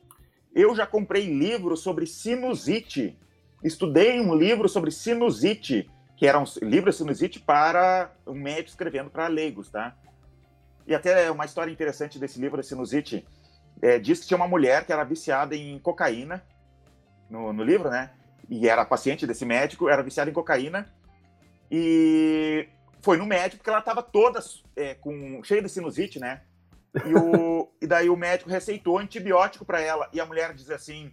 Eu 0.54 0.76
já 0.76 0.86
comprei 0.86 1.26
livros 1.28 1.82
sobre 1.82 2.06
sinusite. 2.06 3.18
Estudei 3.64 4.20
um 4.20 4.36
livro 4.36 4.68
sobre 4.68 4.92
sinusite, 4.92 5.90
que 6.18 6.26
era 6.26 6.40
um 6.40 6.46
livro 6.62 6.90
de 6.90 6.98
sinusite 6.98 7.40
para 7.40 8.12
um 8.26 8.34
médico 8.34 8.70
escrevendo 8.70 9.10
para 9.10 9.28
leigos, 9.28 9.70
tá? 9.70 9.96
E 10.86 10.96
até 10.96 11.30
uma 11.30 11.46
história 11.46 11.72
interessante 11.72 12.18
desse 12.18 12.40
livro 12.40 12.60
de 12.62 12.68
sinusite. 12.68 13.26
É, 13.82 14.00
diz 14.00 14.20
que 14.20 14.28
tinha 14.28 14.38
uma 14.38 14.48
mulher 14.48 14.86
que 14.86 14.92
era 14.92 15.04
viciada 15.04 15.56
em 15.56 15.78
cocaína, 15.78 16.44
no, 17.30 17.54
no 17.54 17.64
livro, 17.64 17.90
né? 17.90 18.12
E 18.50 18.68
era 18.68 18.84
paciente 18.86 19.28
desse 19.28 19.46
médico, 19.46 19.90
era 19.90 20.02
viciada 20.02 20.30
em 20.30 20.34
cocaína. 20.34 20.92
E 21.70 22.68
foi 23.02 23.18
no 23.18 23.26
médico 23.26 23.58
porque 23.58 23.70
ela 23.70 23.80
estava 23.80 24.02
toda 24.02 24.40
é, 24.76 24.96
com 24.96 25.44
cheia 25.44 25.62
de 25.62 25.70
sinusite, 25.70 26.20
né? 26.20 26.42
E, 27.06 27.14
o, 27.14 27.72
e 27.82 27.88
daí 27.88 28.10
o 28.10 28.18
médico 28.18 28.50
receitou 28.50 28.98
antibiótico 28.98 29.66
para 29.66 29.82
ela. 29.82 30.10
E 30.14 30.20
a 30.20 30.26
mulher 30.26 30.54
diz 30.54 30.70
assim: 30.70 31.12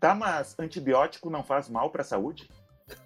tá, 0.00 0.14
mas 0.14 0.54
antibiótico 0.58 1.30
não 1.30 1.42
faz 1.42 1.68
mal 1.68 1.90
para 1.90 2.02
a 2.02 2.04
saúde? 2.04 2.48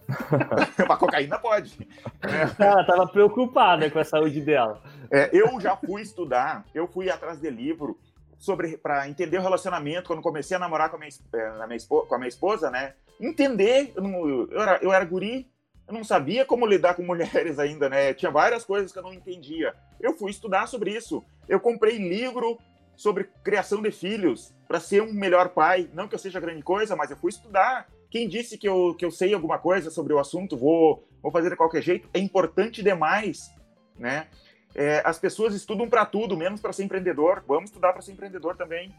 a 0.89 0.97
cocaína 0.97 1.39
pode. 1.39 1.89
É. 2.23 2.63
Ela 2.65 2.83
estava 2.83 3.07
preocupada 3.07 3.91
com 3.91 3.99
a 3.99 4.05
saúde 4.05 4.41
dela. 4.41 4.83
É, 5.11 5.31
eu 5.33 5.61
já 5.61 5.77
fui 5.77 6.03
estudar, 6.03 6.65
eu 6.75 6.87
fui 6.87 7.11
atrás 7.11 7.41
de 7.41 7.51
livro 7.51 7.99
sobre 8.39 8.77
para 8.79 9.09
entender 9.09 9.39
o 9.39 9.43
relacionamento 9.43 10.09
quando 10.09 10.23
comecei 10.23 10.57
a 10.57 10.61
namorar 10.61 10.91
com 10.91 10.97
a 10.97 10.99
minha, 10.99 11.11
é, 11.35 11.63
a 11.63 11.67
minha, 11.67 11.79
com 11.89 12.15
a 12.15 12.19
minha 12.19 12.29
esposa, 12.29 12.71
né? 12.71 12.95
Entender, 13.21 13.93
eu, 13.95 14.03
não, 14.03 14.29
eu, 14.29 14.61
era, 14.61 14.79
eu 14.83 14.93
era 14.93 15.05
guri, 15.05 15.51
eu 15.91 15.95
não 15.95 16.05
sabia 16.05 16.45
como 16.45 16.67
lidar 16.67 16.95
com 16.95 17.03
mulheres 17.07 17.59
ainda, 17.59 17.89
né? 17.89 18.15
Tinha 18.15 18.31
várias 18.31 18.65
coisas 18.65 18.93
que 18.93 18.99
eu 18.99 19.03
não 19.03 19.13
entendia. 19.13 19.75
Eu 20.01 20.17
fui 20.17 20.31
estudar 20.31 20.67
sobre 20.67 20.93
isso. 20.93 21.25
Eu 21.49 21.61
comprei 21.61 21.99
livro 21.99 22.59
sobre 22.97 23.29
criação 23.43 23.83
de 23.83 23.91
filhos 23.91 24.53
para 24.69 24.79
ser 24.79 25.03
um 25.03 25.13
melhor 25.13 25.51
pai. 25.51 25.89
Não 25.93 26.07
que 26.07 26.15
eu 26.15 26.19
seja 26.19 26.39
grande 26.39 26.63
coisa, 26.63 26.95
mas 26.95 27.11
eu 27.11 27.17
fui 27.17 27.31
estudar. 27.31 27.89
Quem 28.11 28.29
disse 28.29 28.59
que 28.59 28.69
eu, 28.69 28.95
que 28.95 29.05
eu 29.05 29.11
sei 29.11 29.33
alguma 29.35 29.59
coisa 29.59 29.91
sobre 29.91 30.13
o 30.13 30.19
assunto, 30.19 30.57
vou, 30.57 31.07
vou 31.23 31.33
fazer 31.33 31.51
de 31.51 31.57
qualquer 31.57 31.83
jeito. 31.83 32.09
É 32.13 32.19
importante 32.19 32.83
demais, 32.83 33.53
né? 33.99 34.27
É, 34.75 35.03
as 35.05 35.19
pessoas 35.19 35.55
estudam 35.55 35.89
para 35.89 36.07
tudo, 36.07 36.37
menos 36.37 36.61
para 36.61 36.73
ser 36.73 36.85
empreendedor. 36.85 37.43
Vamos 37.47 37.71
estudar 37.71 37.93
para 37.93 38.03
ser 38.03 38.13
empreendedor 38.13 38.57
também. 38.57 38.95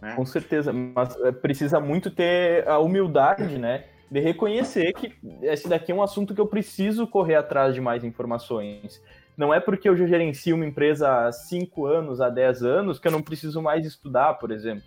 Né? 0.00 0.14
Com 0.14 0.26
certeza, 0.26 0.72
mas 0.72 1.14
é, 1.20 1.32
precisa 1.32 1.80
muito 1.80 2.10
ter 2.10 2.66
a 2.68 2.78
humildade, 2.78 3.58
né? 3.58 3.84
De 4.10 4.20
reconhecer 4.20 4.92
que 4.92 5.12
esse 5.42 5.68
daqui 5.68 5.92
é 5.92 5.94
um 5.94 6.02
assunto 6.02 6.34
que 6.34 6.40
eu 6.40 6.46
preciso 6.46 7.06
correr 7.06 7.34
atrás 7.34 7.74
de 7.74 7.80
mais 7.80 8.04
informações. 8.04 9.02
Não 9.36 9.52
é 9.52 9.60
porque 9.60 9.88
eu 9.88 9.96
já 9.96 10.06
gerencio 10.06 10.56
uma 10.56 10.64
empresa 10.64 11.26
há 11.26 11.32
5 11.32 11.86
anos, 11.86 12.20
há 12.20 12.30
10 12.30 12.62
anos, 12.62 12.98
que 12.98 13.06
eu 13.06 13.12
não 13.12 13.20
preciso 13.20 13.60
mais 13.60 13.84
estudar, 13.84 14.34
por 14.34 14.50
exemplo. 14.50 14.84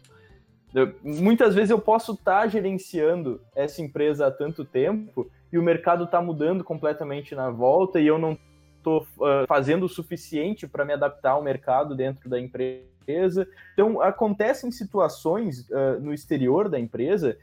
Eu, 0.74 0.96
muitas 1.04 1.54
vezes 1.54 1.70
eu 1.70 1.80
posso 1.80 2.14
estar 2.14 2.42
tá 2.42 2.48
gerenciando 2.48 3.42
essa 3.56 3.82
empresa 3.82 4.28
há 4.28 4.32
tanto 4.32 4.64
tempo 4.64 5.30
e 5.52 5.58
o 5.58 5.64
mercado 5.64 6.06
está 6.06 6.22
mudando 6.22 6.64
completamente 6.64 7.36
na 7.36 7.50
volta 7.50 8.00
e 8.00 8.08
eu 8.08 8.18
não 8.18 8.38
estou 8.78 9.02
uh, 9.02 9.46
fazendo 9.48 9.86
o 9.86 9.90
suficiente 9.90 10.68
para 10.68 10.86
me 10.86 10.94
adaptar 10.94 11.32
ao 11.32 11.44
mercado 11.44 11.96
dentro 11.96 12.30
da 12.30 12.40
empresa. 12.40 13.48
Então, 13.74 14.02
acontecem 14.02 14.72
situações 14.72 15.68
uh, 15.70 16.00
no 16.00 16.14
exterior 16.14 16.70
da 16.70 16.80
empresa 16.80 17.38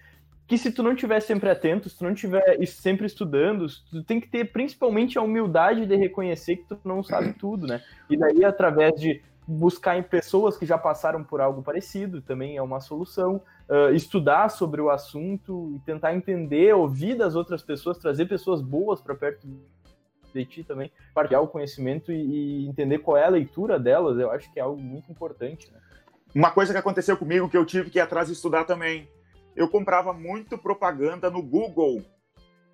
que 0.47 0.57
se 0.57 0.71
tu 0.71 0.83
não 0.83 0.93
estiver 0.93 1.21
sempre 1.21 1.51
atento, 1.51 1.89
se 1.89 1.99
tu 1.99 2.05
não 2.05 2.13
estiver 2.13 2.65
sempre 2.67 3.07
estudando, 3.07 3.67
tu 3.91 4.03
tem 4.05 4.21
que 4.21 4.29
ter 4.29 4.53
principalmente 4.53 5.19
a 5.19 5.23
humildade 5.23 5.87
de 5.87 5.97
reconhecer 5.97 6.57
que 6.57 6.65
tu 6.65 6.79
não 6.85 7.03
sabe 7.03 7.33
tudo, 7.39 7.67
né? 7.67 7.83
E 8.09 8.17
daí, 8.17 8.45
através 8.45 8.95
de 9.01 9.23
buscar 9.47 9.97
em 9.97 10.03
pessoas 10.03 10.57
que 10.57 10.67
já 10.67 10.77
passaram 10.77 11.23
por 11.23 11.41
algo 11.41 11.63
parecido, 11.63 12.21
também 12.21 12.57
é 12.57 12.63
uma 12.63 12.81
solução. 12.81 13.41
Uh, 13.69 13.93
estudar 13.95 14.49
sobre 14.49 14.81
o 14.81 14.91
assunto 14.91 15.73
e 15.75 15.81
tentar 15.81 16.15
entender, 16.15 16.73
ouvir 16.75 17.17
das 17.17 17.35
outras 17.35 17.63
pessoas, 17.63 17.99
trazer 17.99 18.27
pessoas 18.27 18.63
boas 18.63 19.01
para 19.01 19.15
perto 19.15 19.47
de 20.33 20.45
ti 20.45 20.63
também, 20.63 20.93
partilhar 21.15 21.43
o 21.43 21.49
conhecimento 21.49 22.13
e, 22.13 22.65
e, 22.65 22.69
entender 22.69 22.99
qual 22.99 23.17
é 23.17 23.25
a 23.25 23.31
leitura 23.31 23.79
delas, 23.79 24.19
eu 24.19 24.31
acho 24.31 24.53
que 24.53 24.61
é 24.61 24.63
algo 24.63 24.81
muito 24.81 25.11
importante. 25.11 25.73
Né? 25.73 25.79
Uma 26.35 26.51
coisa 26.51 26.73
que 26.73 26.79
aconteceu 26.79 27.17
comigo 27.17 27.49
que 27.49 27.57
eu 27.57 27.65
tive 27.65 27.91
que 27.91 27.99
ir 27.99 28.03
atrás 28.03 28.29
de 28.29 28.35
estudar 28.35 28.65
também 28.65 29.09
eu 29.57 29.69
comprava 29.69 30.13
muito 30.13 30.59
propaganda 30.59 31.31
no 31.31 31.43
Google 31.43 32.05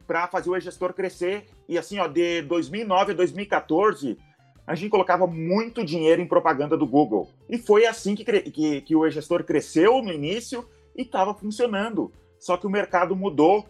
para 0.07 0.27
fazer 0.27 0.51
o 0.51 0.57
e-gestor 0.57 0.93
crescer. 0.93 1.47
E 1.69 1.79
assim, 1.79 2.01
ó, 2.01 2.09
de 2.09 2.43
2009 2.43 3.13
a 3.13 3.15
2014, 3.15 4.19
a 4.67 4.75
gente 4.75 4.91
colocava 4.91 5.27
muito 5.27 5.85
dinheiro 5.85 6.21
em 6.21 6.27
propaganda 6.27 6.77
do 6.77 6.87
Google. 6.87 7.31
E 7.49 7.57
foi 7.57 7.87
assim 7.87 8.17
que, 8.17 8.25
que, 8.25 8.81
que 8.81 8.97
o 8.97 9.07
e-gestor 9.07 9.45
cresceu 9.45 10.03
no 10.03 10.13
início 10.13 10.69
e 10.97 11.03
estava 11.03 11.33
funcionando. 11.33 12.13
Só 12.39 12.57
que 12.57 12.67
o 12.67 12.71
mercado 12.71 13.15
mudou. 13.15 13.65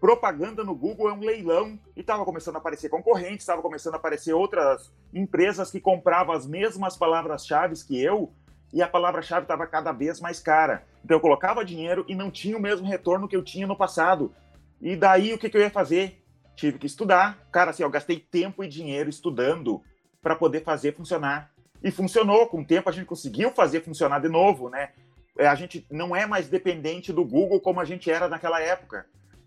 Propaganda 0.00 0.62
no 0.62 0.74
Google 0.74 1.08
é 1.08 1.12
um 1.12 1.20
leilão 1.20 1.78
e 1.96 2.00
estava 2.00 2.24
começando 2.24 2.56
a 2.56 2.58
aparecer 2.58 2.90
concorrentes, 2.90 3.40
estava 3.40 3.62
começando 3.62 3.94
a 3.94 3.96
aparecer 3.96 4.34
outras 4.34 4.92
empresas 5.14 5.70
que 5.70 5.80
compravam 5.80 6.34
as 6.34 6.46
mesmas 6.46 6.94
palavras-chave 6.94 7.74
que 7.86 8.00
eu 8.00 8.30
e 8.72 8.82
a 8.82 8.88
palavra-chave 8.88 9.44
estava 9.44 9.66
cada 9.66 9.92
vez 9.92 10.20
mais 10.20 10.40
cara. 10.40 10.84
Então 11.04 11.16
eu 11.16 11.20
colocava 11.20 11.64
dinheiro 11.64 12.04
e 12.08 12.14
não 12.14 12.30
tinha 12.30 12.56
o 12.56 12.60
mesmo 12.60 12.86
retorno 12.86 13.28
que 13.28 13.36
eu 13.36 13.44
tinha 13.44 13.66
no 13.66 13.76
passado. 13.76 14.34
E 14.80 14.96
daí 14.96 15.34
o 15.34 15.38
que, 15.38 15.50
que 15.50 15.56
eu 15.56 15.60
ia 15.60 15.70
fazer? 15.70 16.22
Tive 16.56 16.78
que 16.78 16.86
estudar. 16.86 17.38
Cara, 17.52 17.70
assim, 17.70 17.82
eu 17.82 17.90
gastei 17.90 18.18
tempo 18.18 18.64
e 18.64 18.68
dinheiro 18.68 19.10
estudando 19.10 19.82
para 20.22 20.34
poder 20.34 20.62
fazer 20.62 20.94
funcionar. 20.94 21.50
E 21.82 21.90
funcionou. 21.90 22.46
Com 22.46 22.62
o 22.62 22.64
tempo 22.64 22.88
a 22.88 22.92
gente 22.92 23.06
conseguiu 23.06 23.50
fazer 23.50 23.82
funcionar 23.82 24.20
de 24.20 24.28
novo, 24.28 24.70
né? 24.70 24.90
É, 25.36 25.46
a 25.46 25.54
gente 25.54 25.86
não 25.90 26.16
é 26.16 26.26
mais 26.26 26.48
dependente 26.48 27.12
do 27.12 27.24
Google 27.24 27.60
como 27.60 27.80
a 27.80 27.84
gente 27.84 28.10
era 28.10 28.26
naquela 28.26 28.60
época. 28.60 29.04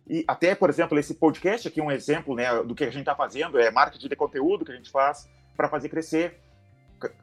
E 0.07 0.23
até, 0.27 0.53
por 0.53 0.69
exemplo, 0.69 0.97
esse 0.99 1.15
podcast 1.15 1.67
aqui 1.67 1.79
é 1.79 1.83
um 1.83 1.91
exemplo 1.91 2.35
né, 2.35 2.63
do 2.63 2.75
que 2.75 2.83
a 2.83 2.89
gente 2.89 2.99
está 2.99 3.15
fazendo, 3.15 3.59
é 3.59 3.71
marketing 3.71 4.07
de 4.07 4.15
conteúdo 4.15 4.63
que 4.63 4.71
a 4.71 4.75
gente 4.75 4.89
faz 4.89 5.27
para 5.55 5.67
fazer 5.67 5.89
crescer. 5.89 6.39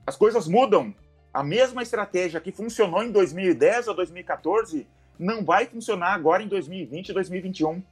As 0.07 0.17
coisas 0.17 0.49
mudam 0.49 0.95
a 1.35 1.43
mesma 1.43 1.83
estratégia 1.83 2.41
que 2.41 2.53
funcionou 2.53 3.03
em 3.03 3.11
2010 3.11 3.89
ou 3.89 3.95
2014 3.95 4.87
não 5.19 5.45
vai 5.45 5.67
funcionar 5.67 6.15
agora 6.15 6.45
em 6.45 6.49
2020 6.49 7.09
e 7.09 7.13
2021. 7.13 7.83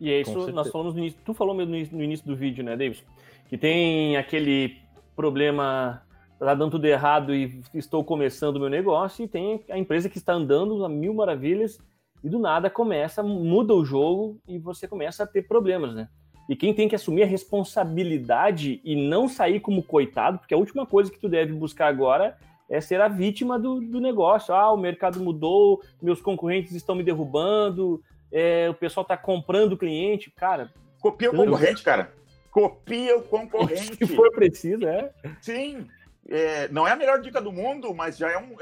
E 0.00 0.10
é 0.12 0.20
isso, 0.20 0.52
nós 0.52 0.70
falamos 0.70 0.94
no 0.94 1.00
início, 1.00 1.18
tu 1.24 1.34
falou 1.34 1.54
mesmo 1.54 1.72
no 1.96 2.02
início 2.02 2.24
do 2.24 2.36
vídeo, 2.36 2.62
né, 2.62 2.76
Davis? 2.76 3.02
Que 3.48 3.58
tem 3.58 4.16
aquele 4.16 4.78
problema, 5.16 6.02
tá 6.38 6.54
dando 6.54 6.72
tudo 6.72 6.84
errado 6.84 7.34
e 7.34 7.60
estou 7.74 8.04
começando 8.04 8.56
o 8.56 8.60
meu 8.60 8.68
negócio, 8.68 9.24
e 9.24 9.28
tem 9.28 9.64
a 9.68 9.78
empresa 9.78 10.08
que 10.08 10.18
está 10.18 10.34
andando 10.34 10.84
a 10.84 10.88
mil 10.88 11.14
maravilhas 11.14 11.78
e 12.22 12.28
do 12.28 12.38
nada 12.38 12.68
começa, 12.68 13.22
muda 13.22 13.74
o 13.74 13.84
jogo 13.84 14.38
e 14.46 14.58
você 14.58 14.86
começa 14.86 15.24
a 15.24 15.26
ter 15.26 15.48
problemas, 15.48 15.94
né? 15.94 16.08
E 16.48 16.54
quem 16.54 16.72
tem 16.72 16.88
que 16.88 16.94
assumir 16.94 17.22
a 17.22 17.26
responsabilidade 17.26 18.80
e 18.84 18.94
não 18.94 19.28
sair 19.28 19.60
como 19.60 19.82
coitado, 19.82 20.38
porque 20.38 20.54
a 20.54 20.58
última 20.58 20.86
coisa 20.86 21.10
que 21.10 21.18
tu 21.18 21.28
deve 21.28 21.52
buscar 21.52 21.88
agora 21.88 22.36
é 22.68 22.80
ser 22.80 23.00
a 23.00 23.08
vítima 23.08 23.58
do, 23.58 23.80
do 23.80 24.00
negócio. 24.00 24.54
Ah, 24.54 24.72
o 24.72 24.76
mercado 24.76 25.20
mudou, 25.20 25.82
meus 26.00 26.20
concorrentes 26.20 26.72
estão 26.72 26.94
me 26.94 27.02
derrubando, 27.02 28.02
é, 28.30 28.68
o 28.68 28.74
pessoal 28.74 29.02
está 29.02 29.16
comprando 29.16 29.72
o 29.72 29.78
cliente. 29.78 30.30
Cara. 30.30 30.72
Copia 31.00 31.30
o 31.30 31.36
concorrente, 31.36 31.82
cara. 31.82 32.12
Copia 32.50 33.16
o 33.16 33.22
concorrente. 33.22 33.96
Se 34.06 34.16
for 34.16 34.30
preciso, 34.32 34.86
é. 34.86 35.12
Sim. 35.40 35.86
É, 36.28 36.68
não 36.68 36.86
é 36.86 36.92
a 36.92 36.96
melhor 36.96 37.20
dica 37.20 37.40
do 37.40 37.52
mundo, 37.52 37.94
mas 37.94 38.16
já 38.16 38.30
é 38.30 38.38
um. 38.38 38.56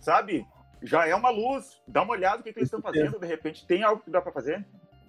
Sabe? 0.00 0.46
Já 0.82 1.06
é 1.06 1.14
uma 1.14 1.30
luz. 1.30 1.80
Dá 1.86 2.02
uma 2.02 2.12
olhada 2.12 2.38
no 2.38 2.42
que, 2.42 2.52
que 2.52 2.58
eles 2.58 2.68
estão 2.68 2.82
fazendo. 2.82 3.18
De 3.18 3.26
repente, 3.26 3.66
tem 3.66 3.82
algo 3.82 4.02
que 4.02 4.10
dá 4.10 4.20
para 4.20 4.32
fazer. 4.32 4.64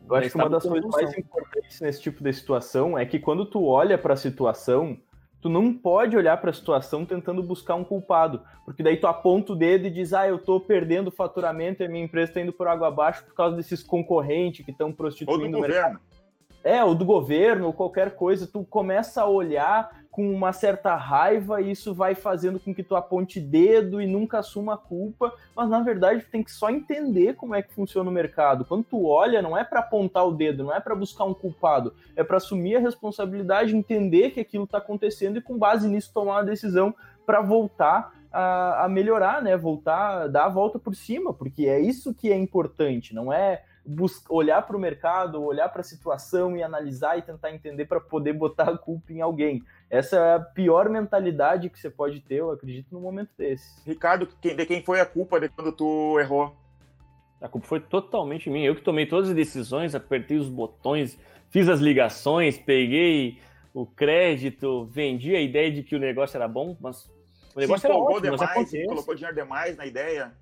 Eu 0.08 0.16
acho 0.16 0.30
que 0.30 0.36
uma 0.36 0.50
das 0.50 0.64
coisas 0.66 0.90
mais 0.90 1.18
importantes 1.18 1.82
nesse 1.82 2.02
tipo 2.02 2.24
de 2.24 2.34
situação 2.34 2.98
é 2.98 3.06
que 3.06 3.20
quando 3.20 3.46
tu 3.46 3.66
olha 3.66 3.98
para 3.98 4.14
a 4.14 4.18
situação, 4.18 4.98
Tu 5.46 5.50
não 5.50 5.72
pode 5.72 6.18
olhar 6.18 6.42
para 6.42 6.50
a 6.50 6.54
situação 6.54 7.06
tentando 7.06 7.44
buscar 7.44 7.76
um 7.76 7.84
culpado, 7.84 8.42
porque 8.66 8.82
daí 8.82 8.98
tu 8.98 9.06
aponta 9.06 9.54
o 9.54 9.56
dedo 9.56 9.86
e 9.86 9.92
diz: 9.92 10.12
"Ah, 10.12 10.28
eu 10.28 10.38
estou 10.38 10.60
perdendo 10.60 11.12
faturamento 11.12 11.84
e 11.84 11.86
a 11.86 11.88
minha 11.88 12.04
empresa 12.04 12.32
está 12.32 12.42
indo 12.42 12.52
por 12.52 12.68
água 12.68 12.88
abaixo 12.88 13.24
por 13.24 13.36
causa 13.36 13.56
desses 13.56 13.84
concorrentes 13.84 14.66
que 14.66 14.72
estão 14.72 14.92
prostituindo 14.92 15.56
o 15.56 15.62
mercado". 15.62 16.00
É, 16.64 16.84
ou 16.84 16.96
do 16.96 17.06
governo, 17.06 17.68
ou 17.68 17.74
qualquer 17.74 18.16
coisa, 18.16 18.48
tu 18.48 18.64
começa 18.64 19.22
a 19.22 19.30
olhar 19.30 19.88
com 20.16 20.32
uma 20.32 20.54
certa 20.54 20.96
raiva 20.96 21.62
e 21.62 21.72
isso 21.72 21.94
vai 21.94 22.16
fazendo 22.16 22.58
com 22.58 22.74
que 22.74 22.82
tu 22.82 22.96
aponte 22.96 23.38
dedo 23.38 24.02
e 24.02 24.08
nunca 24.08 24.40
assuma 24.40 24.76
a 24.76 24.78
culpa, 24.78 25.36
mas 25.54 25.70
na 25.70 25.82
verdade 25.82 26.26
tem 26.32 26.42
que 26.42 26.54
só 26.54 26.70
entender 26.70 27.36
como 27.36 27.54
é 27.54 27.62
que 27.62 27.74
funciona 27.74 28.10
o 28.10 28.14
mercado. 28.14 28.64
Quando 28.64 28.86
tu 28.86 29.06
olha, 29.08 29.42
não 29.42 29.58
é 29.58 29.66
para 29.66 29.82
apontar 29.82 30.26
o 30.26 30.32
dedo, 30.32 30.64
não 30.64 30.74
é 30.74 30.80
para 30.80 30.96
buscar 30.96 31.26
um 31.26 31.34
culpado, 31.34 31.94
é 32.16 32.24
para 32.24 32.38
assumir 32.38 32.78
a 32.78 32.80
responsabilidade, 32.80 33.76
entender 33.76 34.32
que 34.32 34.40
aquilo 34.40 34.64
está 34.64 34.78
acontecendo 34.78 35.38
e 35.38 35.42
com 35.42 35.58
base 35.58 35.86
nisso 35.86 36.14
tomar 36.14 36.36
uma 36.36 36.46
decisão 36.46 36.96
para 37.26 37.42
voltar 37.42 38.14
a, 38.32 38.86
a, 38.86 38.88
melhorar, 38.88 39.42
né? 39.42 39.58
Voltar, 39.58 40.28
dar 40.28 40.46
a 40.46 40.50
volta 40.50 40.80
por 40.80 40.96
cima, 40.96 41.34
porque 41.34 41.66
é 41.66 41.78
isso 41.78 42.14
que 42.14 42.32
é 42.32 42.38
importante, 42.38 43.14
não 43.14 43.34
é 43.34 43.64
olhar 44.30 44.62
para 44.64 44.76
o 44.76 44.80
mercado, 44.80 45.44
olhar 45.44 45.70
para 45.70 45.82
a 45.82 45.84
situação 45.84 46.58
e 46.58 46.64
analisar 46.64 47.18
e 47.18 47.22
tentar 47.22 47.52
entender 47.52 47.86
para 47.86 48.00
poder 48.00 48.34
botar 48.34 48.70
a 48.70 48.78
culpa 48.78 49.14
em 49.14 49.22
alguém. 49.22 49.64
Essa 49.90 50.18
é 50.18 50.36
a 50.36 50.40
pior 50.40 50.90
mentalidade 50.90 51.70
que 51.70 51.80
você 51.80 51.90
pode 51.90 52.20
ter, 52.22 52.36
eu 52.36 52.52
acredito, 52.52 52.88
no 52.92 53.00
momento 53.00 53.30
desse. 53.38 53.88
Ricardo, 53.88 54.28
de 54.42 54.66
quem 54.66 54.84
foi 54.84 55.00
a 55.00 55.06
culpa 55.06 55.40
de 55.40 55.50
quando 55.50 55.72
tu 55.72 56.20
errou? 56.20 56.56
A 57.40 57.48
culpa 57.48 57.68
foi 57.68 57.80
totalmente 57.80 58.50
minha. 58.50 58.68
Eu 58.68 58.76
que 58.76 58.82
tomei 58.82 59.06
todas 59.06 59.30
as 59.30 59.36
decisões, 59.36 59.94
apertei 59.94 60.38
os 60.38 60.50
botões, 60.50 61.20
fiz 61.50 61.70
as 61.70 61.80
ligações, 61.80 62.58
peguei 62.58 63.40
o 63.74 63.86
crédito, 63.86 64.86
vendi 64.86 65.36
a 65.36 65.42
ideia 65.42 65.72
de 65.72 65.84
que 65.84 65.96
o 65.96 66.00
negócio 66.00 66.38
era 66.38 66.48
bom, 66.48 66.76
mas 66.80 67.06
o 67.56 67.60
negócio 67.60 67.82
Se 67.82 67.88
era 67.88 67.96
ótimo, 67.96 68.22
demais, 68.22 68.72
colocou 68.88 69.16
dinheiro 69.16 69.36
demais 69.36 69.78
na 69.78 69.86
ideia 69.86 70.34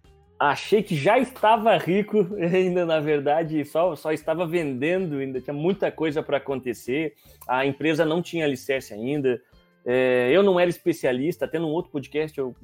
achei 0.51 0.83
que 0.83 0.95
já 0.95 1.17
estava 1.17 1.77
rico, 1.77 2.27
ainda 2.35 2.85
na 2.85 2.99
verdade 2.99 3.63
só, 3.65 3.95
só 3.95 4.11
estava 4.11 4.45
vendendo, 4.45 5.17
ainda 5.17 5.39
tinha 5.39 5.53
muita 5.53 5.91
coisa 5.91 6.21
para 6.21 6.37
acontecer, 6.37 7.13
a 7.47 7.65
empresa 7.65 8.05
não 8.05 8.21
tinha 8.21 8.45
alicerce 8.45 8.93
ainda, 8.93 9.41
é, 9.85 10.29
eu 10.31 10.43
não 10.43 10.59
era 10.59 10.69
especialista, 10.69 11.45
até 11.45 11.59
num 11.59 11.69
outro 11.69 11.91
podcast 11.91 12.37
eu 12.37 12.55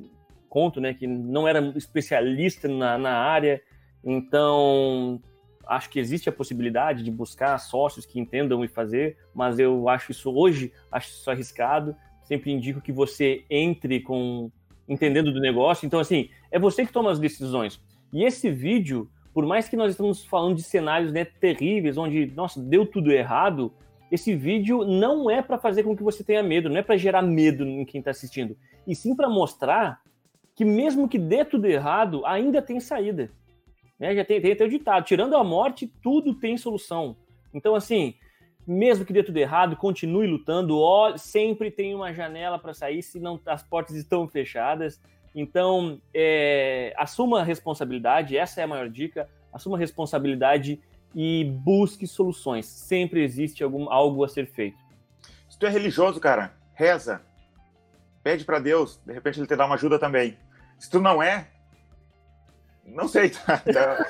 conto 0.47 0.82
né, 0.82 0.93
que 0.93 1.05
não 1.05 1.47
era 1.47 1.59
especialista 1.75 2.67
na, 2.67 2.97
na 2.97 3.11
área, 3.11 3.61
então 4.03 5.21
acho 5.67 5.89
que 5.89 5.99
existe 5.99 6.27
a 6.27 6.32
possibilidade 6.32 7.03
de 7.03 7.11
buscar 7.11 7.57
sócios 7.59 8.05
que 8.05 8.19
entendam 8.19 8.63
e 8.63 8.67
fazer, 8.67 9.17
mas 9.34 9.59
eu 9.59 9.88
acho 9.88 10.11
isso 10.11 10.32
hoje, 10.34 10.73
acho 10.91 11.09
isso 11.09 11.30
arriscado, 11.30 11.95
sempre 12.23 12.51
indico 12.51 12.82
que 12.82 12.91
você 12.91 13.45
entre 13.49 14.01
com 14.01 14.51
entendendo 14.89 15.31
do 15.31 15.39
negócio. 15.39 15.85
Então, 15.85 15.99
assim, 15.99 16.29
é 16.51 16.57
você 16.57 16.85
que 16.85 16.91
toma 16.91 17.11
as 17.11 17.19
decisões. 17.19 17.79
E 18.11 18.23
esse 18.23 18.49
vídeo, 18.49 19.07
por 19.33 19.45
mais 19.45 19.69
que 19.69 19.77
nós 19.77 19.91
estamos 19.91 20.25
falando 20.25 20.55
de 20.55 20.63
cenários 20.63 21.13
né, 21.13 21.23
terríveis, 21.23 21.97
onde, 21.97 22.25
nossa, 22.35 22.59
deu 22.59 22.85
tudo 22.85 23.11
errado, 23.11 23.71
esse 24.11 24.35
vídeo 24.35 24.83
não 24.83 25.29
é 25.29 25.41
para 25.41 25.59
fazer 25.59 25.83
com 25.83 25.95
que 25.95 26.01
você 26.01 26.23
tenha 26.23 26.41
medo, 26.41 26.69
não 26.69 26.77
é 26.77 26.81
para 26.81 26.97
gerar 26.97 27.21
medo 27.21 27.63
em 27.63 27.85
quem 27.85 27.99
está 27.99 28.09
assistindo, 28.09 28.57
e 28.87 28.95
sim 28.95 29.15
para 29.15 29.29
mostrar 29.29 30.01
que 30.55 30.65
mesmo 30.65 31.07
que 31.07 31.19
dê 31.19 31.45
tudo 31.45 31.67
errado, 31.67 32.25
ainda 32.25 32.61
tem 32.61 32.79
saída. 32.79 33.31
Né? 33.99 34.15
Já 34.15 34.25
tem, 34.25 34.41
tem 34.41 34.51
até 34.51 34.65
o 34.65 34.69
ditado, 34.69 35.05
tirando 35.05 35.37
a 35.37 35.43
morte, 35.43 35.87
tudo 36.01 36.33
tem 36.33 36.57
solução. 36.57 37.15
Então, 37.53 37.75
assim, 37.75 38.15
mesmo 38.72 39.03
que 39.03 39.11
dê 39.11 39.24
tudo 39.24 39.38
errado, 39.38 39.76
continue 39.76 40.28
lutando, 40.28 40.80
ó, 40.80 41.17
sempre 41.17 41.72
tem 41.72 41.95
uma 41.95 42.13
janela 42.13 42.59
para 42.59 42.72
sair 42.72 43.01
se 43.01 43.20
não 43.20 43.39
as 43.47 43.63
portas 43.63 43.95
estão 43.95 44.28
fechadas. 44.28 45.01
Então, 45.34 45.99
é, 46.13 46.93
assuma 46.95 47.39
a 47.39 47.43
responsabilidade, 47.43 48.38
essa 48.38 48.61
é 48.61 48.63
a 48.63 48.67
maior 48.67 48.88
dica, 48.88 49.28
assuma 49.51 49.76
a 49.76 49.80
responsabilidade 49.80 50.80
e 51.15 51.45
busque 51.63 52.05
soluções. 52.05 52.67
Sempre 52.67 53.24
existe 53.24 53.63
algum, 53.63 53.91
algo 53.91 54.24
a 54.24 54.30
ser 54.30 54.45
feito. 54.45 54.78
Se 55.49 55.57
tu 55.57 55.65
é 55.65 55.70
religioso, 55.70 56.20
cara, 56.20 56.53
reza. 56.76 57.24
Pede 58.22 58.45
para 58.45 58.59
Deus, 58.59 59.01
de 59.03 59.13
repente 59.13 59.39
ele 59.39 59.47
te 59.47 59.55
dá 59.55 59.65
uma 59.65 59.76
ajuda 59.76 59.97
também. 59.97 60.38
Se 60.78 60.89
tu 60.89 60.99
não 60.99 61.24
é, 61.24 61.47
não 62.86 63.07
sei. 63.07 63.32
Tá? 63.74 64.05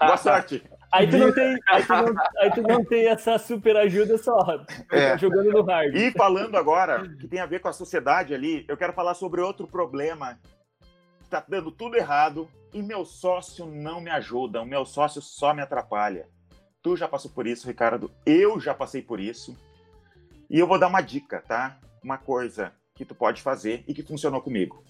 Boa 0.00 0.16
sorte. 0.16 0.62
Aí 0.96 1.10
tu, 1.10 1.18
não 1.18 1.32
tem, 1.32 1.58
aí, 1.68 1.82
tu 1.84 1.92
não, 1.92 2.14
aí 2.40 2.50
tu 2.50 2.62
não 2.62 2.84
tem 2.84 3.06
essa 3.06 3.38
super 3.38 3.76
ajuda 3.76 4.16
só, 4.16 4.64
é. 4.90 5.18
jogando 5.18 5.52
no 5.52 5.62
hard. 5.62 5.94
E 5.94 6.10
falando 6.12 6.56
agora, 6.56 7.06
que 7.06 7.28
tem 7.28 7.38
a 7.38 7.44
ver 7.44 7.60
com 7.60 7.68
a 7.68 7.72
sociedade 7.72 8.34
ali, 8.34 8.64
eu 8.66 8.76
quero 8.78 8.94
falar 8.94 9.12
sobre 9.14 9.42
outro 9.42 9.66
problema. 9.66 10.38
Tá 11.28 11.44
dando 11.46 11.70
tudo 11.70 11.96
errado 11.96 12.48
e 12.72 12.82
meu 12.82 13.04
sócio 13.04 13.66
não 13.66 14.00
me 14.00 14.10
ajuda, 14.10 14.62
o 14.62 14.66
meu 14.66 14.86
sócio 14.86 15.20
só 15.20 15.52
me 15.52 15.60
atrapalha. 15.60 16.28
Tu 16.80 16.96
já 16.96 17.06
passou 17.06 17.30
por 17.30 17.46
isso, 17.46 17.66
Ricardo, 17.66 18.10
eu 18.24 18.58
já 18.58 18.72
passei 18.72 19.02
por 19.02 19.20
isso. 19.20 19.54
E 20.48 20.58
eu 20.58 20.66
vou 20.66 20.78
dar 20.78 20.86
uma 20.86 21.02
dica, 21.02 21.42
tá? 21.46 21.78
Uma 22.02 22.16
coisa 22.16 22.72
que 22.94 23.04
tu 23.04 23.14
pode 23.14 23.42
fazer 23.42 23.84
e 23.86 23.92
que 23.92 24.02
funcionou 24.02 24.40
comigo. 24.40 24.82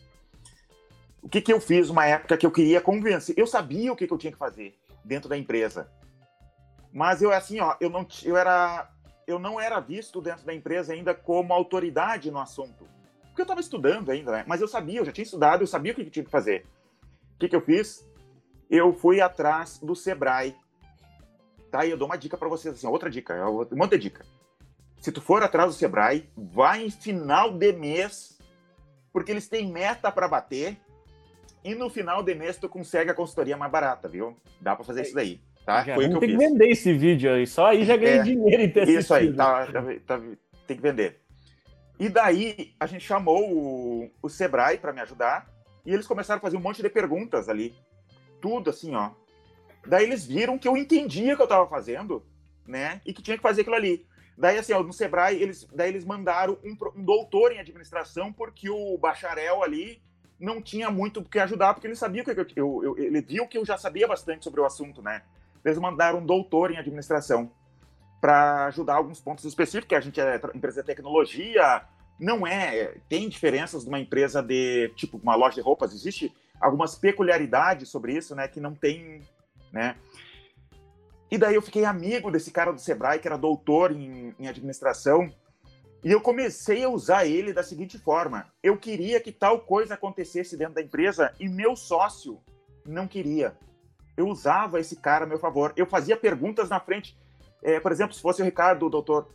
O 1.20 1.28
que, 1.28 1.40
que 1.40 1.52
eu 1.52 1.60
fiz 1.60 1.88
uma 1.88 2.06
época 2.06 2.36
que 2.36 2.46
eu 2.46 2.50
queria 2.52 2.80
convencer? 2.80 3.34
Eu 3.36 3.46
sabia 3.46 3.92
o 3.92 3.96
que, 3.96 4.06
que 4.06 4.12
eu 4.12 4.18
tinha 4.18 4.30
que 4.30 4.38
fazer 4.38 4.78
dentro 5.06 5.28
da 5.28 5.38
empresa. 5.38 5.90
Mas 6.92 7.22
eu 7.22 7.32
assim, 7.32 7.60
ó, 7.60 7.76
eu 7.80 7.88
não 7.88 8.06
eu 8.24 8.36
era 8.36 8.90
eu 9.26 9.38
não 9.38 9.60
era 9.60 9.80
visto 9.80 10.20
dentro 10.20 10.44
da 10.44 10.54
empresa 10.54 10.92
ainda 10.92 11.14
como 11.14 11.52
autoridade 11.52 12.30
no 12.30 12.38
assunto. 12.38 12.88
Porque 13.22 13.42
eu 13.42 13.44
estava 13.44 13.60
estudando 13.60 14.10
ainda, 14.10 14.32
né? 14.32 14.44
Mas 14.46 14.60
eu 14.60 14.68
sabia, 14.68 15.00
eu 15.00 15.04
já 15.04 15.12
tinha 15.12 15.24
estudado, 15.24 15.62
eu 15.62 15.66
sabia 15.66 15.92
o 15.92 15.94
que 15.94 16.02
eu 16.02 16.10
tinha 16.10 16.24
que 16.24 16.30
fazer. 16.30 16.66
O 17.34 17.38
que, 17.38 17.48
que 17.48 17.56
eu 17.56 17.60
fiz? 17.60 18.08
Eu 18.70 18.94
fui 18.94 19.20
atrás 19.20 19.78
do 19.78 19.94
Sebrae. 19.94 20.56
Tá? 21.70 21.84
E 21.84 21.90
eu 21.90 21.98
dou 21.98 22.06
uma 22.06 22.16
dica 22.16 22.36
para 22.36 22.48
vocês, 22.48 22.74
assim, 22.74 22.86
outra 22.86 23.10
dica, 23.10 23.34
um 23.48 23.66
monte 23.72 23.90
de 23.90 23.98
dica. 23.98 24.24
Se 25.00 25.12
tu 25.12 25.20
for 25.20 25.42
atrás 25.42 25.68
do 25.68 25.78
Sebrae, 25.78 26.30
vai 26.34 26.84
em 26.84 26.90
final 26.90 27.52
de 27.52 27.72
mês, 27.72 28.38
porque 29.12 29.32
eles 29.32 29.48
têm 29.48 29.70
meta 29.70 30.10
para 30.10 30.28
bater 30.28 30.80
e 31.66 31.74
no 31.74 31.90
final 31.90 32.22
de 32.22 32.32
mês 32.32 32.56
tu 32.56 32.68
consegue 32.68 33.10
a 33.10 33.14
consultoria 33.14 33.56
mais 33.56 33.72
barata, 33.72 34.08
viu? 34.08 34.36
Dá 34.60 34.76
para 34.76 34.84
fazer 34.84 35.00
é, 35.00 35.02
isso 35.02 35.14
daí, 35.14 35.40
tá? 35.64 35.82
Já, 35.82 35.96
Foi 35.96 36.06
o 36.06 36.10
que 36.10 36.14
eu 36.14 36.20
tem 36.20 36.28
fiz. 36.28 36.38
que 36.38 36.46
vender 36.46 36.68
esse 36.68 36.92
vídeo 36.92 37.32
aí, 37.32 37.44
só 37.44 37.66
aí 37.66 37.84
já 37.84 37.96
ganhei 37.96 38.20
é, 38.20 38.22
dinheiro 38.22 38.62
em 38.62 38.70
ter 38.70 38.88
Isso 38.88 39.12
aí, 39.12 39.34
tá, 39.34 39.66
tá, 39.66 39.82
tá, 40.06 40.22
tem 40.64 40.76
que 40.76 40.82
vender. 40.82 41.20
E 41.98 42.08
daí 42.08 42.72
a 42.78 42.86
gente 42.86 43.04
chamou 43.04 43.52
o, 43.52 44.10
o 44.22 44.28
Sebrae 44.28 44.78
para 44.78 44.92
me 44.92 45.00
ajudar 45.00 45.50
e 45.84 45.92
eles 45.92 46.06
começaram 46.06 46.38
a 46.38 46.40
fazer 46.40 46.56
um 46.56 46.60
monte 46.60 46.82
de 46.82 46.88
perguntas 46.88 47.48
ali. 47.48 47.74
Tudo 48.40 48.70
assim, 48.70 48.94
ó. 48.94 49.10
Daí 49.84 50.04
eles 50.04 50.24
viram 50.24 50.58
que 50.58 50.68
eu 50.68 50.76
entendia 50.76 51.32
o 51.32 51.36
que 51.36 51.42
eu 51.42 51.46
estava 51.46 51.66
fazendo, 51.66 52.24
né? 52.64 53.00
E 53.04 53.12
que 53.12 53.22
tinha 53.22 53.36
que 53.36 53.42
fazer 53.42 53.62
aquilo 53.62 53.76
ali. 53.76 54.06
Daí, 54.38 54.58
assim, 54.58 54.74
ó, 54.74 54.82
no 54.82 54.92
Sebrae, 54.92 55.40
eles, 55.42 55.66
daí 55.72 55.88
eles 55.88 56.04
mandaram 56.04 56.58
um, 56.62 56.76
um 56.94 57.02
doutor 57.02 57.52
em 57.52 57.58
administração, 57.58 58.32
porque 58.32 58.68
o 58.68 58.98
bacharel 58.98 59.62
ali 59.62 60.02
não 60.38 60.60
tinha 60.60 60.90
muito 60.90 61.20
o 61.20 61.24
que 61.24 61.38
ajudar, 61.38 61.74
porque 61.74 61.86
ele 61.86 61.96
sabia 61.96 62.22
que 62.22 62.30
eu, 62.30 62.46
eu, 62.54 62.84
eu, 62.84 62.98
ele 62.98 63.20
viu 63.20 63.46
que 63.46 63.56
eu 63.56 63.64
já 63.64 63.78
sabia 63.78 64.06
bastante 64.06 64.44
sobre 64.44 64.60
o 64.60 64.64
assunto, 64.64 65.02
né? 65.02 65.22
Eles 65.64 65.78
mandaram 65.78 66.18
um 66.18 66.26
doutor 66.26 66.70
em 66.70 66.76
administração 66.76 67.50
para 68.20 68.66
ajudar 68.66 68.94
alguns 68.94 69.20
pontos 69.20 69.44
específicos, 69.44 69.88
que 69.88 69.94
a 69.94 70.00
gente 70.00 70.20
é 70.20 70.40
empresa 70.54 70.80
de 70.80 70.86
tecnologia, 70.86 71.82
não 72.18 72.46
é, 72.46 72.96
tem 73.08 73.28
diferenças 73.28 73.82
de 73.82 73.88
uma 73.88 74.00
empresa 74.00 74.42
de, 74.42 74.88
tipo, 74.96 75.18
uma 75.22 75.34
loja 75.34 75.56
de 75.56 75.60
roupas, 75.60 75.92
existe 75.92 76.32
algumas 76.60 76.94
peculiaridades 76.94 77.88
sobre 77.88 78.14
isso, 78.14 78.34
né, 78.34 78.48
que 78.48 78.60
não 78.60 78.74
tem, 78.74 79.22
né? 79.72 79.96
E 81.30 81.36
daí 81.36 81.56
eu 81.56 81.62
fiquei 81.62 81.84
amigo 81.84 82.30
desse 82.30 82.50
cara 82.50 82.72
do 82.72 82.80
Sebrae, 82.80 83.18
que 83.18 83.26
era 83.26 83.36
doutor 83.36 83.90
em, 83.90 84.34
em 84.38 84.48
administração, 84.48 85.32
e 86.04 86.12
eu 86.12 86.20
comecei 86.20 86.84
a 86.84 86.88
usar 86.88 87.26
ele 87.26 87.52
da 87.52 87.62
seguinte 87.62 87.98
forma: 87.98 88.46
eu 88.62 88.76
queria 88.76 89.20
que 89.20 89.32
tal 89.32 89.60
coisa 89.60 89.94
acontecesse 89.94 90.56
dentro 90.56 90.74
da 90.74 90.82
empresa 90.82 91.32
e 91.40 91.48
meu 91.48 91.74
sócio 91.74 92.40
não 92.84 93.06
queria. 93.06 93.56
Eu 94.16 94.28
usava 94.28 94.80
esse 94.80 94.96
cara 94.96 95.24
a 95.24 95.28
meu 95.28 95.38
favor. 95.38 95.72
Eu 95.76 95.86
fazia 95.86 96.16
perguntas 96.16 96.68
na 96.68 96.80
frente. 96.80 97.18
É, 97.62 97.80
por 97.80 97.92
exemplo, 97.92 98.14
se 98.14 98.22
fosse 98.22 98.40
o 98.40 98.44
Ricardo, 98.44 98.86
o 98.86 98.90
doutor, 98.90 99.28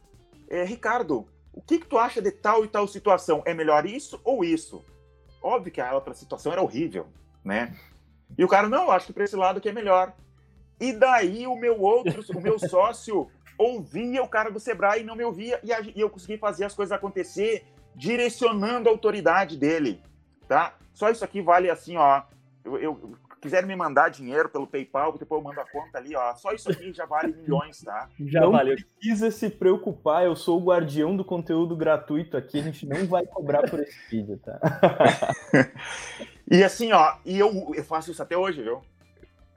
é, 0.49 0.63
Ricardo, 0.63 1.27
o 1.53 1.61
que, 1.61 1.79
que 1.79 1.85
tu 1.85 1.97
acha 1.97 2.21
de 2.21 2.31
tal 2.31 2.63
e 2.63 2.67
tal 2.67 2.87
situação? 2.87 3.43
É 3.45 3.53
melhor 3.53 3.85
isso 3.85 4.19
ou 4.23 4.43
isso? 4.43 4.83
Óbvio 5.41 5.71
que 5.71 5.81
a 5.81 5.93
outra 5.93 6.13
situação 6.13 6.51
era 6.51 6.61
horrível, 6.61 7.07
né? 7.43 7.75
E 8.37 8.43
o 8.43 8.47
cara, 8.47 8.69
não, 8.69 8.89
acho 8.89 9.07
que 9.07 9.13
para 9.13 9.23
esse 9.23 9.35
lado 9.35 9.59
que 9.59 9.69
é 9.69 9.73
melhor. 9.73 10.13
E 10.79 10.93
daí 10.93 11.45
o 11.45 11.55
meu 11.55 11.79
outro, 11.81 12.23
o 12.35 12.41
meu 12.41 12.57
sócio 12.57 13.29
ouvia 13.61 14.23
o 14.23 14.27
cara 14.27 14.49
do 14.49 14.59
Sebrae 14.59 15.01
e 15.01 15.03
não 15.03 15.15
me 15.15 15.23
ouvia, 15.23 15.59
e, 15.63 15.71
a, 15.73 15.81
e 15.81 15.99
eu 15.99 16.09
consegui 16.09 16.37
fazer 16.37 16.65
as 16.65 16.73
coisas 16.73 16.91
acontecer 16.91 17.65
direcionando 17.95 18.89
a 18.89 18.91
autoridade 18.91 19.57
dele, 19.57 20.01
tá? 20.47 20.75
Só 20.93 21.09
isso 21.09 21.23
aqui 21.23 21.41
vale 21.41 21.69
assim, 21.69 21.97
ó. 21.97 22.23
Eu, 22.63 22.77
eu, 22.77 23.17
quiserem 23.41 23.67
me 23.67 23.75
mandar 23.75 24.09
dinheiro 24.09 24.47
pelo 24.49 24.67
PayPal, 24.67 25.17
depois 25.17 25.41
eu 25.41 25.43
mando 25.43 25.59
a 25.59 25.65
conta 25.65 25.97
ali, 25.97 26.15
ó. 26.15 26.35
Só 26.35 26.51
isso 26.53 26.71
aqui 26.71 26.93
já 26.93 27.05
vale 27.05 27.33
milhões, 27.33 27.81
tá? 27.81 28.07
Já 28.19 28.41
não 28.41 28.51
valeu. 28.51 28.75
precisa 28.75 29.31
se 29.31 29.49
preocupar, 29.49 30.23
eu 30.23 30.35
sou 30.35 30.61
o 30.61 30.63
guardião 30.63 31.17
do 31.17 31.25
conteúdo 31.25 31.75
gratuito 31.75 32.37
aqui, 32.37 32.59
a 32.59 32.63
gente 32.63 32.85
não 32.85 33.07
vai 33.07 33.25
cobrar 33.25 33.67
por 33.67 33.79
esse 33.79 33.97
vídeo, 34.09 34.37
tá? 34.37 34.59
e 36.49 36.63
assim, 36.63 36.91
ó, 36.91 37.15
e 37.25 37.39
eu, 37.39 37.73
eu 37.73 37.83
faço 37.83 38.11
isso 38.11 38.21
até 38.21 38.37
hoje, 38.37 38.61
viu? 38.61 38.81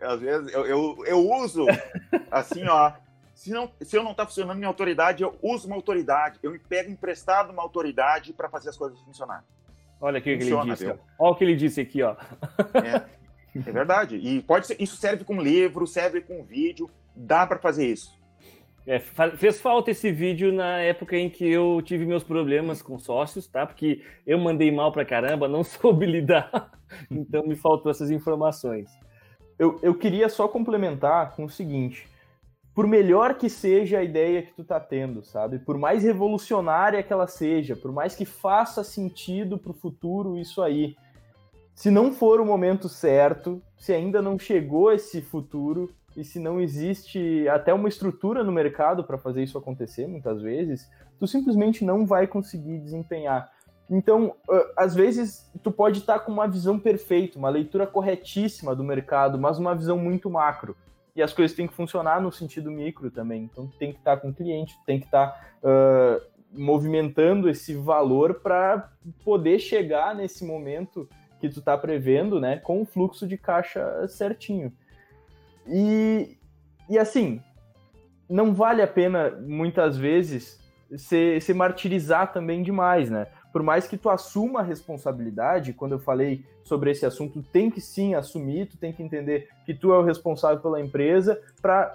Às 0.01 0.21
vezes 0.21 0.53
eu, 0.53 0.67
eu, 0.67 1.05
eu 1.07 1.31
uso, 1.31 1.67
assim, 2.31 2.67
ó, 2.67 2.93
se, 3.45 3.51
não, 3.51 3.71
se 3.79 3.95
eu 3.95 4.03
não 4.03 4.15
tá 4.15 4.25
funcionando 4.25 4.57
minha 4.57 4.69
autoridade, 4.69 5.23
eu 5.23 5.37
uso 5.43 5.67
uma 5.67 5.77
autoridade, 5.77 6.39
eu 6.43 6.51
me 6.51 6.59
pego 6.59 6.91
emprestado 6.91 7.53
uma 7.53 7.63
autoridade 7.63 8.33
para 8.33 8.49
fazer 8.49 8.71
as 8.71 8.77
coisas 8.77 8.99
funcionarem. 9.01 9.45
Olha 10.01 10.17
aqui 10.17 10.35
o 10.35 10.39
que 10.39 10.45
ele 10.45 10.71
disse. 10.71 10.87
Olha 10.87 10.99
o 11.19 11.35
que 11.35 11.45
ele 11.45 11.55
disse 11.55 11.81
aqui, 11.81 12.03
ó. 12.03 12.17
É, 12.83 13.05
é 13.55 13.71
verdade. 13.71 14.17
E 14.17 14.41
pode 14.41 14.67
ser, 14.67 14.81
isso 14.81 14.97
serve 14.97 15.25
com 15.25 15.43
livro, 15.43 15.87
serve 15.87 16.23
com 16.23 16.43
vídeo, 16.43 16.89
dá 17.15 17.47
para 17.47 17.59
fazer 17.59 17.87
isso. 17.87 18.19
É, 18.87 18.99
fez 18.99 19.61
falta 19.61 19.91
esse 19.91 20.11
vídeo 20.11 20.51
na 20.51 20.79
época 20.79 21.15
em 21.15 21.29
que 21.29 21.47
eu 21.47 21.83
tive 21.83 22.07
meus 22.07 22.25
problemas 22.25 22.81
com 22.81 22.99
sócios, 22.99 23.47
tá? 23.47 23.67
Porque 23.67 24.03
eu 24.27 24.39
mandei 24.39 24.73
mal 24.73 24.91
pra 24.91 25.05
caramba, 25.05 25.47
não 25.49 25.65
soube 25.65 26.07
lidar, 26.07 26.71
então 27.11 27.47
me 27.47 27.57
faltou 27.57 27.91
essas 27.91 28.11
informações. 28.11 28.91
Eu, 29.59 29.79
eu 29.83 29.95
queria 29.95 30.31
só 30.31 30.49
complementar 30.49 31.37
com 31.37 31.45
o 31.45 31.51
seguinte: 31.51 32.07
por 32.75 32.89
melhor 32.89 33.35
que 33.35 33.49
seja 33.49 33.99
a 33.99 34.03
ideia 34.03 34.43
que 34.43 34.53
tu 34.53 34.65
tá 34.65 34.81
tendo, 34.81 35.23
sabe? 35.23 35.61
Por 35.61 35.79
mais 35.79 36.03
revolucionária 36.03 37.03
que 37.03 37.13
ela 37.13 37.29
seja, 37.29 37.77
por 37.77 37.93
mais 37.93 38.17
que 38.17 38.25
faça 38.25 38.83
sentido 38.83 39.57
pro 39.57 39.73
futuro 39.73 40.37
isso 40.37 40.61
aí, 40.61 40.97
se 41.73 41.91
não 41.91 42.13
for 42.13 42.41
o 42.41 42.47
momento 42.47 42.89
certo, 42.89 43.63
se 43.79 43.93
ainda 43.93 44.21
não 44.21 44.39
chegou 44.39 44.93
esse 44.93 45.23
futuro 45.23 45.95
e 46.17 46.25
se 46.25 46.41
não 46.41 46.61
existe 46.61 47.49
até 47.49 47.73
uma 47.73 47.89
estrutura 47.89 48.43
no 48.43 48.51
mercado 48.51 49.05
para 49.05 49.19
fazer 49.19 49.45
isso 49.45 49.59
acontecer, 49.59 50.09
muitas 50.09 50.43
vezes, 50.43 50.91
tu 51.19 51.27
simplesmente 51.27 51.85
não 51.85 52.05
vai 52.05 52.27
conseguir 52.27 52.79
desempenhar. 52.79 53.53
Então, 53.91 54.35
às 54.77 54.95
vezes, 54.95 55.51
tu 55.63 55.71
pode 55.71 56.01
estar 56.01 56.19
tá 56.19 56.25
com 56.25 56.33
uma 56.33 56.49
visão 56.49 56.79
perfeita, 56.79 57.39
uma 57.39 57.51
leitura 57.51 57.87
corretíssima 57.87 58.75
do 58.75 58.83
mercado, 58.83 59.39
mas 59.39 59.59
uma 59.59 59.75
visão 59.75 59.99
muito 59.99 60.31
macro 60.31 60.77
e 61.15 61.23
as 61.23 61.33
coisas 61.33 61.57
têm 61.57 61.67
que 61.67 61.75
funcionar 61.75 62.21
no 62.21 62.33
sentido 62.33 62.71
micro 62.71 63.11
também. 63.11 63.45
Então 63.45 63.69
tem 63.79 63.93
que 63.93 63.99
estar 63.99 64.17
com 64.17 64.31
o 64.31 64.35
cliente, 64.35 64.77
tem 64.85 64.99
que 64.99 65.07
estar 65.07 65.57
uh, 65.63 66.21
movimentando 66.53 67.49
esse 67.49 67.75
valor 67.75 68.41
para 68.41 68.91
poder 69.25 69.59
chegar 69.59 70.15
nesse 70.15 70.45
momento 70.45 71.09
que 71.41 71.49
tu 71.49 71.59
está 71.59 71.77
prevendo, 71.77 72.41
né, 72.41 72.57
com 72.57 72.83
o 72.83 72.87
fluxo 72.87 73.27
de 73.27 73.37
caixa 73.37 74.09
certinho. 74.09 74.73
E, 75.67 76.37
e 76.89 76.99
assim, 76.99 77.41
não 78.29 78.55
vale 78.55 78.83
a 78.83 78.87
pena 78.87 79.31
muitas 79.31 79.97
vezes 79.97 80.59
se, 80.97 81.41
se 81.41 81.55
martirizar 81.55 82.33
também 82.33 82.63
demais, 82.63 83.11
né? 83.11 83.27
Por 83.55 83.63
mais 83.63 83.87
que 83.87 83.97
tu 83.97 84.11
assuma 84.11 84.59
a 84.59 84.63
responsabilidade, 84.65 85.73
quando 85.73 85.93
eu 85.93 86.01
falei 86.01 86.45
sobre 86.65 86.91
esse 86.91 87.07
assunto, 87.07 87.41
tem 87.41 87.71
que 87.71 87.81
sim 87.81 88.13
assumir, 88.13 88.67
tu 88.67 88.77
tem 88.77 88.93
que 88.93 89.01
entender 89.01 89.49
que 89.65 89.73
tu 89.73 89.93
é 89.93 89.97
o 89.97 90.03
responsável 90.03 90.61
pela 90.61 90.81
empresa 90.81 91.41
para 91.63 91.95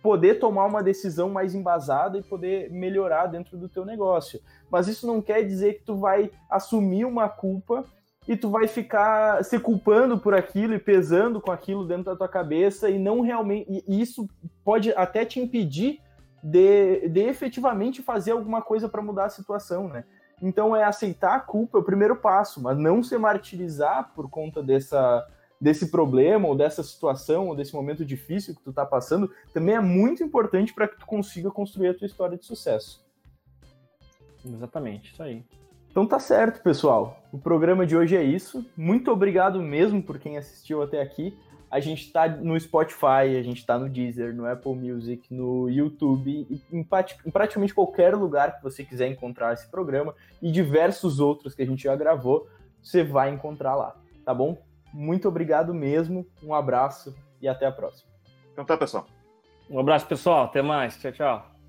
poder 0.00 0.36
tomar 0.36 0.66
uma 0.66 0.84
decisão 0.84 1.28
mais 1.28 1.52
embasada 1.52 2.16
e 2.16 2.22
poder 2.22 2.70
melhorar 2.70 3.26
dentro 3.26 3.58
do 3.58 3.68
teu 3.68 3.84
negócio. 3.84 4.40
Mas 4.70 4.86
isso 4.86 5.04
não 5.04 5.20
quer 5.20 5.42
dizer 5.42 5.80
que 5.80 5.84
tu 5.84 5.96
vai 5.96 6.30
assumir 6.48 7.04
uma 7.04 7.28
culpa 7.28 7.84
e 8.28 8.36
tu 8.36 8.48
vai 8.48 8.68
ficar 8.68 9.44
se 9.44 9.58
culpando 9.58 10.16
por 10.16 10.32
aquilo 10.32 10.74
e 10.74 10.78
pesando 10.78 11.40
com 11.40 11.50
aquilo 11.50 11.84
dentro 11.88 12.04
da 12.04 12.14
tua 12.14 12.28
cabeça 12.28 12.88
e 12.88 13.00
não 13.00 13.20
realmente 13.20 13.82
e 13.88 14.00
isso 14.00 14.28
pode 14.64 14.92
até 14.92 15.24
te 15.24 15.40
impedir 15.40 15.98
de, 16.40 17.08
de 17.08 17.20
efetivamente 17.22 18.00
fazer 18.00 18.30
alguma 18.30 18.62
coisa 18.62 18.88
para 18.88 19.02
mudar 19.02 19.24
a 19.24 19.30
situação, 19.30 19.88
né? 19.88 20.04
Então 20.40 20.74
é 20.74 20.84
aceitar 20.84 21.36
a 21.36 21.40
culpa 21.40 21.78
é 21.78 21.80
o 21.80 21.84
primeiro 21.84 22.16
passo, 22.16 22.62
mas 22.62 22.78
não 22.78 23.02
se 23.02 23.16
martirizar 23.18 24.12
por 24.14 24.30
conta 24.30 24.62
dessa, 24.62 25.26
desse 25.60 25.90
problema 25.90 26.48
ou 26.48 26.56
dessa 26.56 26.82
situação 26.82 27.48
ou 27.48 27.54
desse 27.54 27.74
momento 27.74 28.04
difícil 28.04 28.54
que 28.54 28.62
tu 28.62 28.72
tá 28.72 28.86
passando, 28.86 29.30
também 29.52 29.74
é 29.74 29.80
muito 29.80 30.22
importante 30.22 30.72
para 30.72 30.88
que 30.88 30.98
tu 30.98 31.06
consiga 31.06 31.50
construir 31.50 31.88
a 31.88 31.94
tua 31.94 32.06
história 32.06 32.38
de 32.38 32.46
sucesso. 32.46 33.04
Exatamente, 34.44 35.12
isso 35.12 35.22
aí. 35.22 35.44
Então 35.90 36.06
tá 36.06 36.18
certo, 36.18 36.62
pessoal. 36.62 37.20
O 37.32 37.38
programa 37.38 37.84
de 37.84 37.96
hoje 37.96 38.16
é 38.16 38.22
isso. 38.22 38.64
Muito 38.76 39.10
obrigado 39.10 39.60
mesmo 39.60 40.02
por 40.02 40.18
quem 40.18 40.38
assistiu 40.38 40.82
até 40.82 41.02
aqui. 41.02 41.36
A 41.70 41.78
gente 41.78 42.06
está 42.06 42.28
no 42.28 42.58
Spotify, 42.58 43.36
a 43.38 43.42
gente 43.42 43.58
está 43.58 43.78
no 43.78 43.88
Deezer, 43.88 44.34
no 44.34 44.44
Apple 44.44 44.74
Music, 44.74 45.32
no 45.32 45.68
YouTube, 45.68 46.46
em, 46.72 46.80
em 46.80 47.30
praticamente 47.30 47.72
qualquer 47.72 48.14
lugar 48.14 48.56
que 48.56 48.62
você 48.62 48.84
quiser 48.84 49.08
encontrar 49.08 49.52
esse 49.52 49.68
programa 49.70 50.14
e 50.42 50.50
diversos 50.50 51.20
outros 51.20 51.54
que 51.54 51.62
a 51.62 51.66
gente 51.66 51.84
já 51.84 51.94
gravou, 51.94 52.48
você 52.82 53.04
vai 53.04 53.30
encontrar 53.30 53.76
lá, 53.76 53.94
tá 54.24 54.34
bom? 54.34 54.58
Muito 54.92 55.28
obrigado 55.28 55.72
mesmo, 55.72 56.26
um 56.42 56.52
abraço 56.52 57.14
e 57.40 57.46
até 57.46 57.66
a 57.66 57.72
próxima. 57.72 58.10
Então 58.52 58.64
tá, 58.64 58.76
pessoal. 58.76 59.06
Um 59.70 59.78
abraço, 59.78 60.06
pessoal. 60.06 60.46
Até 60.46 60.60
mais. 60.62 60.98
Tchau, 60.98 61.12
tchau. 61.12 61.59